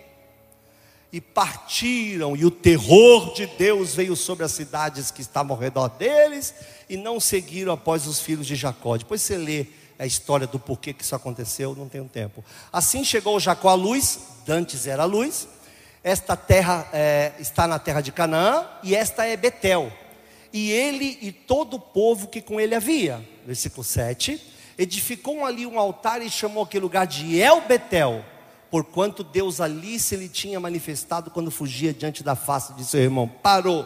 e 1.12 1.22
partiram, 1.22 2.36
e 2.36 2.46
o 2.46 2.52
terror 2.52 3.34
de 3.34 3.46
Deus 3.46 3.96
veio 3.96 4.16
sobre 4.16 4.44
as 4.44 4.52
cidades 4.52 5.10
que 5.10 5.22
estavam 5.22 5.56
ao 5.56 5.62
redor 5.62 5.88
deles, 5.90 6.54
e 6.90 6.98
não 6.98 7.20
seguiram 7.20 7.72
após 7.72 8.06
os 8.08 8.20
filhos 8.20 8.46
de 8.46 8.56
Jacó. 8.56 8.98
Depois 8.98 9.22
você 9.22 9.38
lê 9.38 9.68
a 9.98 10.06
história 10.06 10.46
do 10.46 10.60
porquê 10.60 10.94
que 10.94 11.04
isso 11.04 11.16
aconteceu, 11.16 11.76
não 11.76 11.88
tenho 11.88 12.06
tempo. 12.06 12.44
Assim 12.72 13.04
chegou 13.04 13.40
Jacó 13.40 13.70
à 13.70 13.74
luz, 13.74 14.20
dantes 14.46 14.86
era 14.86 15.04
a 15.04 15.06
luz, 15.06 15.48
esta 16.04 16.36
terra 16.36 16.88
é, 16.94 17.34
está 17.40 17.68
na 17.68 17.80
terra 17.80 18.02
de 18.02 18.12
Canaã, 18.12 18.66
e 18.84 18.96
esta 18.96 19.26
é 19.26 19.36
Betel. 19.36 19.92
E 20.54 20.72
ele 20.72 21.18
e 21.22 21.32
todo 21.32 21.76
o 21.76 21.80
povo 21.80 22.28
que 22.28 22.42
com 22.42 22.60
ele 22.60 22.76
havia, 22.76 23.26
versículo 23.46 23.84
7, 23.84 24.42
edificou 24.78 25.46
ali 25.46 25.66
um 25.66 25.80
altar 25.80 26.22
e 26.22 26.30
chamou 26.30 26.64
aquele 26.64 26.84
lugar 26.84 27.08
de 27.08 27.40
El 27.40 27.62
Betel 27.62 28.24
porquanto 28.70 29.24
Deus 29.24 29.62
ali 29.62 30.00
se 30.00 30.16
lhe 30.16 30.30
tinha 30.30 30.60
manifestado 30.60 31.32
quando 31.32 31.52
fugia 31.52 31.94
diante 31.94 32.24
da 32.24 32.36
face 32.36 32.74
de 32.74 32.86
seu 32.86 33.02
irmão. 33.02 33.28
Parou. 33.28 33.86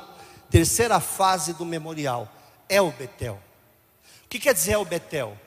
Terceira 0.50 1.00
fase 1.00 1.54
do 1.54 1.66
memorial. 1.66 2.28
É 2.68 2.82
o 2.82 2.92
Betel. 2.92 3.40
O 4.26 4.28
que 4.28 4.40
quer 4.40 4.54
dizer 4.54 4.74
El 4.74 4.86
Betel? 4.86 5.38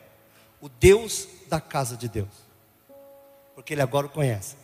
O 0.60 0.68
Deus 0.68 1.28
da 1.48 1.60
casa 1.60 1.96
de 1.96 2.08
Deus. 2.08 2.28
Porque 3.54 3.74
ele 3.74 3.82
agora 3.82 4.06
o 4.06 4.10
conhece. 4.10 4.56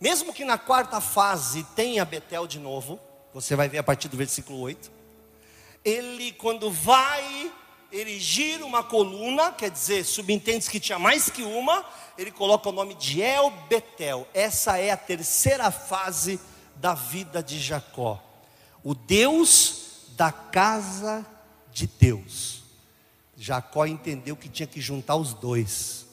Mesmo 0.00 0.32
que 0.32 0.44
na 0.44 0.56
quarta 0.56 1.00
fase 1.00 1.64
tenha 1.76 2.04
Betel 2.04 2.46
de 2.46 2.58
novo, 2.58 2.98
você 3.34 3.54
vai 3.54 3.68
ver 3.68 3.78
a 3.78 3.82
partir 3.82 4.08
do 4.08 4.16
versículo 4.16 4.60
8. 4.60 4.90
Ele, 5.84 6.32
quando 6.32 6.70
vai 6.70 7.52
erigir 7.92 8.62
uma 8.62 8.82
coluna, 8.82 9.52
quer 9.52 9.70
dizer, 9.70 10.04
subentende 10.04 10.70
que 10.70 10.78
tinha 10.78 10.98
mais 10.98 11.28
que 11.28 11.42
uma, 11.42 11.84
ele 12.16 12.30
coloca 12.30 12.68
o 12.68 12.72
nome 12.72 12.94
de 12.94 13.20
El 13.20 13.50
Betel. 13.68 14.26
Essa 14.32 14.78
é 14.78 14.90
a 14.90 14.96
terceira 14.96 15.70
fase 15.70 16.40
da 16.76 16.94
vida 16.94 17.42
de 17.42 17.58
Jacó. 17.58 18.22
O 18.82 18.94
Deus 18.94 20.06
da 20.16 20.30
casa 20.30 21.26
de 21.72 21.86
Deus. 21.86 22.62
Jacó 23.36 23.86
entendeu 23.86 24.36
que 24.36 24.48
tinha 24.48 24.66
que 24.66 24.80
juntar 24.80 25.16
os 25.16 25.34
dois. 25.34 26.06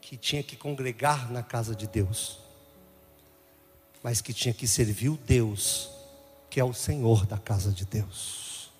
Que 0.00 0.16
tinha 0.16 0.42
que 0.42 0.56
congregar 0.56 1.30
na 1.30 1.42
casa 1.42 1.74
de 1.74 1.86
Deus. 1.86 2.38
Mas 4.02 4.20
que 4.20 4.32
tinha 4.32 4.54
que 4.54 4.66
servir 4.66 5.08
o 5.08 5.16
Deus 5.16 5.97
que 6.50 6.60
é 6.60 6.64
o 6.64 6.72
Senhor 6.72 7.26
da 7.26 7.36
casa 7.38 7.70
de 7.70 7.84
Deus. 7.84 8.70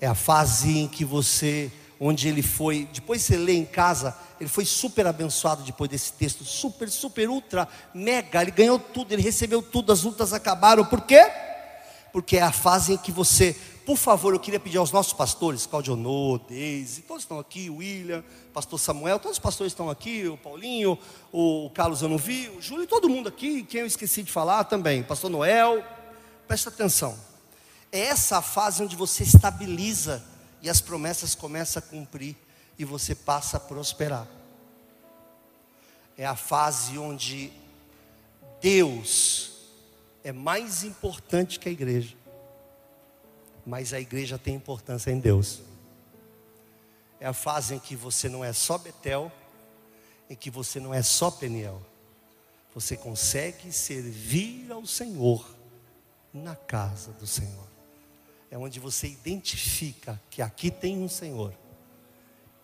É 0.00 0.06
a 0.06 0.14
fase 0.14 0.78
em 0.78 0.88
que 0.88 1.04
você, 1.04 1.72
onde 1.98 2.28
ele 2.28 2.42
foi, 2.42 2.88
depois 2.92 3.22
você 3.22 3.36
lê 3.36 3.54
em 3.54 3.64
casa, 3.64 4.16
ele 4.40 4.48
foi 4.48 4.64
super 4.64 5.06
abençoado 5.06 5.62
depois 5.62 5.90
desse 5.90 6.12
texto, 6.12 6.44
super, 6.44 6.90
super, 6.90 7.28
ultra, 7.28 7.66
mega, 7.94 8.42
ele 8.42 8.50
ganhou 8.50 8.78
tudo, 8.78 9.12
ele 9.12 9.22
recebeu 9.22 9.62
tudo, 9.62 9.92
as 9.92 10.02
lutas 10.02 10.32
acabaram, 10.32 10.84
por 10.84 11.00
quê? 11.00 11.30
Porque 12.12 12.36
é 12.36 12.42
a 12.42 12.52
fase 12.52 12.94
em 12.94 12.98
que 12.98 13.10
você 13.10 13.56
por 13.86 13.96
favor, 13.96 14.34
eu 14.34 14.40
queria 14.40 14.58
pedir 14.58 14.78
aos 14.78 14.90
nossos 14.90 15.12
pastores, 15.12 15.64
Claudionô, 15.64 16.40
Deise, 16.48 17.02
todos 17.02 17.22
estão 17.22 17.38
aqui, 17.38 17.70
o 17.70 17.76
William, 17.76 18.24
pastor 18.52 18.80
Samuel, 18.80 19.20
todos 19.20 19.36
os 19.36 19.42
pastores 19.42 19.72
estão 19.72 19.88
aqui, 19.88 20.26
o 20.26 20.36
Paulinho, 20.36 20.98
o 21.32 21.70
Carlos 21.72 22.02
eu 22.02 22.08
não 22.08 22.18
vi, 22.18 22.48
o 22.48 22.60
Júlio, 22.60 22.84
todo 22.88 23.08
mundo 23.08 23.28
aqui, 23.28 23.62
quem 23.62 23.82
eu 23.82 23.86
esqueci 23.86 24.24
de 24.24 24.32
falar 24.32 24.64
também, 24.64 25.04
pastor 25.04 25.30
Noel, 25.30 25.84
presta 26.48 26.68
atenção. 26.68 27.16
É 27.92 28.00
essa 28.00 28.38
a 28.38 28.42
fase 28.42 28.82
onde 28.82 28.96
você 28.96 29.22
estabiliza 29.22 30.20
e 30.60 30.68
as 30.68 30.80
promessas 30.80 31.36
começam 31.36 31.80
a 31.80 31.88
cumprir 31.88 32.34
e 32.76 32.84
você 32.84 33.14
passa 33.14 33.56
a 33.56 33.60
prosperar. 33.60 34.26
É 36.18 36.26
a 36.26 36.34
fase 36.34 36.98
onde 36.98 37.52
Deus 38.60 39.52
é 40.24 40.32
mais 40.32 40.82
importante 40.82 41.60
que 41.60 41.68
a 41.68 41.72
igreja 41.72 42.25
mas 43.66 43.92
a 43.92 44.00
igreja 44.00 44.38
tem 44.38 44.54
importância 44.54 45.10
em 45.10 45.18
Deus. 45.18 45.60
É 47.18 47.26
a 47.26 47.32
fase 47.32 47.74
em 47.74 47.78
que 47.78 47.96
você 47.96 48.28
não 48.28 48.44
é 48.44 48.52
só 48.52 48.78
Betel, 48.78 49.32
em 50.30 50.36
que 50.36 50.50
você 50.50 50.78
não 50.78 50.94
é 50.94 51.02
só 51.02 51.30
Peniel. 51.30 51.82
Você 52.72 52.96
consegue 52.96 53.72
servir 53.72 54.70
ao 54.70 54.86
Senhor 54.86 55.44
na 56.32 56.54
casa 56.54 57.10
do 57.12 57.26
Senhor. 57.26 57.66
É 58.50 58.56
onde 58.56 58.78
você 58.78 59.08
identifica 59.08 60.20
que 60.30 60.40
aqui 60.40 60.70
tem 60.70 60.98
um 60.98 61.08
Senhor 61.08 61.52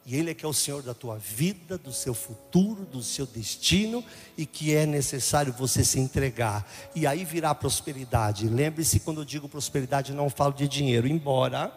e 0.05 0.17
Ele 0.17 0.31
é 0.31 0.35
que 0.35 0.45
é 0.45 0.49
o 0.49 0.53
Senhor 0.53 0.83
da 0.83 0.93
tua 0.93 1.17
vida, 1.17 1.79
do 1.79 1.93
seu 1.93 2.13
futuro, 2.13 2.85
do 2.85 3.03
seu 3.03 3.25
destino, 3.25 4.05
e 4.37 4.45
que 4.45 4.75
é 4.75 4.85
necessário 4.85 5.53
você 5.53 5.85
se 5.85 6.01
entregar. 6.01 6.69
E 6.95 7.07
aí 7.07 7.25
virá 7.25 7.55
prosperidade. 7.55 8.49
Lembre-se, 8.49 9.01
quando 9.01 9.21
eu 9.21 9.25
digo 9.25 9.49
prosperidade, 9.49 10.13
não 10.13 10.29
falo 10.29 10.53
de 10.53 10.67
dinheiro. 10.67 11.07
Embora, 11.07 11.73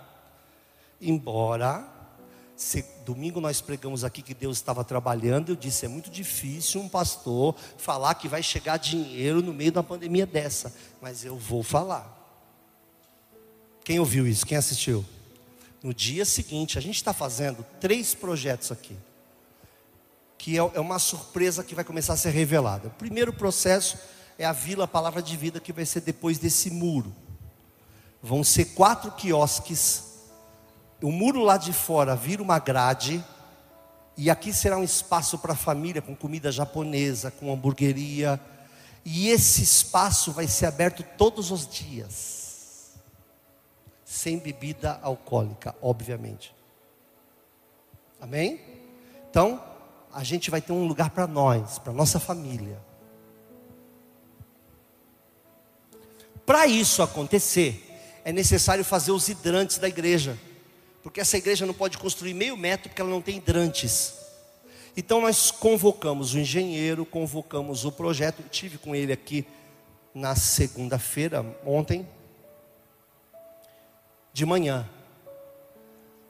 embora, 0.99 1.87
se, 2.55 2.83
domingo 3.05 3.39
nós 3.39 3.61
pregamos 3.61 4.03
aqui 4.03 4.23
que 4.23 4.33
Deus 4.33 4.57
estava 4.57 4.83
trabalhando, 4.83 5.49
eu 5.49 5.55
disse: 5.55 5.85
é 5.85 5.89
muito 5.89 6.09
difícil 6.09 6.81
um 6.81 6.89
pastor 6.89 7.55
falar 7.77 8.15
que 8.15 8.27
vai 8.27 8.41
chegar 8.41 8.77
dinheiro 8.77 9.39
no 9.41 9.53
meio 9.53 9.71
de 9.71 9.77
uma 9.77 9.83
pandemia 9.83 10.25
dessa. 10.25 10.73
Mas 10.99 11.23
eu 11.23 11.37
vou 11.37 11.61
falar. 11.61 12.13
Quem 13.83 13.99
ouviu 13.99 14.25
isso? 14.25 14.47
Quem 14.47 14.57
assistiu? 14.57 15.05
No 15.85 15.93
dia 15.93 16.25
seguinte, 16.25 16.79
a 16.79 16.81
gente 16.81 16.95
está 16.95 17.13
fazendo 17.13 17.63
três 17.79 18.15
projetos 18.15 18.71
aqui. 18.71 18.97
que 20.35 20.57
é, 20.57 20.71
é 20.73 20.79
uma 20.79 20.97
surpresa 20.97 21.63
que 21.63 21.75
vai 21.75 21.83
começar 21.83 22.13
a 22.13 22.17
ser 22.17 22.31
revelada. 22.31 22.87
O 22.87 22.91
primeiro 22.91 23.31
processo 23.31 23.95
é 24.35 24.45
a 24.45 24.51
Vila 24.51 24.87
Palavra 24.87 25.21
de 25.21 25.37
Vida, 25.37 25.59
que 25.59 25.71
vai 25.71 25.85
ser 25.85 26.01
depois 26.01 26.39
desse 26.39 26.71
muro. 26.71 27.15
Vão 28.19 28.43
ser 28.43 28.65
quatro 28.73 29.11
quiosques. 29.11 30.05
O 31.03 31.11
muro 31.11 31.43
lá 31.43 31.55
de 31.55 31.71
fora 31.71 32.15
vira 32.15 32.41
uma 32.41 32.57
grade. 32.57 33.23
E 34.17 34.31
aqui 34.31 34.51
será 34.51 34.79
um 34.79 34.83
espaço 34.83 35.37
para 35.37 35.53
a 35.53 35.55
família, 35.55 36.01
com 36.01 36.15
comida 36.15 36.51
japonesa, 36.51 37.29
com 37.29 37.53
hamburgueria. 37.53 38.41
E 39.05 39.29
esse 39.29 39.61
espaço 39.61 40.31
vai 40.31 40.47
ser 40.47 40.65
aberto 40.65 41.03
todos 41.15 41.51
os 41.51 41.67
dias. 41.67 42.44
Sem 44.05 44.37
bebida 44.37 44.99
alcoólica, 45.01 45.75
obviamente. 45.81 46.55
Amém? 48.21 48.61
Então, 49.29 49.61
a 50.13 50.23
gente 50.23 50.49
vai 50.49 50.61
ter 50.61 50.71
um 50.71 50.87
lugar 50.87 51.09
para 51.09 51.27
nós, 51.27 51.77
para 51.77 51.91
nossa 51.91 52.21
família. 52.21 52.79
Para 56.45 56.67
isso 56.67 57.01
acontecer, 57.01 57.83
é 58.23 58.31
necessário 58.31 58.85
fazer 58.85 59.11
os 59.11 59.27
hidrantes 59.27 59.77
da 59.79 59.89
igreja, 59.89 60.37
porque 61.03 61.19
essa 61.19 61.37
igreja 61.37 61.65
não 61.65 61.73
pode 61.73 61.97
construir 61.97 62.33
meio 62.33 62.55
metro 62.55 62.89
porque 62.89 63.01
ela 63.01 63.09
não 63.09 63.21
tem 63.21 63.37
hidrantes. 63.37 64.13
Então 64.95 65.19
nós 65.19 65.51
convocamos 65.51 66.33
o 66.33 66.39
engenheiro, 66.39 67.05
convocamos 67.05 67.83
o 67.83 67.91
projeto, 67.91 68.41
Eu 68.41 68.49
tive 68.49 68.77
com 68.77 68.95
ele 68.95 69.11
aqui 69.11 69.45
na 70.13 70.35
segunda-feira, 70.35 71.45
ontem, 71.65 72.07
de 74.35 74.45
manhã. 74.45 74.87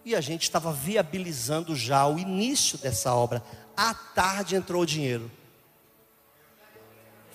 E 0.06 0.16
a 0.16 0.22
gente 0.22 0.44
estava 0.44 0.72
viabilizando 0.72 1.76
já 1.76 2.06
o 2.06 2.20
início 2.20 2.78
dessa 2.78 3.14
obra. 3.14 3.44
À 3.76 3.94
tarde 3.94 4.56
entrou 4.56 4.84
o 4.84 4.86
dinheiro 4.86 5.32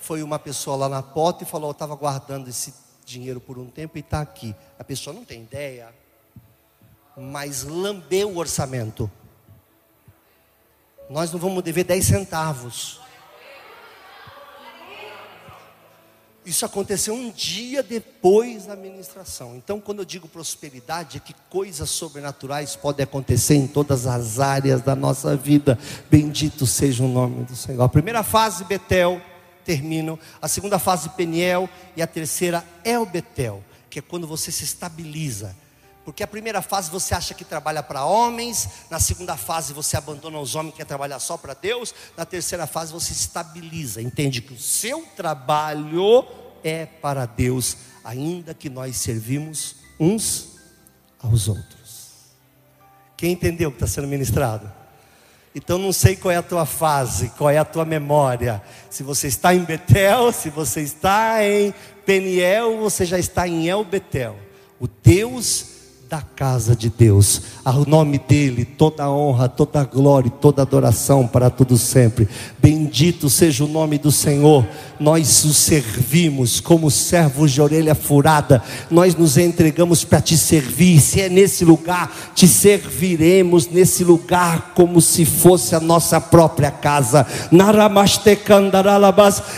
foi 0.01 0.23
uma 0.23 0.39
pessoa 0.39 0.75
lá 0.75 0.89
na 0.89 1.03
porta 1.03 1.43
e 1.43 1.47
falou: 1.47 1.69
Eu 1.69 1.73
estava 1.73 1.95
guardando 1.95 2.49
esse 2.49 2.73
dinheiro 3.05 3.39
por 3.39 3.59
um 3.59 3.67
tempo 3.67 3.97
e 3.97 4.01
está 4.01 4.19
aqui. 4.19 4.55
A 4.77 4.83
pessoa 4.83 5.13
não 5.13 5.23
tem 5.23 5.43
ideia, 5.43 5.93
mas 7.15 7.63
lambeu 7.63 8.29
o 8.31 8.37
orçamento. 8.37 9.09
Nós 11.07 11.31
não 11.31 11.39
vamos 11.39 11.63
dever 11.63 11.83
10 11.83 12.03
centavos. 12.03 12.99
Isso 16.51 16.65
aconteceu 16.65 17.13
um 17.13 17.31
dia 17.31 17.81
depois 17.81 18.65
da 18.65 18.75
ministração. 18.75 19.55
Então, 19.55 19.79
quando 19.79 19.99
eu 19.99 20.05
digo 20.05 20.27
prosperidade, 20.27 21.15
é 21.15 21.19
que 21.21 21.33
coisas 21.49 21.89
sobrenaturais 21.89 22.75
podem 22.75 23.05
acontecer 23.05 23.55
em 23.55 23.65
todas 23.65 24.05
as 24.05 24.37
áreas 24.37 24.81
da 24.81 24.93
nossa 24.93 25.33
vida. 25.33 25.79
Bendito 26.09 26.67
seja 26.67 27.05
o 27.05 27.07
nome 27.07 27.45
do 27.45 27.55
Senhor. 27.55 27.81
A 27.81 27.87
primeira 27.87 28.21
fase, 28.21 28.65
Betel 28.65 29.21
terminam. 29.63 30.19
A 30.41 30.49
segunda 30.49 30.77
fase, 30.77 31.07
Peniel. 31.11 31.69
E 31.95 32.01
a 32.01 32.07
terceira, 32.07 32.65
El 32.83 33.05
Betel, 33.05 33.63
que 33.89 33.99
é 33.99 34.01
quando 34.01 34.27
você 34.27 34.51
se 34.51 34.65
estabiliza. 34.65 35.55
Porque 36.03 36.21
a 36.21 36.27
primeira 36.27 36.61
fase 36.61 36.91
você 36.91 37.15
acha 37.15 37.33
que 37.33 37.45
trabalha 37.45 37.81
para 37.81 38.03
homens, 38.03 38.67
na 38.89 38.99
segunda 38.99 39.37
fase 39.37 39.71
você 39.71 39.95
abandona 39.95 40.39
os 40.39 40.55
homens 40.55 40.75
quer 40.75 40.85
trabalhar 40.85 41.19
só 41.19 41.37
para 41.37 41.53
Deus, 41.53 41.93
na 42.17 42.25
terceira 42.25 42.65
fase 42.65 42.91
você 42.91 43.13
estabiliza, 43.13 44.01
entende 44.01 44.41
que 44.41 44.51
o 44.51 44.59
seu 44.59 45.05
trabalho 45.15 46.25
é 46.63 46.85
para 46.85 47.25
Deus, 47.25 47.77
ainda 48.03 48.53
que 48.53 48.69
nós 48.69 48.97
servimos 48.97 49.77
uns 49.99 50.57
aos 51.19 51.47
outros. 51.47 52.11
Quem 53.15 53.33
entendeu 53.33 53.69
o 53.69 53.71
que 53.71 53.77
está 53.77 53.87
sendo 53.87 54.07
ministrado? 54.07 54.71
Então 55.53 55.77
não 55.77 55.91
sei 55.91 56.15
qual 56.15 56.31
é 56.31 56.37
a 56.37 56.43
tua 56.43 56.65
fase, 56.65 57.29
qual 57.37 57.49
é 57.49 57.57
a 57.57 57.65
tua 57.65 57.83
memória. 57.83 58.61
Se 58.89 59.03
você 59.03 59.27
está 59.27 59.53
em 59.53 59.63
Betel, 59.63 60.31
se 60.31 60.49
você 60.49 60.81
está 60.81 61.45
em 61.45 61.73
Peniel, 62.05 62.77
você 62.77 63.05
já 63.05 63.19
está 63.19 63.47
em 63.47 63.67
El 63.67 63.83
Betel. 63.83 64.37
O 64.79 64.87
Deus 64.87 65.70
da 66.11 66.21
casa 66.35 66.75
de 66.75 66.89
Deus. 66.89 67.41
Ao 67.63 67.85
nome 67.85 68.19
dele, 68.19 68.65
toda 68.65 69.09
honra, 69.09 69.47
toda 69.47 69.81
glória 69.85 70.29
toda 70.29 70.61
adoração 70.61 71.25
para 71.25 71.49
tudo 71.49 71.77
sempre. 71.77 72.27
Bendito 72.59 73.29
seja 73.29 73.63
o 73.63 73.67
nome 73.67 73.97
do 73.97 74.11
Senhor. 74.11 74.67
Nós 74.99 75.45
o 75.45 75.53
servimos 75.53 76.59
como 76.59 76.91
servos 76.91 77.53
de 77.53 77.61
orelha 77.61 77.95
furada. 77.95 78.61
Nós 78.89 79.15
nos 79.15 79.37
entregamos 79.37 80.03
para 80.03 80.19
te 80.19 80.37
servir. 80.37 80.99
Se 80.99 81.21
é 81.21 81.29
nesse 81.29 81.63
lugar, 81.63 82.11
te 82.35 82.45
serviremos 82.45 83.67
nesse 83.67 84.03
lugar 84.03 84.73
como 84.75 84.99
se 84.99 85.23
fosse 85.23 85.75
a 85.75 85.79
nossa 85.79 86.19
própria 86.19 86.71
casa. 86.71 87.25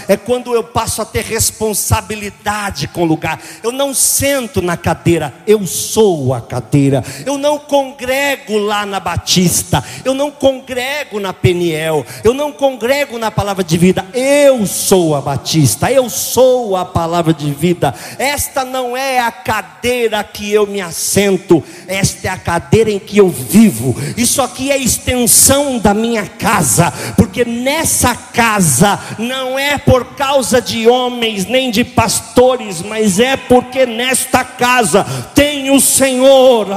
É 0.07 0.15
quando 0.17 0.53
eu 0.53 0.63
passo 0.63 1.01
a 1.01 1.05
ter 1.05 1.23
responsabilidade 1.23 2.87
com 2.89 3.01
o 3.01 3.05
lugar. 3.05 3.41
Eu 3.63 3.71
não 3.71 3.91
sento 3.91 4.61
na 4.61 4.77
cadeira, 4.77 5.33
eu 5.47 5.65
sou 5.65 6.31
a 6.31 6.42
cadeira. 6.43 7.03
Eu 7.25 7.37
não 7.37 7.57
congrego 7.57 8.57
lá 8.57 8.85
na 8.85 8.99
Batista, 8.99 9.83
eu 10.03 10.13
não 10.13 10.29
congrego 10.29 11.19
na 11.19 11.33
Peniel, 11.33 12.05
eu 12.23 12.33
não 12.33 12.51
congrego 12.51 13.17
na 13.17 13.31
palavra 13.31 13.63
de 13.63 13.77
vida. 13.77 14.05
Eu 14.13 14.65
sou 14.65 15.15
a 15.15 15.21
Batista, 15.21 15.91
eu 15.91 16.09
sou 16.09 16.75
a 16.75 16.85
palavra 16.85 17.33
de 17.33 17.51
vida. 17.51 17.93
Esta 18.17 18.63
não 18.63 18.95
é 18.95 19.19
a 19.19 19.31
cadeira 19.31 20.23
que 20.23 20.51
eu 20.51 20.67
me 20.67 20.81
assento, 20.81 21.63
esta 21.87 22.27
é 22.27 22.31
a 22.31 22.37
cadeira 22.37 22.91
em 22.91 22.99
que 22.99 23.17
eu 23.17 23.29
vivo. 23.29 23.95
Isso 24.17 24.41
aqui 24.41 24.71
é 24.71 24.77
extensão 24.77 25.77
da 25.79 25.93
minha 25.93 26.25
casa, 26.25 26.91
porque 27.15 27.45
nessa 27.45 28.15
casa 28.15 28.99
não 29.17 29.57
é 29.57 29.77
por 29.77 30.15
causa 30.15 30.61
de 30.61 30.87
homens 30.87 31.45
nem 31.45 31.71
de 31.71 31.83
pastores, 31.83 32.81
mas 32.81 33.19
é 33.19 33.37
porque 33.37 33.85
nesta 33.85 34.43
casa 34.43 35.05
tem 35.33 35.52
o 35.69 35.79
Senhor 35.79 36.23
Senhor, 36.23 36.67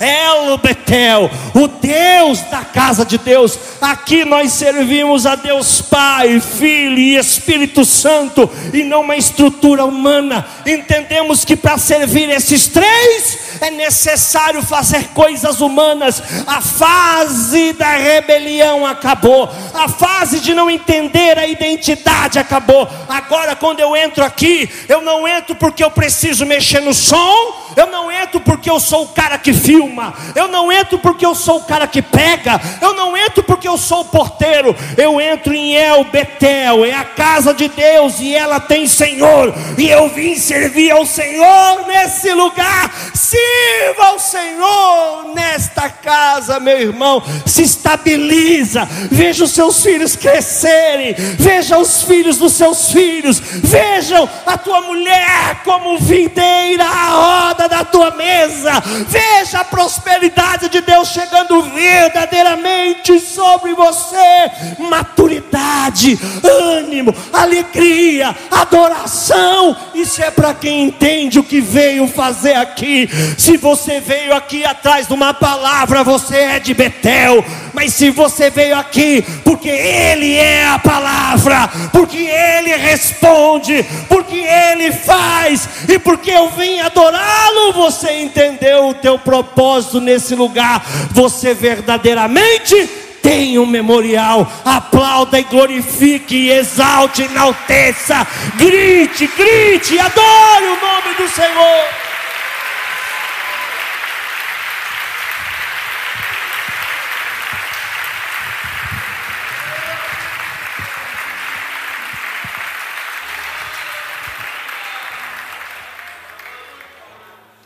El 0.00 0.58
Betel, 0.58 1.30
o 1.54 1.68
Deus 1.68 2.40
da 2.50 2.64
casa 2.64 3.04
de 3.04 3.18
Deus. 3.18 3.58
Aqui 3.80 4.24
nós 4.24 4.52
servimos 4.52 5.24
a 5.24 5.34
Deus 5.34 5.80
Pai, 5.80 6.40
Filho 6.40 6.98
e 6.98 7.16
Espírito 7.16 7.84
Santo, 7.84 8.50
e 8.72 8.82
não 8.82 9.02
uma 9.02 9.16
estrutura 9.16 9.84
humana. 9.84 10.46
Entendemos 10.66 11.44
que 11.44 11.56
para 11.56 11.78
servir 11.78 12.28
esses 12.30 12.68
três 12.68 13.48
é 13.60 13.70
necessário 13.70 14.62
fazer 14.62 15.08
coisas 15.08 15.60
humanas. 15.60 16.22
A 16.46 16.60
fase 16.60 17.72
da 17.72 17.96
rebelião 17.96 18.86
acabou, 18.86 19.50
a 19.74 19.88
fase 19.88 20.40
de 20.40 20.54
não 20.54 20.70
entender 20.70 21.38
a 21.38 21.46
identidade 21.46 22.38
acabou. 22.38 22.88
Agora, 23.08 23.56
quando 23.56 23.80
eu 23.80 23.96
entro 23.96 24.24
aqui, 24.24 24.68
eu 24.88 25.00
não 25.00 25.26
entro 25.26 25.54
porque 25.54 25.82
eu 25.82 25.90
preciso 25.90 26.44
mexer 26.46 26.77
no 26.80 26.94
som 26.94 27.68
eu 27.76 27.86
não 27.86 28.10
entro 28.10 28.40
porque 28.40 28.68
eu 28.68 28.80
sou 28.80 29.04
o 29.04 29.08
cara 29.08 29.38
que 29.38 29.52
filma, 29.52 30.12
eu 30.34 30.48
não 30.48 30.72
entro 30.72 30.98
porque 30.98 31.24
eu 31.24 31.34
sou 31.34 31.58
o 31.58 31.64
cara 31.64 31.86
que 31.86 32.02
pega, 32.02 32.60
eu 32.80 32.92
não 32.94 33.16
entro 33.16 33.42
porque 33.44 33.68
eu 33.68 33.78
sou 33.78 34.00
o 34.00 34.04
porteiro, 34.06 34.74
eu 34.96 35.20
entro 35.20 35.54
em 35.54 35.76
El 35.76 36.04
Betel, 36.04 36.84
é 36.84 36.92
a 36.92 37.04
casa 37.04 37.54
de 37.54 37.68
Deus 37.68 38.18
e 38.18 38.34
ela 38.34 38.58
tem 38.58 38.88
Senhor, 38.88 39.54
e 39.76 39.88
eu 39.88 40.08
vim 40.08 40.34
servir 40.34 40.90
ao 40.90 41.06
Senhor 41.06 41.86
nesse 41.86 42.32
lugar. 42.32 42.92
Sirva 43.14 44.06
ao 44.06 44.18
Senhor 44.18 45.32
nesta 45.34 45.88
casa, 45.88 46.58
meu 46.58 46.80
irmão, 46.80 47.22
se 47.46 47.62
estabiliza, 47.62 48.88
veja 49.10 49.44
os 49.44 49.52
seus 49.52 49.82
filhos 49.82 50.16
crescerem, 50.16 51.14
veja 51.38 51.78
os 51.78 52.02
filhos 52.02 52.38
dos 52.38 52.54
seus 52.54 52.90
filhos, 52.90 53.38
vejam 53.38 54.28
a 54.46 54.58
tua 54.58 54.80
mulher 54.80 55.62
como 55.64 55.98
videira 55.98 56.67
roda 56.76 57.68
da 57.68 57.84
tua 57.84 58.10
mesa. 58.10 58.82
Veja 59.08 59.60
a 59.60 59.64
prosperidade 59.64 60.68
de 60.68 60.80
Deus 60.80 61.08
chegando 61.08 61.62
verdadeiramente 61.62 63.18
sobre 63.20 63.74
você. 63.74 64.50
Maturidade, 64.78 66.18
ânimo, 66.42 67.14
alegria, 67.32 68.34
adoração. 68.50 69.76
Isso 69.94 70.22
é 70.22 70.30
para 70.30 70.54
quem 70.54 70.84
entende 70.84 71.38
o 71.38 71.44
que 71.44 71.60
veio 71.60 72.06
fazer 72.08 72.54
aqui. 72.54 73.08
Se 73.36 73.56
você 73.56 74.00
veio 74.00 74.34
aqui 74.34 74.64
atrás 74.64 75.06
de 75.06 75.14
uma 75.14 75.34
palavra, 75.34 76.04
você 76.04 76.36
é 76.36 76.58
de 76.58 76.74
Betel. 76.74 77.44
Mas 77.72 77.94
se 77.94 78.10
você 78.10 78.50
veio 78.50 78.76
aqui 78.76 79.22
porque 79.44 79.68
Ele 79.68 80.34
é 80.34 80.66
a 80.66 80.78
palavra, 80.78 81.68
porque 81.92 82.18
Ele 82.18 82.74
responde, 82.76 83.84
porque 84.08 84.36
Ele 84.36 84.92
faz 84.92 85.68
e 85.88 85.98
porque 85.98 86.30
eu 86.30 86.50
vim 86.58 86.80
adorá-lo, 86.80 87.72
você 87.72 88.20
entendeu 88.20 88.88
o 88.88 88.94
teu 88.94 89.18
propósito 89.18 90.00
nesse 90.00 90.34
lugar. 90.34 90.84
Você 91.12 91.54
verdadeiramente 91.54 92.74
tem 93.22 93.58
um 93.58 93.66
memorial. 93.66 94.50
Aplauda 94.64 95.38
e 95.38 95.44
glorifique, 95.44 96.50
exalte, 96.50 97.22
enalteça, 97.22 98.26
grite, 98.56 99.26
grite, 99.28 99.98
adore 99.98 100.66
o 100.66 100.80
nome 100.80 101.14
do 101.16 101.28
Senhor. 101.28 102.07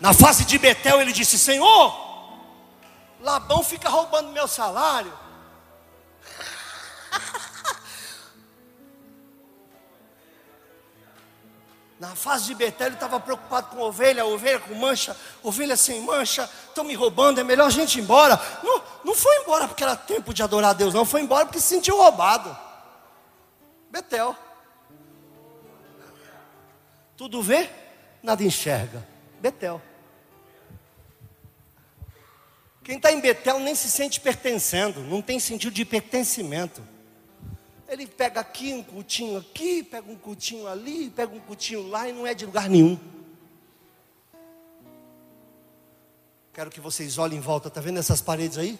Na 0.02 0.12
fase 0.12 0.44
de 0.44 0.58
Betel, 0.58 1.00
ele 1.00 1.12
disse: 1.12 1.38
Senhor, 1.38 1.96
Labão 3.20 3.62
fica 3.62 3.88
roubando 3.88 4.32
meu 4.32 4.48
salário. 4.48 5.16
Na 12.00 12.16
fase 12.16 12.46
de 12.46 12.54
Betel, 12.56 12.88
ele 12.88 12.96
estava 12.96 13.20
preocupado 13.20 13.68
com 13.68 13.80
ovelha, 13.80 14.26
ovelha 14.26 14.58
com 14.58 14.74
mancha, 14.74 15.16
ovelha 15.40 15.76
sem 15.76 16.00
mancha, 16.00 16.50
estão 16.66 16.82
me 16.82 16.96
roubando, 16.96 17.40
é 17.40 17.44
melhor 17.44 17.68
a 17.68 17.70
gente 17.70 18.00
ir 18.00 18.02
embora. 18.02 18.36
Não, 18.60 18.82
não 19.04 19.14
foi 19.14 19.36
embora 19.36 19.68
porque 19.68 19.84
era 19.84 19.94
tempo 19.94 20.34
de 20.34 20.42
adorar 20.42 20.70
a 20.70 20.74
Deus, 20.74 20.92
não, 20.92 21.04
foi 21.04 21.20
embora 21.20 21.46
porque 21.46 21.60
se 21.60 21.68
sentiu 21.68 21.96
roubado. 21.96 22.58
Betel. 23.88 24.36
Tudo 27.16 27.40
vê, 27.40 27.70
nada 28.20 28.42
enxerga. 28.42 29.06
Betel. 29.40 29.80
Quem 32.84 32.96
está 32.96 33.12
em 33.12 33.20
Betel 33.20 33.60
nem 33.60 33.74
se 33.74 33.90
sente 33.90 34.20
pertencendo, 34.20 35.00
não 35.00 35.22
tem 35.22 35.38
sentido 35.38 35.72
de 35.72 35.84
pertencimento. 35.84 36.82
Ele 37.88 38.06
pega 38.06 38.40
aqui 38.40 38.72
um 38.72 38.82
cultinho 38.82 39.38
aqui, 39.38 39.82
pega 39.82 40.10
um 40.10 40.16
cultinho 40.16 40.66
ali, 40.66 41.10
pega 41.10 41.34
um 41.34 41.40
cultinho 41.40 41.88
lá 41.88 42.08
e 42.08 42.12
não 42.12 42.26
é 42.26 42.34
de 42.34 42.46
lugar 42.46 42.68
nenhum. 42.68 42.98
Quero 46.52 46.70
que 46.70 46.80
vocês 46.80 47.18
olhem 47.18 47.38
em 47.38 47.40
volta, 47.40 47.70
tá 47.70 47.80
vendo 47.80 47.98
essas 47.98 48.20
paredes 48.20 48.58
aí? 48.58 48.78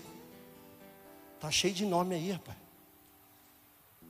Tá 1.38 1.50
cheio 1.50 1.72
de 1.72 1.86
nome 1.86 2.14
aí, 2.14 2.32
rapaz. 2.32 2.57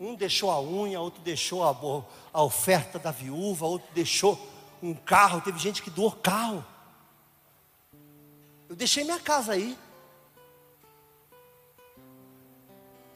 Um 0.00 0.14
deixou 0.14 0.50
a 0.50 0.60
unha, 0.60 1.00
outro 1.00 1.22
deixou 1.22 1.62
a, 1.62 1.76
a 2.32 2.42
oferta 2.42 2.98
da 2.98 3.10
viúva, 3.10 3.66
outro 3.66 3.88
deixou 3.94 4.38
um 4.82 4.94
carro. 4.94 5.40
Teve 5.40 5.58
gente 5.58 5.82
que 5.82 5.90
doou 5.90 6.10
carro. 6.10 6.64
Eu 8.72 8.76
deixei 8.76 9.04
minha 9.04 9.20
casa 9.20 9.52
aí. 9.52 9.76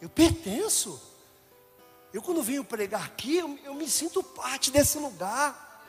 Eu 0.03 0.11
pertenço. 0.11 1.01
Eu, 2.13 2.21
quando 2.21 2.43
venho 2.43 2.63
pregar 2.63 3.03
aqui, 3.03 3.39
eu, 3.39 3.59
eu 3.65 3.73
me 3.73 3.89
sinto 3.89 4.23
parte 4.23 4.71
desse 4.71 4.99
lugar. 4.99 5.83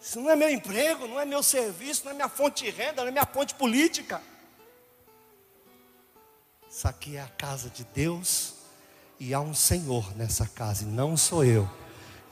Isso 0.00 0.22
não 0.22 0.30
é 0.30 0.36
meu 0.36 0.48
emprego, 0.48 1.06
não 1.06 1.20
é 1.20 1.26
meu 1.26 1.42
serviço, 1.42 2.06
não 2.06 2.12
é 2.12 2.14
minha 2.14 2.30
fonte 2.30 2.64
de 2.64 2.70
renda, 2.70 3.02
não 3.02 3.08
é 3.08 3.10
minha 3.10 3.26
fonte 3.26 3.54
política. 3.54 4.22
Isso 6.70 6.88
aqui 6.88 7.18
é 7.18 7.20
a 7.20 7.28
casa 7.28 7.68
de 7.68 7.84
Deus 7.84 8.54
e 9.20 9.34
há 9.34 9.40
um 9.40 9.52
Senhor 9.52 10.16
nessa 10.16 10.46
casa, 10.46 10.84
e 10.84 10.86
não 10.86 11.14
sou 11.14 11.44
eu. 11.44 11.68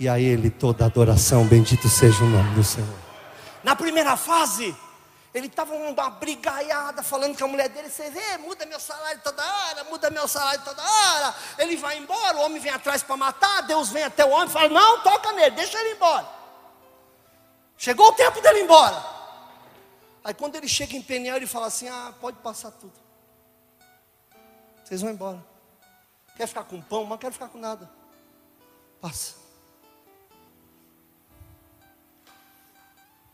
E 0.01 0.09
a 0.09 0.19
Ele 0.19 0.49
toda 0.49 0.87
adoração, 0.87 1.47
bendito 1.47 1.87
seja 1.87 2.25
o 2.25 2.31
nome 2.31 2.55
do 2.55 2.65
Senhor. 2.65 2.99
Na 3.63 3.77
primeira 3.77 4.17
fase, 4.17 4.75
ele 5.35 5.47
estava 5.47 5.75
uma 5.75 6.11
brigaiada 6.11 7.03
falando 7.03 7.39
com 7.39 7.45
a 7.45 7.49
mulher 7.49 7.69
dele, 7.71 7.89
você 7.89 8.11
vê, 8.11 8.37
muda 8.39 8.67
meu 8.67 8.79
salário 8.79 9.21
toda 9.23 9.43
hora, 9.43 9.85
muda 9.85 10.11
meu 10.11 10.29
salário 10.29 10.63
toda 10.63 10.83
hora. 10.83 11.35
Ele 11.57 11.77
vai 11.77 11.97
embora, 11.97 12.37
o 12.37 12.41
homem 12.43 12.61
vem 12.61 12.71
atrás 12.71 13.03
para 13.03 13.17
matar, 13.17 13.63
Deus 13.63 13.89
vem 13.89 14.05
até 14.05 14.25
o 14.25 14.31
homem 14.31 14.49
e 14.49 14.51
fala, 14.51 14.69
não, 14.69 15.03
toca 15.03 15.33
nele, 15.33 15.57
deixa 15.57 15.81
ele 15.81 15.95
embora. 15.95 16.29
Chegou 17.79 18.09
o 18.09 18.13
tempo 18.13 18.43
dele 18.43 18.61
ir 18.61 18.65
embora. 18.65 19.03
Aí 20.23 20.35
quando 20.35 20.55
ele 20.57 20.69
chega 20.69 20.95
em 20.97 21.03
Peniel, 21.03 21.37
ele 21.37 21.47
fala 21.47 21.67
assim, 21.67 21.89
ah, 21.89 22.13
pode 22.21 22.37
passar 22.39 22.71
tudo. 22.71 22.95
Vocês 24.85 25.01
vão 25.01 25.11
embora. 25.11 25.43
Quer 26.37 26.47
ficar 26.47 26.65
com 26.65 26.81
pão, 26.81 27.03
mas 27.05 27.11
não 27.11 27.19
quero 27.19 27.33
ficar 27.33 27.49
com 27.49 27.59
nada. 27.59 27.91
Passa. 29.01 29.42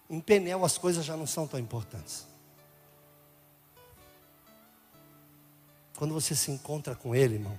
Em 0.08 0.20
Penel 0.20 0.64
as 0.64 0.78
coisas 0.78 1.04
já 1.04 1.16
não 1.16 1.26
são 1.26 1.46
tão 1.46 1.58
importantes. 1.58 2.26
Quando 5.96 6.14
você 6.14 6.34
se 6.34 6.50
encontra 6.50 6.94
com 6.94 7.14
Ele, 7.14 7.34
irmão, 7.34 7.58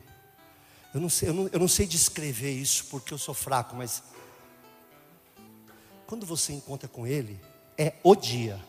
eu 0.93 1.01
não 1.01 1.09
sei, 1.09 1.29
eu 1.29 1.33
não, 1.33 1.47
eu 1.49 1.59
não 1.59 1.67
sei 1.67 1.85
descrever 1.85 2.51
isso 2.51 2.85
porque 2.85 3.13
eu 3.13 3.17
sou 3.17 3.33
fraco, 3.33 3.75
mas 3.75 4.01
quando 6.07 6.25
você 6.25 6.53
encontra 6.53 6.87
com 6.87 7.05
Ele, 7.05 7.39
é 7.77 7.93
o 8.03 8.15
dia 8.15 8.59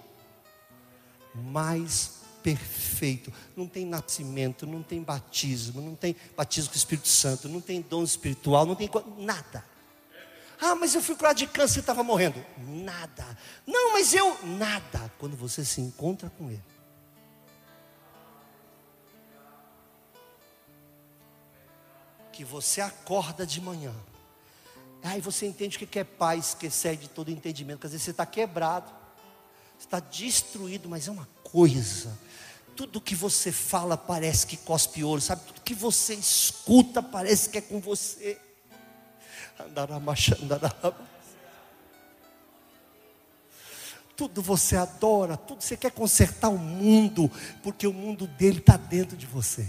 mais 1.35 2.21
perfeito. 2.43 3.33
Não 3.57 3.67
tem 3.67 3.87
nascimento, 3.87 4.67
não 4.67 4.83
tem 4.83 5.03
batismo, 5.03 5.81
não 5.81 5.95
tem 5.95 6.17
batismo 6.37 6.71
com 6.71 6.75
o 6.75 6.79
Espírito 6.79 7.09
Santo, 7.09 7.49
não 7.49 7.61
tem 7.61 7.81
dom 7.81 8.03
espiritual, 8.03 8.67
não 8.67 8.75
tem 8.75 8.91
nada. 9.19 9.65
Ah, 10.61 10.75
mas 10.75 10.95
eu 10.95 11.01
fui 11.01 11.17
curado 11.17 11.39
de 11.39 11.47
câncer 11.47 11.79
e 11.79 11.81
estava 11.81 12.03
morrendo. 12.03 12.45
Nada. 12.59 13.39
Não, 13.67 13.93
mas 13.93 14.13
eu. 14.13 14.37
Nada. 14.45 15.11
Quando 15.19 15.35
você 15.35 15.65
se 15.65 15.81
encontra 15.81 16.29
com 16.29 16.51
Ele. 16.51 16.63
Que 22.31 22.45
você 22.45 22.83
acorda 22.83 23.47
de 23.47 23.61
manhã. 23.61 23.95
Aí 25.03 25.21
você 25.21 25.47
entende 25.47 25.77
o 25.77 25.87
que 25.87 25.99
é 25.99 26.05
paz 26.05 26.55
que 26.55 26.67
excede 26.67 27.09
todo 27.09 27.31
entendimento. 27.31 27.87
Às 27.87 27.93
vezes 27.93 28.05
você 28.05 28.11
está 28.11 28.27
quebrado. 28.27 28.93
Você 29.79 29.87
está 29.87 29.99
destruído, 29.99 30.91
mas 30.91 31.09
é 31.09 31.11
uma 31.11 31.29
coisa. 31.43 32.19
Tudo 32.77 33.01
que 33.01 33.15
você 33.15 33.51
fala 33.51 33.97
parece 33.97 34.47
que 34.47 34.59
cospe 34.59 35.03
ouro, 35.03 35.23
sabe? 35.23 35.43
Tudo 35.47 35.63
que 35.63 35.75
você 35.75 36.15
escuta 36.15 37.03
parece 37.03 37.49
que 37.49 37.57
é 37.57 37.61
com 37.63 37.81
você. 37.81 38.39
Tudo 44.17 44.43
você 44.43 44.77
adora, 44.77 45.37
tudo 45.37 45.63
você 45.63 45.77
quer 45.77 45.91
consertar 45.93 46.49
o 46.49 46.59
mundo, 46.59 47.31
porque 47.63 47.87
o 47.87 47.93
mundo 47.93 48.27
dele 48.27 48.59
está 48.59 48.77
dentro 48.77 49.17
de 49.17 49.27
você. 49.27 49.67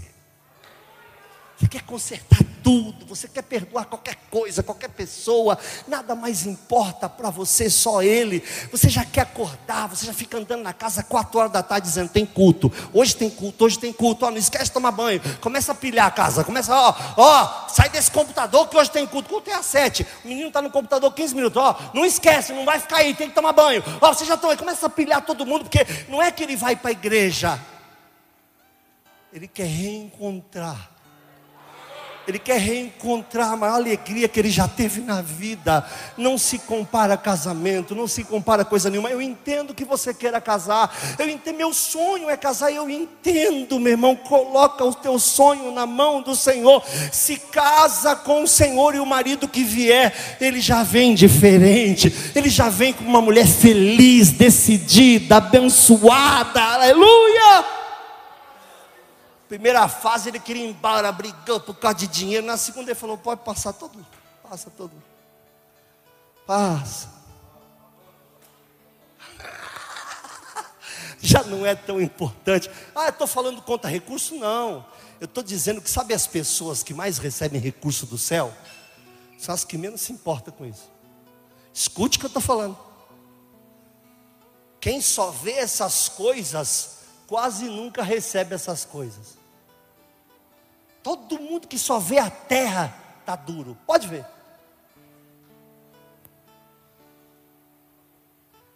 Você 1.56 1.68
quer 1.68 1.82
consertar 1.82 2.42
tudo, 2.62 3.04
você 3.06 3.28
quer 3.28 3.42
perdoar 3.42 3.86
qualquer 3.86 4.16
coisa, 4.30 4.62
qualquer 4.62 4.90
pessoa, 4.90 5.58
nada 5.88 6.14
mais 6.14 6.46
importa 6.46 7.08
para 7.08 7.30
você, 7.30 7.68
só 7.68 8.02
Ele. 8.02 8.42
Você 8.70 8.88
já 8.88 9.04
quer 9.04 9.22
acordar, 9.22 9.88
você 9.88 10.06
já 10.06 10.12
fica 10.12 10.38
andando 10.38 10.62
na 10.62 10.72
casa 10.72 11.02
quatro 11.02 11.38
horas 11.38 11.52
da 11.52 11.62
tarde 11.62 11.86
dizendo: 11.86 12.08
tem 12.08 12.24
culto, 12.24 12.72
hoje 12.92 13.16
tem 13.16 13.28
culto, 13.28 13.64
hoje 13.64 13.78
tem 13.78 13.92
culto, 13.92 14.24
ó, 14.24 14.30
não 14.30 14.38
esquece 14.38 14.66
de 14.66 14.72
tomar 14.72 14.92
banho, 14.92 15.20
começa 15.40 15.72
a 15.72 15.74
pilhar 15.74 16.06
a 16.06 16.10
casa, 16.10 16.44
começa, 16.44 16.74
ó, 16.74 16.94
ó, 17.16 17.68
sai 17.68 17.88
desse 17.88 18.10
computador 18.10 18.68
que 18.68 18.76
hoje 18.76 18.90
tem 18.90 19.06
culto, 19.06 19.28
culto 19.28 19.50
é 19.50 19.54
às 19.54 19.66
sete, 19.66 20.06
o 20.24 20.28
menino 20.28 20.48
está 20.48 20.62
no 20.62 20.70
computador 20.70 21.12
15 21.12 21.34
minutos, 21.34 21.60
ó, 21.60 21.78
não 21.92 22.04
esquece, 22.04 22.52
não 22.52 22.64
vai 22.64 22.78
ficar 22.78 22.98
aí, 22.98 23.14
tem 23.14 23.28
que 23.28 23.34
tomar 23.34 23.52
banho, 23.52 23.82
ó, 24.00 24.12
você 24.12 24.24
já 24.24 24.38
aí, 24.42 24.56
começa 24.56 24.86
a 24.86 24.90
pilhar 24.90 25.20
todo 25.22 25.44
mundo, 25.44 25.64
porque 25.64 25.86
não 26.08 26.22
é 26.22 26.30
que 26.30 26.42
ele 26.42 26.56
vai 26.56 26.76
para 26.76 26.90
a 26.90 26.92
igreja, 26.92 27.58
ele 29.32 29.48
quer 29.48 29.66
reencontrar 29.66 30.91
ele 32.26 32.38
quer 32.38 32.58
reencontrar 32.58 33.60
a 33.62 33.74
alegria 33.74 34.28
que 34.28 34.38
ele 34.38 34.50
já 34.50 34.68
teve 34.68 35.00
na 35.00 35.20
vida. 35.20 35.84
Não 36.16 36.38
se 36.38 36.58
compara 36.58 37.14
a 37.14 37.16
casamento, 37.16 37.94
não 37.94 38.06
se 38.06 38.22
compara 38.24 38.62
a 38.62 38.64
coisa 38.64 38.88
nenhuma. 38.88 39.10
Eu 39.10 39.20
entendo 39.20 39.74
que 39.74 39.84
você 39.84 40.14
queira 40.14 40.40
casar. 40.40 40.94
Eu 41.18 41.28
entendo, 41.28 41.56
meu 41.56 41.72
sonho 41.72 42.30
é 42.30 42.36
casar. 42.36 42.72
Eu 42.72 42.88
entendo, 42.88 43.80
meu 43.80 43.92
irmão. 43.92 44.14
Coloca 44.14 44.84
o 44.84 44.94
teu 44.94 45.18
sonho 45.18 45.72
na 45.72 45.86
mão 45.86 46.22
do 46.22 46.36
Senhor. 46.36 46.82
Se 47.10 47.36
casa 47.36 48.14
com 48.14 48.44
o 48.44 48.48
Senhor 48.48 48.94
e 48.94 49.00
o 49.00 49.06
marido 49.06 49.48
que 49.48 49.64
vier, 49.64 50.36
ele 50.40 50.60
já 50.60 50.82
vem 50.82 51.14
diferente. 51.14 52.14
Ele 52.34 52.48
já 52.48 52.68
vem 52.68 52.92
com 52.92 53.04
uma 53.04 53.20
mulher 53.20 53.46
feliz, 53.46 54.30
decidida, 54.30 55.36
abençoada. 55.36 56.62
Aleluia! 56.62 57.81
Primeira 59.52 59.86
fase 59.86 60.30
ele 60.30 60.40
queria 60.40 60.64
ir 60.64 60.70
embora, 60.70 61.12
brigou 61.12 61.60
por 61.60 61.74
causa 61.74 61.98
de 61.98 62.06
dinheiro. 62.06 62.46
Na 62.46 62.56
segunda 62.56 62.90
ele 62.90 62.98
falou: 62.98 63.18
pode 63.18 63.42
passar 63.42 63.74
todo 63.74 63.96
mundo. 63.96 64.06
Passa 64.42 64.70
todo 64.70 64.92
mundo. 64.92 65.04
Passa. 66.46 67.10
Já 71.20 71.44
não 71.44 71.66
é 71.66 71.74
tão 71.74 72.00
importante. 72.00 72.70
Ah, 72.94 73.04
eu 73.04 73.10
estou 73.10 73.26
falando 73.26 73.60
contra 73.60 73.90
recurso? 73.90 74.36
Não. 74.36 74.86
Eu 75.20 75.26
estou 75.26 75.44
dizendo 75.44 75.82
que 75.82 75.90
sabe 75.90 76.14
as 76.14 76.26
pessoas 76.26 76.82
que 76.82 76.94
mais 76.94 77.18
recebem 77.18 77.60
recurso 77.60 78.06
do 78.06 78.16
céu? 78.16 78.54
São 79.38 79.54
as 79.54 79.66
que 79.66 79.76
menos 79.76 80.00
se 80.00 80.14
importam 80.14 80.54
com 80.54 80.64
isso. 80.64 80.90
Escute 81.74 82.16
o 82.16 82.20
que 82.20 82.24
eu 82.24 82.28
estou 82.28 82.40
falando. 82.40 82.78
Quem 84.80 85.02
só 85.02 85.30
vê 85.30 85.52
essas 85.52 86.08
coisas, 86.08 87.00
quase 87.26 87.66
nunca 87.66 88.02
recebe 88.02 88.54
essas 88.54 88.86
coisas. 88.86 89.41
Todo 91.02 91.38
mundo 91.38 91.66
que 91.66 91.78
só 91.78 91.98
vê 91.98 92.18
a 92.18 92.30
terra 92.30 92.94
está 93.20 93.34
duro. 93.34 93.76
Pode 93.86 94.06
ver. 94.06 94.24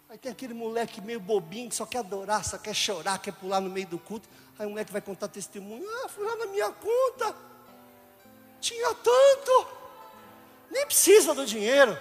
Aí 0.09 0.17
tem 0.17 0.31
aquele 0.31 0.53
moleque 0.53 0.99
meio 0.99 1.19
bobinho 1.19 1.69
que 1.69 1.75
só 1.75 1.85
quer 1.85 1.99
adorar, 1.99 2.43
só 2.43 2.57
quer 2.57 2.73
chorar, 2.73 3.19
quer 3.19 3.33
pular 3.33 3.61
no 3.61 3.69
meio 3.69 3.87
do 3.87 3.99
culto. 3.99 4.27
Aí 4.57 4.65
o 4.65 4.69
moleque 4.69 4.91
vai 4.91 5.01
contar 5.01 5.27
testemunho. 5.27 5.85
Ah, 5.87 6.09
fui 6.09 6.25
lá 6.25 6.35
na 6.35 6.47
minha 6.47 6.71
conta. 6.71 7.35
Tinha 8.59 8.93
tanto. 8.95 9.67
Nem 10.71 10.85
precisa 10.85 11.33
do 11.33 11.45
dinheiro. 11.45 11.97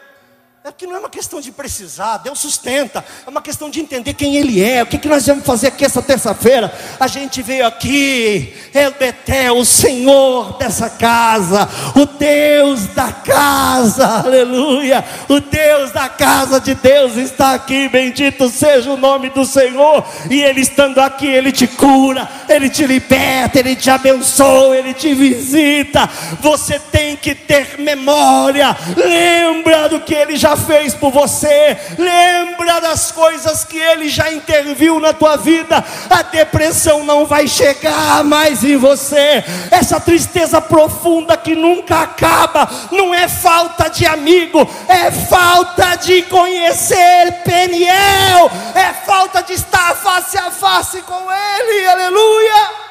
É 0.67 0.73
que 0.73 0.85
não 0.85 0.97
é 0.97 0.99
uma 0.99 1.09
questão 1.09 1.41
de 1.41 1.53
precisar, 1.53 2.17
Deus 2.17 2.41
sustenta, 2.41 3.05
é 3.25 3.31
uma 3.31 3.41
questão 3.41 3.71
de 3.71 3.79
entender 3.79 4.15
quem 4.15 4.35
Ele 4.35 4.61
é, 4.61 4.83
o 4.83 4.87
que, 4.87 4.99
que 4.99 5.07
nós 5.07 5.25
vamos 5.25 5.47
fazer 5.47 5.69
aqui 5.69 5.85
essa 5.85 6.03
terça-feira. 6.03 6.77
A 6.99 7.07
gente 7.07 7.41
veio 7.41 7.65
aqui, 7.65 8.53
El 8.75 8.91
Betel, 8.91 9.59
o 9.59 9.65
Senhor 9.65 10.59
dessa 10.59 10.91
casa, 10.91 11.69
o 11.95 12.05
Deus 12.05 12.89
da 12.89 13.13
casa, 13.13 14.25
aleluia, 14.25 15.05
o 15.29 15.39
Deus 15.39 15.93
da 15.93 16.09
casa 16.09 16.59
de 16.59 16.75
Deus 16.75 17.15
está 17.15 17.55
aqui, 17.55 17.89
bendito 17.89 18.49
seja 18.49 18.91
o 18.91 18.97
nome 18.97 19.31
do 19.31 19.45
Senhor, 19.45 20.05
e 20.29 20.43
Ele 20.43 20.63
estando 20.63 20.99
aqui, 20.99 21.29
Ele 21.29 21.53
te 21.53 21.69
cura, 21.69 22.29
Ele 22.49 22.69
te 22.69 22.85
liberta, 22.85 23.61
Ele 23.61 23.77
te 23.77 23.89
abençoa, 23.89 24.77
Ele 24.77 24.93
te 24.93 25.15
visita. 25.15 26.11
Você 26.41 26.81
tem 26.81 27.15
que 27.15 27.37
ter 27.37 27.79
memória, 27.79 28.77
lembra 28.97 29.89
do 29.89 30.01
que 30.01 30.13
Ele 30.13 30.37
já 30.37 30.56
fez 30.57 30.95
por 30.95 31.11
você, 31.11 31.77
lembra 31.99 32.81
das 32.81 33.13
coisas 33.13 33.65
que 33.65 33.79
Ele 33.79 34.09
já 34.09 34.33
interviu 34.33 34.99
na 34.99 35.13
tua 35.13 35.37
vida. 35.37 35.85
A 36.09 36.23
depressão 36.23 37.05
não 37.05 37.27
vai 37.27 37.47
chegar 37.47 38.25
mais 38.25 38.65
em 38.65 38.77
você, 38.77 39.45
essa 39.71 40.01
tristeza 40.01 40.61
profunda 40.61 41.37
que 41.37 41.55
nunca 41.55 42.03
acaba, 42.03 42.69
não 42.91 43.15
é 43.15 43.29
falta 43.29 43.89
de 43.89 44.07
amigo, 44.07 44.69
é 44.89 45.11
falta 45.11 45.97
de 45.97 46.23
conhecer 46.23 47.43
Peniel, 47.45 48.51
é 48.75 48.93
falta 49.05 49.43
de 49.43 49.53
estar 49.53 49.95
face 49.97 50.39
a 50.39 50.51
face 50.51 51.03
com 51.03 51.27
Ele, 51.31 51.87
aleluia 51.87 52.87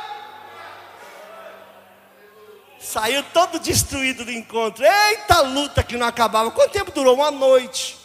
saiu 2.95 3.21
todo 3.33 3.59
destruído 3.59 4.23
do 4.23 4.31
encontro. 4.31 4.85
Eita 4.85 5.41
luta 5.41 5.83
que 5.83 5.97
não 5.97 6.07
acabava. 6.07 6.49
Quanto 6.51 6.71
tempo 6.71 6.91
durou? 6.91 7.15
Uma 7.15 7.29
noite. 7.29 7.97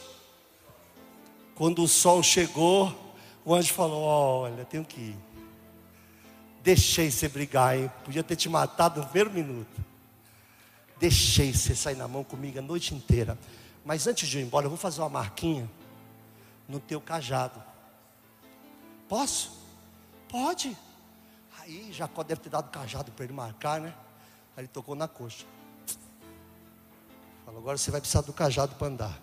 Quando 1.55 1.85
o 1.85 1.87
sol 1.87 2.25
chegou, 2.25 3.15
o 3.45 3.55
anjo 3.55 3.73
falou: 3.73 4.03
Olha, 4.03 4.65
tenho 4.65 4.85
que 4.85 5.01
ir. 5.01 5.17
Deixei 6.65 7.09
você 7.09 7.29
brigar, 7.29 7.79
hein? 7.79 7.91
Podia 8.05 8.25
ter 8.25 8.35
te 8.35 8.49
matado 8.49 9.01
no 9.01 9.07
primeiro 9.07 9.31
minuto. 9.31 9.81
Deixei 10.99 11.53
você 11.55 11.77
sair 11.77 11.97
na 11.97 12.09
mão 12.09 12.25
comigo 12.25 12.59
a 12.59 12.63
noite 12.63 12.93
inteira. 12.93 13.39
Mas 13.85 14.09
antes 14.09 14.29
de 14.29 14.39
eu 14.39 14.43
ir 14.43 14.47
embora, 14.47 14.67
eu 14.67 14.71
vou 14.71 14.79
fazer 14.79 15.01
uma 15.01 15.09
marquinha 15.09 15.71
no 16.69 16.81
teu 16.81 17.01
cajado. 17.01 17.63
Posso? 19.09 19.53
Pode. 20.29 20.77
Aí 21.61 21.93
Jacó 21.93 22.25
deve 22.25 22.41
ter 22.41 22.51
dado 22.51 22.71
cajado 22.71 23.13
para 23.13 23.25
ele 23.25 23.33
marcar, 23.33 23.81
né? 23.81 23.95
Aí 24.57 24.65
ele 24.65 24.69
tocou 24.69 24.95
na 24.95 25.09
coxa. 25.09 25.45
Falou, 27.45 27.61
agora 27.61 27.79
você 27.79 27.91
vai 27.91 28.01
precisar 28.01 28.23
do 28.23 28.33
cajado 28.33 28.75
para 28.77 28.87
andar. 28.87 29.19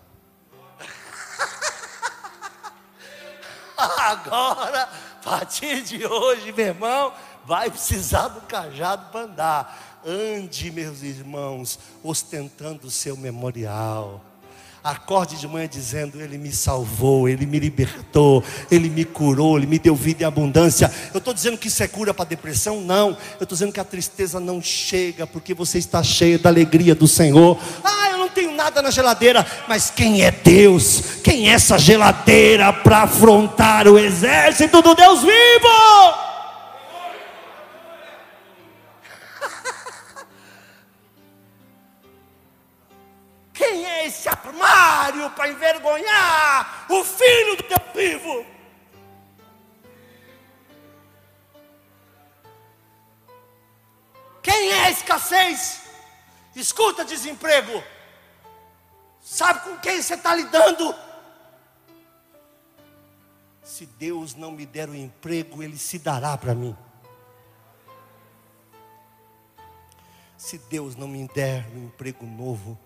agora, 3.76 4.82
a 4.82 5.24
partir 5.24 5.82
de 5.82 6.06
hoje, 6.06 6.52
meu 6.52 6.66
irmão, 6.66 7.12
vai 7.44 7.70
precisar 7.70 8.28
do 8.28 8.40
cajado 8.42 9.10
para 9.10 9.20
andar. 9.20 10.00
Ande, 10.04 10.70
meus 10.70 11.02
irmãos, 11.02 11.78
ostentando 12.02 12.86
o 12.86 12.90
seu 12.90 13.16
memorial. 13.16 14.22
Acorde 14.88 15.36
de 15.36 15.46
manhã 15.46 15.68
dizendo: 15.68 16.18
Ele 16.18 16.38
me 16.38 16.50
salvou, 16.50 17.28
Ele 17.28 17.44
me 17.44 17.58
libertou, 17.58 18.42
Ele 18.70 18.88
me 18.88 19.04
curou, 19.04 19.58
Ele 19.58 19.66
me 19.66 19.78
deu 19.78 19.94
vida 19.94 20.22
e 20.22 20.24
abundância. 20.24 20.90
Eu 21.12 21.18
estou 21.18 21.34
dizendo 21.34 21.58
que 21.58 21.68
isso 21.68 21.82
é 21.82 21.88
cura 21.88 22.14
para 22.14 22.24
depressão? 22.24 22.80
Não. 22.80 23.08
Eu 23.08 23.42
estou 23.42 23.48
dizendo 23.48 23.72
que 23.72 23.80
a 23.80 23.84
tristeza 23.84 24.40
não 24.40 24.62
chega, 24.62 25.26
porque 25.26 25.52
você 25.52 25.76
está 25.78 26.02
cheio 26.02 26.38
da 26.38 26.48
alegria 26.48 26.94
do 26.94 27.06
Senhor. 27.06 27.58
Ah, 27.84 28.10
eu 28.12 28.18
não 28.18 28.30
tenho 28.30 28.52
nada 28.52 28.80
na 28.80 28.90
geladeira, 28.90 29.46
mas 29.68 29.90
quem 29.90 30.22
é 30.22 30.30
Deus? 30.30 31.20
Quem 31.22 31.50
é 31.50 31.52
essa 31.52 31.76
geladeira 31.76 32.72
para 32.72 33.02
afrontar 33.02 33.86
o 33.86 33.98
exército 33.98 34.80
do 34.80 34.94
Deus 34.94 35.20
vivo? 35.20 36.27
Quem 43.58 43.84
é 43.84 44.06
esse 44.06 44.28
armário 44.28 45.28
para 45.32 45.48
envergonhar 45.48 46.86
o 46.88 47.02
filho 47.02 47.56
do 47.56 47.64
Deus 47.64 47.92
vivo? 47.92 48.46
Quem 54.40 54.70
é 54.70 54.84
a 54.84 54.90
escassez? 54.92 55.82
Escuta, 56.54 57.04
desemprego. 57.04 57.82
Sabe 59.20 59.60
com 59.68 59.76
quem 59.78 60.00
você 60.00 60.14
está 60.14 60.36
lidando? 60.36 60.94
Se 63.64 63.86
Deus 63.86 64.36
não 64.36 64.52
me 64.52 64.64
der 64.64 64.88
o 64.88 64.94
emprego, 64.94 65.64
Ele 65.64 65.76
se 65.76 65.98
dará 65.98 66.38
para 66.38 66.54
mim. 66.54 66.76
Se 70.36 70.58
Deus 70.58 70.94
não 70.94 71.08
me 71.08 71.26
der 71.26 71.66
um 71.74 71.86
emprego 71.86 72.24
novo, 72.24 72.78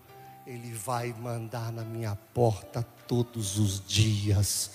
ele 0.45 0.73
vai 0.73 1.15
mandar 1.17 1.71
na 1.71 1.83
minha 1.83 2.17
porta 2.33 2.85
todos 3.07 3.57
os 3.57 3.81
dias, 3.87 4.71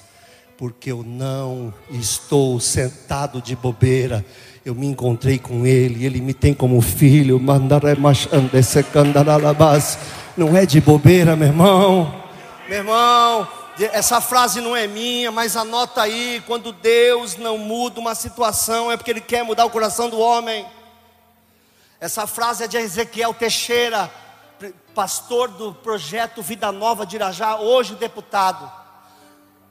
porque 0.56 0.90
eu 0.90 1.02
não 1.02 1.74
estou 1.90 2.58
sentado 2.58 3.42
de 3.42 3.54
bobeira. 3.54 4.24
Eu 4.64 4.74
me 4.74 4.86
encontrei 4.86 5.38
com 5.38 5.66
Ele, 5.66 6.06
Ele 6.06 6.22
me 6.22 6.32
tem 6.32 6.54
como 6.54 6.80
filho. 6.80 7.38
Não 10.36 10.56
é 10.56 10.64
de 10.64 10.80
bobeira, 10.80 11.36
meu 11.36 11.48
irmão. 11.48 12.24
Meu 12.66 12.78
irmão, 12.78 13.46
essa 13.92 14.22
frase 14.22 14.62
não 14.62 14.74
é 14.74 14.86
minha, 14.86 15.30
mas 15.30 15.54
anota 15.54 16.00
aí: 16.00 16.42
quando 16.46 16.72
Deus 16.72 17.36
não 17.36 17.58
muda 17.58 18.00
uma 18.00 18.14
situação, 18.14 18.90
é 18.90 18.96
porque 18.96 19.10
Ele 19.10 19.20
quer 19.20 19.42
mudar 19.42 19.66
o 19.66 19.70
coração 19.70 20.08
do 20.08 20.18
homem. 20.18 20.64
Essa 22.00 22.26
frase 22.26 22.64
é 22.64 22.66
de 22.66 22.78
Ezequiel 22.78 23.34
Teixeira 23.34 24.10
pastor 24.98 25.46
do 25.46 25.72
projeto 25.72 26.42
Vida 26.42 26.72
Nova 26.72 27.06
de 27.06 27.14
Irajá, 27.14 27.54
hoje 27.60 27.94
deputado. 27.94 28.68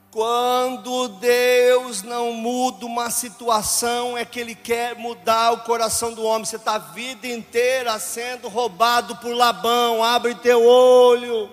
Quando 0.10 1.10
Deus 1.10 2.02
não 2.02 2.32
muda 2.32 2.86
uma 2.86 3.10
situação, 3.10 4.18
é 4.18 4.24
que 4.24 4.40
Ele 4.40 4.56
quer 4.56 4.96
mudar 4.96 5.52
o 5.52 5.64
coração 5.66 6.14
do 6.14 6.24
homem. 6.24 6.46
Você 6.46 6.56
está 6.56 6.76
a 6.76 6.78
vida 6.78 7.28
inteira 7.28 8.00
sendo 8.00 8.48
roubado 8.48 9.18
por 9.18 9.36
Labão, 9.36 10.02
abre 10.02 10.34
teu 10.34 10.66
olho. 10.66 11.52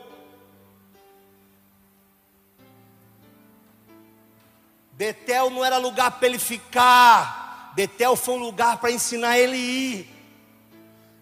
Betel 4.93 5.51
não 5.51 5.64
era 5.64 5.79
lugar 5.79 6.12
para 6.12 6.29
ele 6.29 6.39
ficar, 6.39 7.72
Betel 7.75 8.14
foi 8.14 8.35
um 8.35 8.39
lugar 8.39 8.77
para 8.77 8.93
ensinar 8.93 9.37
ele 9.37 9.57
ir. 9.57 10.14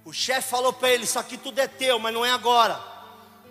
O 0.05 0.13
chefe 0.13 0.49
falou 0.49 0.73
para 0.73 0.91
ele: 0.91 1.05
Isso 1.05 1.19
aqui 1.19 1.37
tudo 1.37 1.61
é 1.61 1.69
teu, 1.69 1.99
mas 1.99 2.13
não 2.13 2.25
é 2.25 2.31
agora. 2.31 2.93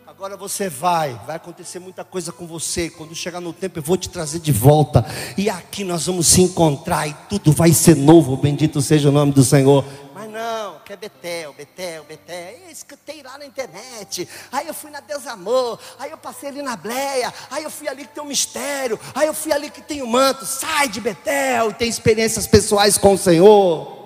Agora 0.06 0.36
você 0.36 0.68
vai, 0.68 1.14
vai 1.26 1.38
acontecer 1.38 1.80
muita 1.80 2.04
coisa 2.04 2.34
com 2.34 2.46
você. 2.46 2.90
Quando 2.90 3.16
chegar 3.16 3.40
no 3.40 3.54
tempo, 3.54 3.80
eu 3.80 3.84
vou 3.84 3.96
te 3.96 4.10
trazer 4.10 4.40
de 4.40 4.52
volta. 4.52 5.06
E 5.38 5.50
aqui 5.50 5.86
nós 5.86 6.06
vamos 6.06 6.28
se 6.28 6.42
encontrar 6.42 7.08
e 7.08 7.14
tudo 7.30 7.54
vai 7.54 7.72
ser 7.72 7.96
novo. 7.96 8.36
Bendito 8.36 8.82
seja 8.82 9.08
o 9.08 9.12
nome 9.12 9.32
do 9.32 9.42
Senhor. 9.42 9.86
Mas 10.14 10.30
não, 10.30 10.80
que 10.86 10.92
é 10.92 10.98
Betel, 10.98 11.54
Betel, 11.54 12.04
Betel. 12.04 12.60
Eu 12.66 12.70
escutei 12.70 13.24
lá 13.24 13.38
na 13.38 13.46
internet. 13.46 14.28
Aí 14.52 14.68
eu 14.68 14.74
fui 14.74 14.92
na 14.92 15.00
Deus 15.00 15.26
Amor. 15.26 15.80
Aí 15.98 16.12
eu 16.12 16.18
passei 16.18 16.50
ali 16.50 16.62
na 16.62 16.76
Bleia. 16.76 17.34
Aí 17.50 17.64
eu 17.64 17.72
fui 17.72 17.88
ali 17.88 18.06
que 18.06 18.14
tem 18.14 18.22
um 18.22 18.28
mistério. 18.28 19.00
Aí 19.16 19.28
eu 19.28 19.34
fui 19.34 19.54
ali 19.54 19.70
que 19.70 19.82
tem 19.82 20.02
o 20.02 20.06
um 20.06 20.10
manto. 20.10 20.46
Sai 20.46 20.90
de 20.90 21.00
Betel 21.00 21.70
e 21.70 21.74
tem 21.74 21.88
experiências 21.88 22.46
pessoais 22.46 22.98
com 22.98 23.14
o 23.14 23.18
Senhor 23.18 24.01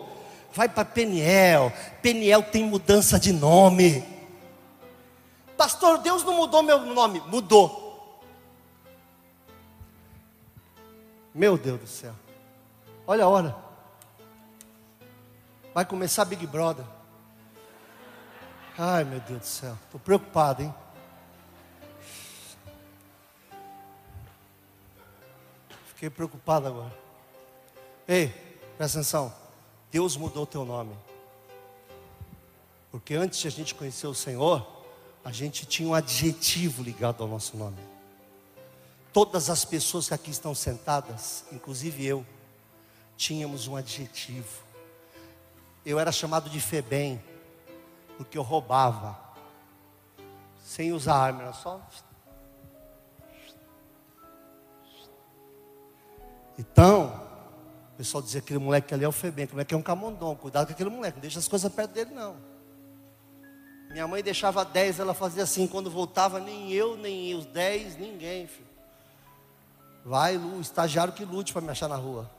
vai 0.55 0.69
para 0.69 0.85
Peniel. 0.85 1.71
Peniel 2.01 2.41
tem 2.41 2.63
mudança 2.63 3.19
de 3.19 3.33
nome. 3.33 4.03
Pastor, 5.57 5.97
Deus 5.99 6.23
não 6.23 6.33
mudou 6.33 6.63
meu 6.63 6.79
nome. 6.79 7.19
Mudou. 7.27 8.23
Meu 11.33 11.57
Deus 11.57 11.81
do 11.81 11.87
céu. 11.87 12.15
Olha 13.05 13.25
a 13.25 13.27
hora. 13.27 13.55
Vai 15.73 15.85
começar 15.85 16.23
Big 16.23 16.47
Brother. 16.47 16.85
Ai, 18.77 19.03
meu 19.03 19.19
Deus 19.19 19.39
do 19.39 19.45
céu. 19.45 19.77
Estou 19.85 19.99
preocupado, 19.99 20.63
hein? 20.63 20.73
Fiquei 25.87 26.09
preocupado 26.09 26.67
agora. 26.67 26.93
Ei, 28.07 28.27
presta 28.77 28.99
atenção. 28.99 29.44
Deus 29.95 30.17
mudou 30.17 30.43
o 30.43 30.45
teu 30.45 30.65
nome. 30.65 30.93
Porque 32.91 33.13
antes 33.13 33.39
de 33.39 33.47
a 33.47 33.49
gente 33.49 33.73
conhecer 33.73 34.07
o 34.07 34.13
Senhor, 34.13 34.83
a 35.23 35.31
gente 35.31 35.65
tinha 35.65 35.87
um 35.87 35.93
adjetivo 35.93 36.83
ligado 36.83 37.23
ao 37.23 37.29
nosso 37.29 37.55
nome. 37.55 37.77
Todas 39.13 39.49
as 39.49 39.63
pessoas 39.63 40.09
que 40.09 40.13
aqui 40.13 40.31
estão 40.31 40.53
sentadas, 40.53 41.45
inclusive 41.49 42.05
eu, 42.05 42.25
tínhamos 43.15 43.69
um 43.69 43.77
adjetivo. 43.77 44.65
Eu 45.85 45.97
era 45.97 46.11
chamado 46.11 46.49
de 46.49 46.59
Febem, 46.59 47.23
porque 48.17 48.37
eu 48.37 48.43
roubava, 48.43 49.17
sem 50.61 50.91
usar 50.91 51.15
arma, 51.15 51.43
era 51.43 51.53
só. 51.53 51.79
Então, 56.59 57.24
o 57.95 57.97
pessoal 57.97 58.21
dizia 58.21 58.41
que 58.41 58.47
aquele 58.47 58.59
moleque 58.59 58.93
ali 58.93 59.05
é 59.05 59.07
o 59.07 59.11
Febem, 59.11 59.45
aquele 59.45 59.55
moleque 59.55 59.73
é 59.73 59.77
um 59.77 59.81
camundongo. 59.81 60.35
Cuidado 60.35 60.67
com 60.67 60.73
aquele 60.73 60.89
moleque, 60.89 61.15
não 61.15 61.21
deixa 61.21 61.39
as 61.39 61.47
coisas 61.47 61.71
perto 61.71 61.91
dele, 61.91 62.11
não. 62.13 62.35
Minha 63.89 64.05
mãe 64.05 64.21
deixava 64.21 64.65
10, 64.65 64.99
ela 64.99 65.13
fazia 65.13 65.43
assim, 65.43 65.65
quando 65.65 65.89
voltava, 65.89 66.37
nem 66.37 66.73
eu, 66.73 66.97
nem 66.97 67.33
os 67.33 67.45
10, 67.45 67.95
ninguém, 67.95 68.47
filho. 68.47 68.67
Vai, 70.03 70.35
Lu, 70.35 70.59
estagiário 70.59 71.13
que 71.13 71.23
lute 71.23 71.53
para 71.53 71.61
me 71.61 71.69
achar 71.69 71.87
na 71.87 71.95
rua. 71.95 72.29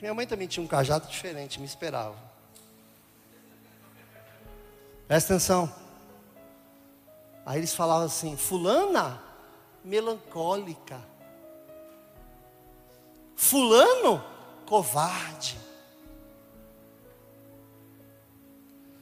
Minha 0.00 0.12
mãe 0.12 0.26
também 0.26 0.48
tinha 0.48 0.64
um 0.64 0.66
cajado 0.66 1.06
diferente, 1.06 1.60
me 1.60 1.66
esperava. 1.66 2.16
Presta 5.06 5.34
atenção. 5.34 5.72
Aí 7.46 7.58
eles 7.58 7.72
falavam 7.72 8.06
assim: 8.06 8.36
Fulana, 8.36 9.22
melancólica. 9.84 11.00
Fulano, 13.48 14.22
covarde. 14.66 15.56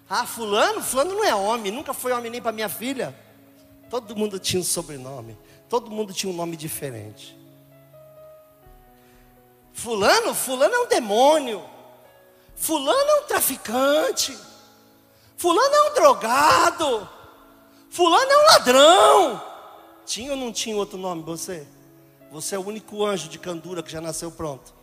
Ah, 0.09 0.25
fulano, 0.25 0.81
fulano 0.81 1.15
não 1.15 1.25
é 1.25 1.35
homem, 1.35 1.73
nunca 1.73 1.93
foi 1.93 2.13
homem 2.13 2.31
nem 2.31 2.41
para 2.41 2.53
minha 2.53 2.69
filha. 2.69 3.13
Todo 3.91 4.15
mundo 4.15 4.39
tinha 4.39 4.61
um 4.61 4.65
sobrenome, 4.65 5.37
todo 5.69 5.91
mundo 5.91 6.13
tinha 6.13 6.33
um 6.33 6.37
nome 6.37 6.57
diferente. 6.57 7.37
Fulano, 9.73 10.33
fulano 10.33 10.75
é 10.75 10.79
um 10.79 10.87
demônio. 10.87 11.65
Fulano 12.55 13.11
é 13.11 13.21
um 13.23 13.27
traficante. 13.27 14.39
Fulano 15.37 15.75
é 15.75 15.91
um 15.91 15.95
drogado. 15.95 17.09
Fulano 17.91 18.31
é 18.31 18.39
um 18.39 18.47
ladrão. 18.47 19.43
Tinha 20.05 20.31
ou 20.31 20.37
não 20.37 20.53
tinha 20.53 20.77
outro 20.77 20.97
nome 20.97 21.25
você? 21.25 21.67
Você 22.37 22.55
é 22.55 22.59
o 22.59 22.67
único 22.67 23.03
anjo 23.03 23.31
de 23.31 23.39
candura 23.39 23.83
que 23.83 23.91
já 23.91 23.99
nasceu 23.99 24.31
pronto. 24.31 24.75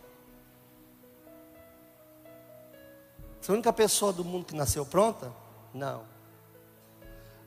Você 3.39 3.51
é 3.51 3.53
a 3.53 3.53
única 3.53 3.71
pessoa 3.71 4.11
do 4.11 4.25
mundo 4.25 4.45
que 4.45 4.55
nasceu 4.55 4.83
pronta? 4.83 5.31
Não. 5.71 6.03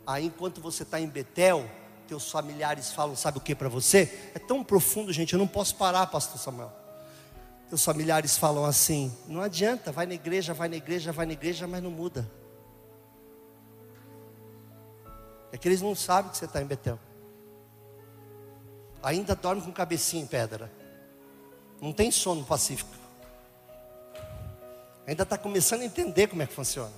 Aí 0.07 0.27
enquanto 0.27 0.61
você 0.61 0.85
está 0.85 1.01
em 1.01 1.09
Betel, 1.09 1.69
teus 2.07 2.31
familiares 2.31 2.93
falam, 2.93 3.17
sabe 3.17 3.39
o 3.39 3.41
que 3.41 3.53
para 3.53 3.69
você? 3.69 4.31
É 4.33 4.39
tão 4.39 4.63
profundo, 4.63 5.13
gente, 5.13 5.33
eu 5.33 5.41
não 5.41 5.49
posso 5.49 5.75
parar, 5.75 6.07
pastor 6.07 6.39
Samuel. 6.39 6.73
Teus 7.69 7.85
familiares 7.85 8.39
falam 8.39 8.65
assim: 8.65 9.13
não 9.27 9.43
adianta, 9.43 9.91
vai 9.91 10.07
na 10.07 10.15
igreja, 10.15 10.55
vai 10.55 10.69
na 10.69 10.77
igreja, 10.77 11.11
vai 11.11 11.27
na 11.27 11.33
igreja, 11.33 11.67
mas 11.67 11.83
não 11.83 11.91
muda. 11.91 12.31
É 15.51 15.59
que 15.59 15.67
eles 15.67 15.83
não 15.83 15.97
sabem 15.97 16.31
que 16.31 16.39
você 16.39 16.45
está 16.45 16.63
em 16.63 16.67
Betel. 16.67 16.97
Ainda 19.07 19.37
dorme 19.37 19.63
com 19.63 19.71
cabecinha 19.71 20.21
em 20.21 20.27
pedra. 20.27 20.69
Não 21.81 21.93
tem 21.93 22.11
sono 22.11 22.45
pacífico. 22.45 22.91
Ainda 25.07 25.23
está 25.23 25.39
começando 25.39 25.83
a 25.83 25.85
entender 25.85 26.27
como 26.27 26.43
é 26.43 26.47
que 26.49 26.53
funciona. 26.53 26.93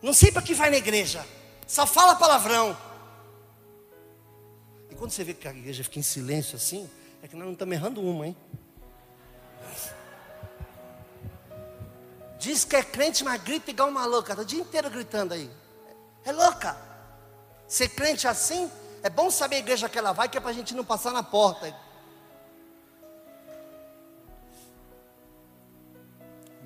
Não 0.00 0.12
sei 0.12 0.30
para 0.30 0.42
que 0.42 0.54
vai 0.54 0.70
na 0.70 0.76
igreja. 0.76 1.26
Só 1.66 1.88
fala 1.88 2.14
palavrão. 2.14 2.78
E 4.88 4.94
quando 4.94 5.10
você 5.10 5.24
vê 5.24 5.34
que 5.34 5.48
a 5.48 5.50
igreja 5.50 5.82
fica 5.82 5.98
em 5.98 6.02
silêncio 6.02 6.54
assim, 6.54 6.88
é 7.20 7.26
que 7.26 7.34
nós 7.34 7.44
não 7.44 7.54
estamos 7.54 7.74
errando 7.74 8.00
uma, 8.00 8.28
hein? 8.28 8.36
Diz 12.38 12.64
que 12.64 12.76
é 12.76 12.82
crente, 12.84 13.24
mas 13.24 13.42
grita 13.42 13.72
igual 13.72 13.88
uma 13.88 14.06
louca. 14.06 14.34
Está 14.34 14.42
o 14.42 14.46
dia 14.46 14.60
inteiro 14.60 14.88
gritando 14.88 15.34
aí. 15.34 15.50
É 16.24 16.30
louca. 16.30 16.76
Ser 17.66 17.88
crente 17.88 18.28
assim, 18.28 18.70
é 19.02 19.10
bom 19.10 19.30
saber 19.30 19.56
a 19.56 19.58
igreja 19.60 19.88
que 19.88 19.98
ela 19.98 20.12
vai, 20.12 20.28
que 20.28 20.36
é 20.36 20.40
para 20.40 20.50
a 20.50 20.54
gente 20.54 20.74
não 20.74 20.84
passar 20.84 21.12
na 21.12 21.22
porta. 21.22 21.74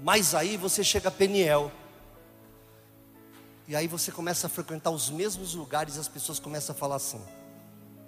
Mas 0.02 0.34
aí 0.34 0.56
você 0.56 0.82
chega 0.82 1.08
a 1.08 1.12
Peniel. 1.12 1.70
E 3.68 3.76
aí 3.76 3.86
você 3.86 4.10
começa 4.10 4.48
a 4.48 4.50
frequentar 4.50 4.90
os 4.90 5.08
mesmos 5.08 5.54
lugares 5.54 5.96
e 5.96 6.00
as 6.00 6.08
pessoas 6.08 6.40
começam 6.40 6.74
a 6.74 6.78
falar 6.78 6.96
assim. 6.96 7.22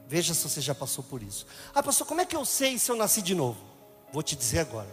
Veja 0.07 0.35
se 0.35 0.49
você 0.49 0.61
já 0.61 0.75
passou 0.75 1.05
por 1.05 1.22
isso. 1.22 1.47
Ah, 1.75 1.83
pastor, 1.83 2.07
como 2.07 2.20
é 2.20 2.27
que 2.27 2.37
eu 2.37 2.45
sei 2.45 2.79
se 2.79 2.91
eu 2.91 2.97
nasci 2.97 3.22
de 3.22 3.35
novo? 3.35 3.64
Vou 4.12 4.22
te 4.22 4.35
dizer 4.37 4.61
agora. 4.61 4.91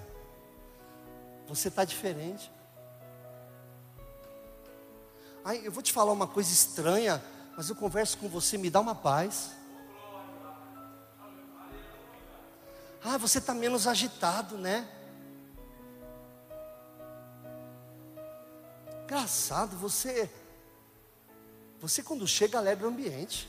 Você 1.48 1.68
está 1.68 1.84
diferente. 1.84 2.52
Ai, 5.44 5.62
eu 5.64 5.72
vou 5.72 5.82
te 5.82 5.92
falar 5.92 6.12
uma 6.12 6.28
coisa 6.28 6.52
estranha, 6.52 7.22
mas 7.62 7.70
eu 7.70 7.76
converso 7.76 8.18
com 8.18 8.28
você, 8.28 8.58
me 8.58 8.72
dá 8.72 8.80
uma 8.80 8.96
paz. 8.96 9.52
Ah, 13.04 13.20
você 13.20 13.38
está 13.38 13.54
menos 13.54 13.86
agitado, 13.86 14.58
né? 14.58 14.90
Engraçado, 19.04 19.78
você. 19.78 20.28
Você 21.80 22.02
quando 22.02 22.28
chega 22.28 22.58
alegra 22.58 22.88
o 22.88 22.90
ambiente. 22.90 23.48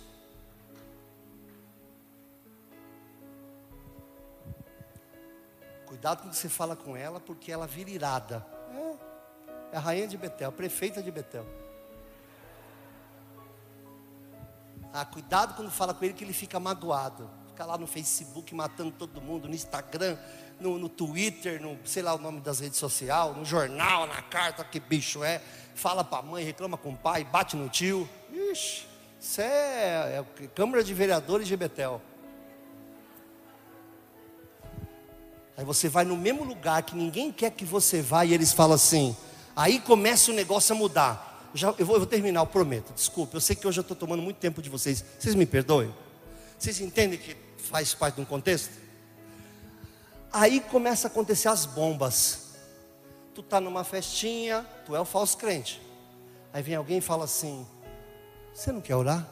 Cuidado 5.86 6.20
quando 6.20 6.34
você 6.34 6.50
fala 6.50 6.76
com 6.76 6.94
ela, 6.94 7.18
porque 7.18 7.50
ela 7.50 7.66
vira 7.66 7.88
irada. 7.88 8.46
É, 9.72 9.74
é 9.74 9.76
a 9.78 9.80
rainha 9.80 10.06
de 10.06 10.18
Betel, 10.18 10.50
a 10.50 10.52
prefeita 10.52 11.02
de 11.02 11.10
Betel. 11.10 11.46
Ah, 14.92 15.04
cuidado 15.04 15.54
quando 15.54 15.70
fala 15.70 15.94
com 15.94 16.04
ele 16.04 16.14
que 16.14 16.22
ele 16.22 16.32
fica 16.32 16.60
magoado. 16.60 17.30
Fica 17.48 17.64
lá 17.64 17.78
no 17.78 17.86
Facebook 17.86 18.54
matando 18.54 18.90
todo 18.90 19.20
mundo, 19.20 19.48
no 19.48 19.54
Instagram, 19.54 20.16
no, 20.60 20.78
no 20.78 20.88
Twitter, 20.88 21.60
no 21.60 21.78
sei 21.84 22.02
lá 22.02 22.14
o 22.14 22.18
nome 22.18 22.40
das 22.40 22.60
redes 22.60 22.78
sociais, 22.78 23.36
no 23.36 23.44
jornal, 23.44 24.06
na 24.06 24.20
carta, 24.22 24.62
que 24.64 24.78
bicho 24.78 25.24
é. 25.24 25.40
Fala 25.74 26.04
para 26.04 26.18
a 26.18 26.22
mãe, 26.22 26.44
reclama 26.44 26.76
com 26.76 26.90
o 26.90 26.96
pai, 26.96 27.24
bate 27.24 27.56
no 27.56 27.68
tio. 27.68 28.08
Ixi, 28.30 28.86
isso 29.18 29.40
é, 29.40 30.24
é 30.40 30.46
Câmara 30.48 30.82
de 30.82 30.92
Vereadores 30.92 31.46
de 31.46 31.56
Betel. 31.56 32.00
Aí 35.56 35.64
você 35.64 35.88
vai 35.88 36.04
no 36.04 36.16
mesmo 36.16 36.44
lugar 36.44 36.82
que 36.82 36.96
ninguém 36.96 37.30
quer 37.30 37.50
que 37.50 37.64
você 37.64 38.02
vá 38.02 38.24
e 38.24 38.34
eles 38.34 38.52
falam 38.52 38.74
assim. 38.74 39.16
Aí 39.54 39.78
começa 39.80 40.30
o 40.30 40.34
negócio 40.34 40.74
a 40.74 40.78
mudar. 40.78 41.31
Já, 41.54 41.74
eu, 41.78 41.84
vou, 41.84 41.96
eu 41.96 42.00
vou 42.00 42.06
terminar, 42.06 42.40
eu 42.40 42.46
prometo. 42.46 42.92
Desculpe, 42.94 43.34
eu 43.34 43.40
sei 43.40 43.54
que 43.54 43.66
hoje 43.66 43.78
eu 43.78 43.82
estou 43.82 43.96
tomando 43.96 44.22
muito 44.22 44.38
tempo 44.38 44.62
de 44.62 44.70
vocês. 44.70 45.04
Vocês 45.18 45.34
me 45.34 45.44
perdoem? 45.44 45.94
Vocês 46.58 46.80
entendem 46.80 47.18
que 47.18 47.36
faz 47.58 47.92
parte 47.94 48.16
de 48.16 48.20
um 48.22 48.24
contexto? 48.24 48.70
Aí 50.32 50.60
começa 50.60 51.08
a 51.08 51.10
acontecer 51.10 51.48
as 51.48 51.66
bombas. 51.66 52.52
Tu 53.34 53.42
tá 53.42 53.60
numa 53.60 53.84
festinha, 53.84 54.66
tu 54.86 54.96
é 54.96 55.00
o 55.00 55.04
falso 55.04 55.36
crente. 55.36 55.80
Aí 56.52 56.62
vem 56.62 56.74
alguém 56.74 56.98
e 56.98 57.00
fala 57.02 57.24
assim: 57.24 57.66
Você 58.54 58.72
não 58.72 58.80
quer 58.80 58.96
orar? 58.96 59.26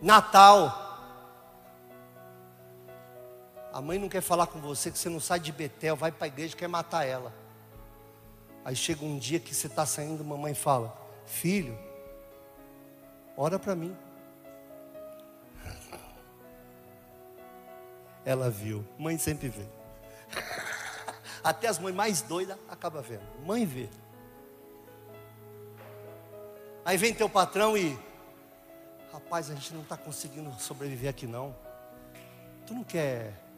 Natal. 0.00 0.81
A 3.72 3.80
mãe 3.80 3.98
não 3.98 4.08
quer 4.08 4.20
falar 4.20 4.46
com 4.46 4.60
você 4.60 4.90
que 4.90 4.98
você 4.98 5.08
não 5.08 5.18
sai 5.18 5.40
de 5.40 5.50
Betel, 5.50 5.96
vai 5.96 6.12
para 6.12 6.26
a 6.26 6.28
igreja 6.28 6.54
quer 6.54 6.68
matar 6.68 7.06
ela. 7.06 7.32
Aí 8.64 8.76
chega 8.76 9.04
um 9.04 9.18
dia 9.18 9.40
que 9.40 9.54
você 9.54 9.66
está 9.66 9.86
saindo, 9.86 10.22
mamãe 10.22 10.52
fala: 10.52 10.94
Filho, 11.24 11.78
ora 13.36 13.58
para 13.58 13.74
mim. 13.74 13.96
Ela 18.24 18.50
viu, 18.50 18.84
mãe 18.98 19.18
sempre 19.18 19.48
vê. 19.48 19.66
Até 21.42 21.66
as 21.66 21.78
mães 21.78 21.94
mais 21.94 22.20
doidas 22.22 22.56
acabam 22.68 23.02
vendo. 23.02 23.24
Mãe 23.44 23.64
vê. 23.64 23.88
Aí 26.84 26.96
vem 26.96 27.14
teu 27.14 27.28
patrão 27.28 27.76
e 27.76 27.98
rapaz, 29.12 29.50
a 29.50 29.54
gente 29.54 29.72
não 29.74 29.82
está 29.82 29.96
conseguindo 29.96 30.52
sobreviver 30.60 31.08
aqui 31.10 31.26
não. 31.26 31.54
Tu 32.66 32.74
não 32.74 32.84
quer? 32.84 33.51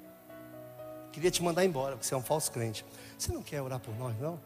Queria 1.14 1.30
te 1.30 1.44
mandar 1.44 1.64
embora, 1.64 1.92
porque 1.92 2.04
você 2.08 2.12
é 2.12 2.16
um 2.16 2.22
falso 2.22 2.50
crente. 2.50 2.84
Você 3.16 3.32
não 3.32 3.40
quer 3.40 3.62
orar 3.62 3.78
por 3.78 3.96
nós, 3.96 4.18
não? 4.18 4.40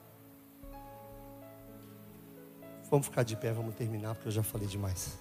Vamos 2.90 3.06
ficar 3.06 3.22
de 3.22 3.34
pé, 3.36 3.52
vamos 3.52 3.74
terminar, 3.74 4.14
porque 4.14 4.28
eu 4.28 4.32
já 4.32 4.42
falei 4.42 4.68
demais. 4.68 5.18